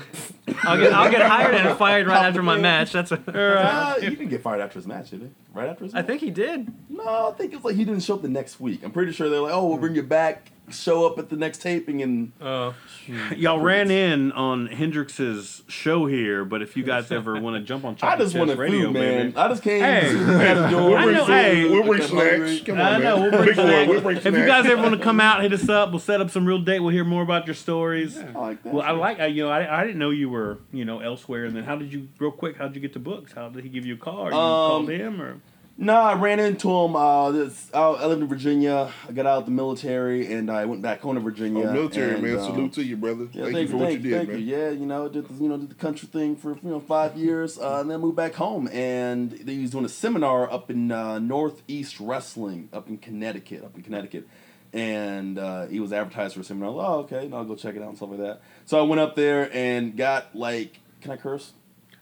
[0.63, 2.93] I'll get I'll get hired and fired right after my match.
[2.93, 5.29] That's a, Uh, he didn't get fired after his match, did he?
[5.53, 6.07] Right after his I match?
[6.07, 6.71] think he did.
[6.89, 8.81] No, I think it's like he didn't show up the next week.
[8.83, 10.51] I'm pretty sure they're like, oh, we'll bring you back.
[10.69, 12.75] Show up at the next taping and Oh,
[13.37, 17.85] Y'all ran in on Hendrix's show here, but if you guys ever want to jump
[17.85, 19.27] on I just want to Radio, food, man.
[19.27, 19.37] baby.
[19.37, 19.81] I just came.
[19.81, 20.01] Hey.
[20.01, 20.97] to see what you guys are.
[20.97, 21.69] I know, hey.
[21.69, 22.29] We'll bring I'm snacks.
[22.31, 22.59] hungry.
[22.59, 23.31] Come I on, know, man.
[23.31, 23.89] we'll bring snacks.
[23.89, 25.91] we'll bring If you guys ever want to come out, hit us up.
[25.91, 26.81] We'll set up some real date.
[26.81, 28.17] We'll hear more about your stories.
[28.17, 28.73] I like that.
[28.73, 31.45] Well, I like, I, you know, I, I didn't know you were, you know, elsewhere.
[31.45, 33.31] And then how did you, real quick, how did you get to books?
[33.31, 34.27] How did he give you a call?
[34.27, 35.39] Or you um, called him, or
[35.79, 36.95] No, I ran into him.
[36.95, 38.91] Uh, this, I, I lived in Virginia.
[39.07, 41.67] I got out of the military and I went back home to Virginia.
[41.67, 42.39] Oh, military, and, man.
[42.39, 43.27] um, Salute to you, brother.
[43.31, 44.39] Yeah, thank, thank you for what you thank did, thank man.
[44.39, 44.45] you.
[44.45, 47.15] Yeah, you know, did the, you know did the country thing for you know five
[47.15, 48.67] years, uh, and then moved back home.
[48.69, 53.75] And he was doing a seminar up in uh, Northeast Wrestling, up in Connecticut, up
[53.75, 54.27] in Connecticut.
[54.73, 56.69] And uh, he was advertised for a seminar.
[56.69, 58.41] I was, oh, okay, I'll go check it out and stuff like that.
[58.65, 61.53] So I went up there and got like, can I curse?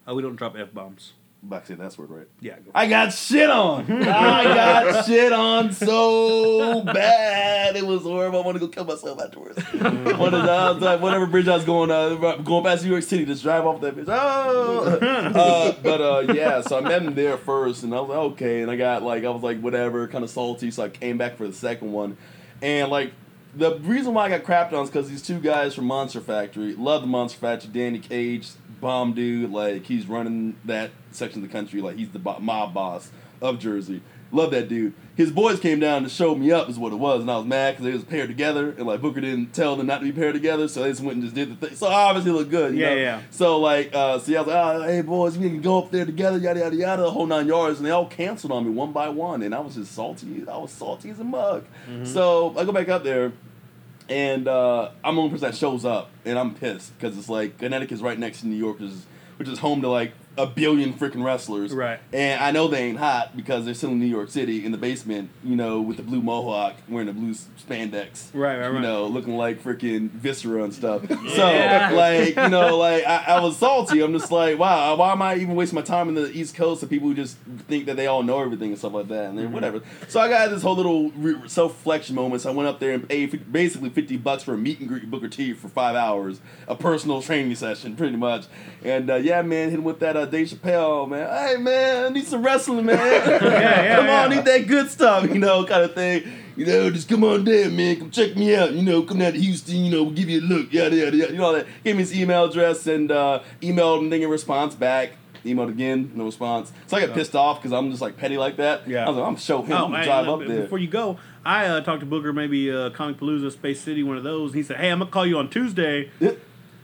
[0.08, 1.14] oh, we don't drop f bombs.
[1.44, 2.28] Back to say that's word right.
[2.40, 2.72] Yeah, go.
[2.74, 3.92] I got shit on.
[4.04, 7.76] I got shit on so bad.
[7.76, 8.42] It was horrible.
[8.42, 9.58] I want to go kill myself afterwards.
[10.18, 13.04] what is I was like, whatever bridge I was going uh, going past New York
[13.04, 14.06] City, just drive off that bitch.
[14.08, 14.86] Oh,
[15.36, 16.62] uh, but uh, yeah.
[16.62, 18.62] So I met him there first, and I was like, okay.
[18.62, 20.72] And I got like, I was like, whatever, kind of salty.
[20.72, 22.18] So I came back for the second one,
[22.62, 23.14] and like.
[23.56, 26.76] The reason why I got crapped on is because these two guys from Monster Factory
[26.76, 27.72] love the Monster Factory.
[27.72, 28.50] Danny Cage,
[28.82, 33.12] bomb dude, like he's running that section of the country, like he's the mob boss
[33.42, 34.02] of Jersey.
[34.32, 34.94] Love that dude.
[35.16, 37.46] His boys came down to show me up, is what it was, and I was
[37.46, 40.12] mad because they was paired together, and like Booker didn't tell them not to be
[40.12, 41.78] paired together, so they just went and just did the thing.
[41.78, 42.96] So obviously it looked good, you Yeah, know?
[42.96, 43.22] yeah.
[43.32, 45.92] So like, uh, so yeah, I was like, oh, hey boys, we can go up
[45.92, 48.72] there together, yada yada yada, the whole nine yards, and they all canceled on me
[48.72, 50.44] one by one, and I was just salty.
[50.52, 51.64] I was salty as a mug.
[51.90, 52.06] Mm-hmm.
[52.06, 53.32] So I go back up there,
[54.10, 57.58] and uh, I'm the only person that shows up, and I'm pissed because it's like
[57.58, 58.80] Connecticut's right next to New York,
[59.38, 61.72] which is home to like a billion freaking wrestlers.
[61.74, 62.00] Right.
[62.14, 64.78] And I know they ain't hot because they're still in New York City in the
[64.78, 68.30] basement, you know, with the blue mohawk, wearing the blue spandex.
[68.34, 71.04] Right, right, You know, looking like freaking viscera and stuff.
[71.36, 71.90] Yeah.
[71.90, 74.02] So, like, you know, like I, I was salty.
[74.02, 76.82] I'm just like, wow, why am I even wasting my time in the East Coast
[76.84, 77.38] of people who just
[77.68, 79.54] think that they all know everything and stuff like that, and then Mm-hmm.
[79.54, 79.82] whatever.
[80.08, 82.42] So I got this whole little re- self reflection moment.
[82.42, 84.88] So I went up there and paid fif- basically 50 bucks for a meet and
[84.88, 88.46] greet with Booker T for five hours, a personal training session, pretty much.
[88.84, 91.30] And uh, yeah, man, hit him with that uh, Dave Chappelle, man.
[91.30, 92.98] Hey, man, I need some wrestling, man.
[93.42, 94.36] yeah, come on, yeah.
[94.36, 96.24] need that good stuff, you know, kind of thing.
[96.56, 97.98] You know, just come on down, man.
[97.98, 98.72] Come check me out.
[98.72, 99.84] You know, come down to Houston.
[99.84, 100.72] You know, we'll give you a look.
[100.72, 101.34] Yada yada yada.
[101.34, 101.68] You know all that.
[101.84, 104.14] Gave me his email address and uh, emailed him.
[104.14, 105.12] A response back.
[105.44, 106.72] Emailed again, no response.
[106.88, 108.88] So I got pissed off because I'm just like petty like that.
[108.88, 109.06] Yeah.
[109.06, 109.74] I was like, I'm show him.
[109.74, 110.62] I'm drive look, up there.
[110.62, 114.24] Before you go, I uh, talked to Booker, maybe uh, Comicpalooza, Space City, one of
[114.24, 114.54] those.
[114.54, 116.10] He said, "Hey, I'm gonna call you on Tuesday."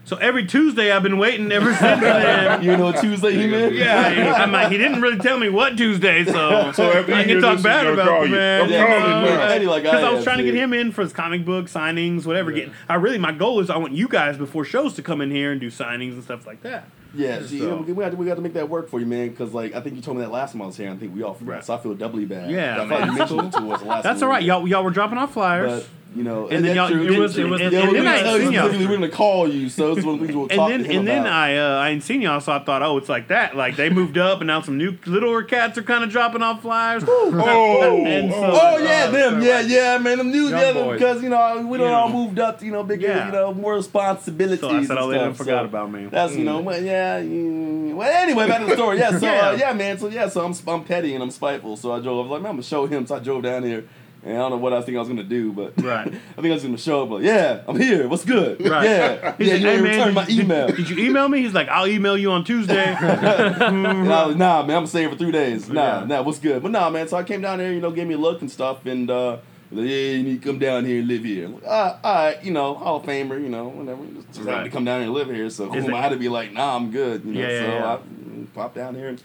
[0.04, 2.64] So every Tuesday, I've been waiting ever since then.
[2.64, 3.74] you know, Tuesday he man.
[3.74, 7.40] Yeah, I'm like, he didn't really tell me what Tuesday, so, So after I can
[7.40, 8.36] talk bad about call the you.
[8.36, 8.62] man.
[8.64, 9.48] I'm you know, you now.
[9.48, 11.46] Petty like I Because I was am, trying to get him in for his comic
[11.46, 12.52] book signings, whatever.
[12.52, 15.32] Get I really my goal is I want you guys before shows to come in
[15.32, 16.86] here and do signings and stuff like that.
[17.14, 19.30] Yeah, see, So- we, got to, we got to make that work for you, man.
[19.30, 20.88] Because like I think you told me that last time I was here.
[20.88, 21.64] and I think we all forgot, Right.
[21.66, 22.50] so I feel doubly bad.
[22.50, 24.04] Yeah, I man, thought you that's mentioned it to us last.
[24.04, 24.68] That's time all we right, were y'all.
[24.68, 25.84] Y'all were dropping off flyers.
[25.84, 27.04] But you know, And then y'all- true.
[27.04, 28.70] it was- it was yeah, the- we and then I gonna- seen y'all.
[28.70, 30.84] we were gonna call you, so it's one of the things we'll and talk then
[30.84, 31.32] to him and then about.
[31.34, 33.56] I uh, I ain't seen y'all, so I thought, oh, it's like that.
[33.56, 36.62] Like they moved up, and now some new littler cats are kind of dropping off
[36.62, 37.04] flyers.
[37.08, 41.66] Oh, And so- Oh yeah, them, yeah, yeah, man, them new, yeah, because you know
[41.66, 42.16] we don't You all know.
[42.26, 43.26] moved up to you know bigger, Yeah.
[43.28, 44.60] you know, more responsibilities.
[44.60, 46.08] So I said, oh, and they done stuff, forgot so about me.
[46.12, 49.00] That's you know, well, yeah, mm, well, anyway, back to the story.
[49.00, 49.50] Yeah, so Yeah.
[49.50, 52.18] Uh, yeah, man, so yeah, so I'm I'm petty and I'm spiteful, so I drove.
[52.20, 53.08] I was like, man, I'm gonna show him.
[53.08, 53.86] So I drove down here.
[54.24, 56.08] And I don't know what I think I was gonna do, but Right.
[56.08, 56.12] I
[56.42, 57.10] think I was gonna show up.
[57.10, 58.08] Like, yeah, I'm here.
[58.08, 58.62] What's good?
[58.68, 58.84] Right.
[58.86, 59.52] Yeah, He yeah.
[59.54, 60.68] said, You hey, ain't man, returned my did, did- email.
[60.68, 61.42] Did, you email me?
[61.42, 62.92] He's like, I'll email you on Tuesday.
[63.02, 65.70] Was, nah, man, I'm staying for three days.
[65.70, 66.06] Nah, Yeah.
[66.06, 66.62] nah, what's good?
[66.62, 67.08] But nah, man.
[67.08, 69.38] So I came down there, you know, gave me a look and stuff, and uh,
[69.72, 71.48] like, yeah, you need to come down here and live here.
[71.48, 74.06] Like, ah, all right, you know, Hall of Famer, you know, whatever.
[74.06, 74.64] Just, just had Right.
[74.66, 75.50] to come down here and live here.
[75.50, 77.24] So who Is am it- I had to be like, nah, I'm good.
[77.26, 77.94] You know, Yeah, so yeah.
[77.96, 79.22] I popped down here and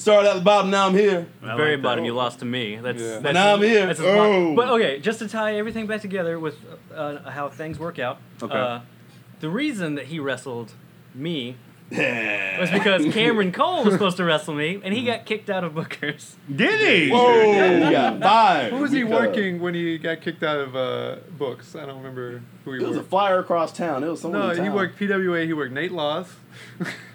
[0.00, 0.70] started at the bottom.
[0.70, 1.26] Now I'm here.
[1.42, 2.06] I Very like bottom, that.
[2.06, 2.76] you lost to me.
[2.76, 3.18] That's, Yeah.
[3.20, 3.86] that's Now I'm here.
[3.86, 4.00] That's.
[4.00, 4.54] Oh.
[4.54, 6.56] But okay, just to tie everything back together with
[6.94, 8.18] uh, how things work out.
[8.42, 8.54] Okay.
[8.56, 8.80] Uh,
[9.40, 10.72] the reason that he wrestled
[11.14, 11.56] me
[11.90, 15.74] was because Cameron Cole was supposed to wrestle me, and he got kicked out of
[15.74, 16.36] Booker's.
[16.54, 17.10] Did he?
[17.10, 17.52] Whoa!
[17.84, 18.70] He got.
[18.70, 21.74] Who was he because- working when he got kicked out of uh, books?
[21.74, 23.10] I don't remember who he It was a worked.
[23.10, 24.04] flyer across town.
[24.04, 24.40] It was someone.
[24.40, 25.44] no, in he worked PWA.
[25.46, 26.28] He worked Nate Laws.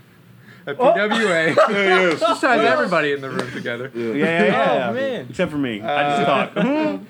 [0.67, 0.93] At Oh.
[0.93, 1.55] PWA.
[1.55, 2.19] Yeah, yes.
[2.19, 3.91] Just ties everybody in the room together.
[3.93, 4.87] Yeah, yeah, yeah.
[4.89, 5.27] Oh, man.
[5.29, 5.81] Except for me.
[5.81, 6.51] I just thought.
[6.65, 7.03] hmm.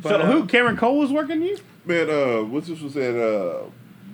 [0.00, 0.46] But, so uh, who?
[0.46, 1.58] Cameron Cole was working you?
[1.84, 3.62] Man, uh, what this was at uh,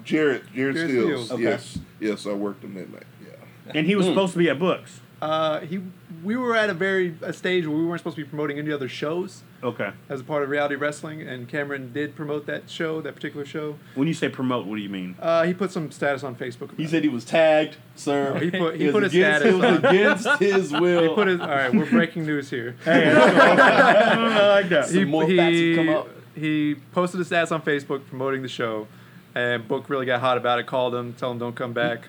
[0.04, 1.26] Jared Jared, Jared Stills.
[1.26, 1.32] Stills.
[1.32, 1.42] Okay.
[1.42, 3.02] Yes, yes, I worked him that night.
[3.22, 3.72] Yeah.
[3.74, 5.00] And he was supposed to be at Books.
[5.24, 5.80] Uh, he,
[6.22, 8.70] we were at a very a stage where we weren't supposed to be promoting any
[8.70, 9.90] other shows Okay.
[10.10, 13.78] as a part of reality wrestling, and Cameron did promote that show, that particular show.
[13.94, 15.16] When you say promote, what do you mean?
[15.18, 16.64] Uh, he put some status on Facebook.
[16.64, 16.90] About He it.
[16.90, 18.34] said he was tagged, sir.
[18.34, 19.84] No, he put- he was put his against, status It was
[20.26, 21.02] against his will.
[21.08, 22.76] He put his, all right, we're breaking news here.
[22.84, 24.88] Hey, I like that.
[24.88, 26.08] Some more facts have come up.
[26.34, 28.88] he posted a status on Facebook promoting the show,
[29.34, 30.66] and Book really got hot about it.
[30.66, 32.08] Called him, tell him don't come back.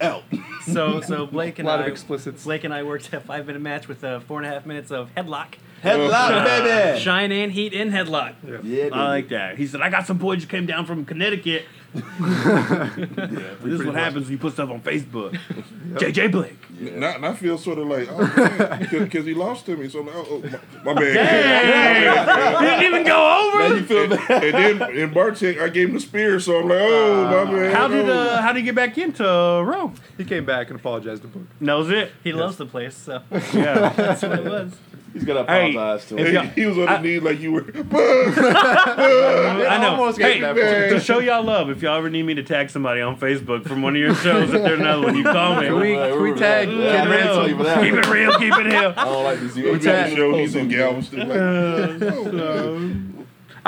[0.00, 0.24] Out.
[0.64, 2.44] So, so Blake A and lot I, of explicits.
[2.44, 4.90] Blake and I worked a five minute match with uh, four and a half minutes
[4.90, 5.54] of headlock.
[5.82, 6.98] Headlock, baby.
[7.00, 8.34] Shine and heat in headlock.
[8.64, 9.58] Yeah, I like that.
[9.58, 11.66] He said, I got some boys who came down from Connecticut.
[11.94, 12.02] this
[13.80, 15.38] is what happens when you put stuff on Facebook.
[15.94, 16.58] JJ Blake.
[16.80, 19.88] Now, and I feel sort of like, oh, because he lost to me.
[19.88, 22.60] So, I'm like, oh, my, my bad.
[22.60, 23.76] He didn't even go Now over.
[23.76, 24.44] you feel bad.
[24.54, 26.38] and then in Bartek, I gave him the spear.
[26.40, 27.74] So I'm like, oh, my bad.
[27.74, 28.12] How did oh.
[28.12, 29.90] uh, how did he get back into Raw?
[30.16, 31.42] He came back and apologized to Book.
[31.60, 32.12] Knows it.
[32.22, 33.22] He loves the place, so
[33.52, 33.88] Yeah.
[33.96, 34.72] that's what it was.
[35.18, 36.48] He's gonna Hey, apologize to if him.
[36.50, 37.64] He, he was on I- his knees like you were.
[37.92, 39.90] I know.
[39.90, 43.18] Almost Hey, to show y'all love, if y'all ever need me to tag somebody on
[43.18, 45.62] Facebook from one of your shows, if they're another one, you call me.
[45.66, 47.48] Can we- Right, can we tag Yeah, I Ransom?
[47.48, 47.56] you.
[47.56, 48.94] Keep it real, keep it real.
[48.96, 49.54] I don't like this.
[49.54, 50.36] He was on the show.
[50.36, 51.28] He's in Galveston.
[51.28, 53.17] Like, uh, oh,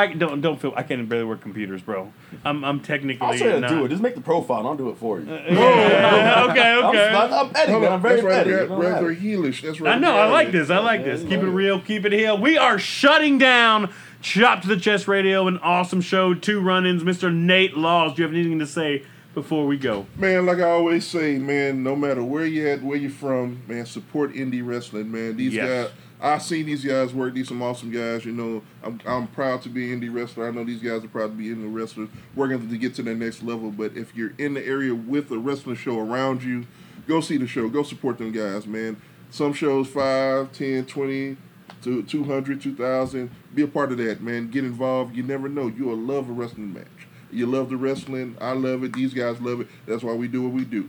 [0.01, 2.13] I don't don't feel I can't barely work computers, bro.
[2.45, 3.71] I'm I'm technically I'll try to not.
[3.71, 3.89] do it.
[3.89, 4.67] Just make the profile.
[4.67, 5.31] I'll do it for you.
[5.33, 7.09] Uh, yeah, okay, okay.
[7.09, 7.93] I'm, I'm petty, hold man.
[7.93, 8.51] I'm very that's right, petty.
[8.51, 9.05] Brad, It don't Brad, matter.
[9.05, 9.63] very heelish.
[9.63, 9.97] That's right.
[9.97, 10.17] I know.
[10.17, 10.71] I like this.
[10.71, 11.21] I like this.
[11.23, 11.81] Keep it real.
[11.81, 12.35] Keep it here.
[12.35, 15.47] We are shutting down Chop to the Chest Radio.
[15.49, 16.35] An awesome show.
[16.35, 17.03] Two run-ins.
[17.03, 17.33] Mr.
[17.35, 18.15] Nate Laws.
[18.15, 19.05] Do you have anything to say
[19.35, 20.07] before we go?
[20.17, 23.87] Man, like I always say, man, no matter where you at, where you from, man,
[23.87, 25.37] support indie wrestling, man.
[25.37, 25.89] These Yes.
[25.89, 27.35] guys, I've seen these guys work.
[27.35, 28.25] These some awesome guys.
[28.25, 30.49] You know, I'm I'm proud to be an indie wrestler.
[30.49, 33.15] I know these guys are proud to be indie wrestlers, working to get to the
[33.15, 33.71] next level.
[33.71, 36.67] But if you're in the area with a wrestling show around you,
[37.09, 37.69] go see the show.
[37.69, 39.01] Go support them guys, man.
[39.31, 41.37] Some shows 5, 10, 20,
[41.83, 43.31] to 200, 2,000.
[43.55, 44.51] Be a part of that, man.
[44.51, 45.17] Get involved.
[45.17, 45.69] You never know.
[45.69, 46.87] You'll love a wrestling match.
[47.33, 48.37] You love the wrestling.
[48.41, 48.93] I love it.
[48.93, 49.69] These guys love it.
[49.87, 50.89] That's why we do what we do.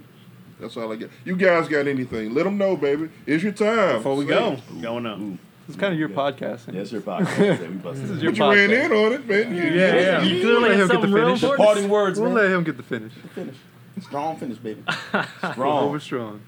[0.61, 1.09] That's all I got.
[1.25, 2.33] You guys got anything?
[2.33, 3.09] Let them know, baby.
[3.25, 3.97] It's your time.
[3.97, 4.81] Before we Say go, it.
[4.81, 5.19] going up.
[5.67, 6.71] It's kind of your podcast.
[6.73, 7.38] Yeah, it's your podcast.
[7.61, 8.03] Yeah, we busted.
[8.03, 9.55] This is your But you ran in on it, man.
[9.55, 10.21] You- Yeah, yeah.
[10.21, 11.41] You We'll let him get the finish.
[11.57, 12.43] Parting words, We'll man.
[12.43, 13.13] let him get the finish.
[13.35, 13.55] Finish.
[14.01, 14.81] Strong finish, baby.
[15.51, 15.83] strong.
[15.85, 15.99] Over Strong.
[15.99, 16.41] strong.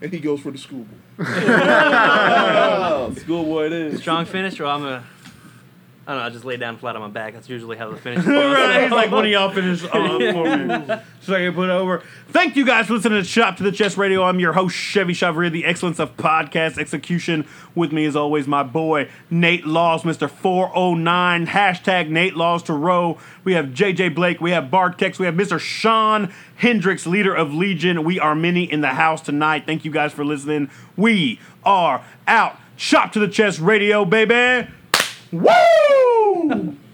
[0.00, 0.86] And he goes for the school.
[1.18, 4.00] oh, schoolboy it is.
[4.00, 5.02] Strong finish, or I'm a.
[6.08, 6.26] I don't know.
[6.26, 7.34] I just lay down flat on my back.
[7.34, 11.02] That's usually how the finish right, he's like one of y'all finish uh, for me,
[11.20, 12.02] so I can put over.
[12.28, 14.22] Thank you guys for listening to Chop to the Chest Radio.
[14.22, 17.44] I'm your host Chevy Chararria, the excellence of podcast execution.
[17.74, 23.18] With me, as always, my boy Nate Laws, Mister 409 hashtag Nate Laws to ROW.
[23.42, 28.04] We have JJ Blake, we have Bartex, we have Mister Shawn Hendrix, leader of Legion.
[28.04, 29.64] We are many in the house tonight.
[29.66, 30.70] Thank you guys for listening.
[30.96, 32.60] We are out.
[32.76, 34.68] Chop to the Chest Radio, baby.
[35.32, 36.76] Woo!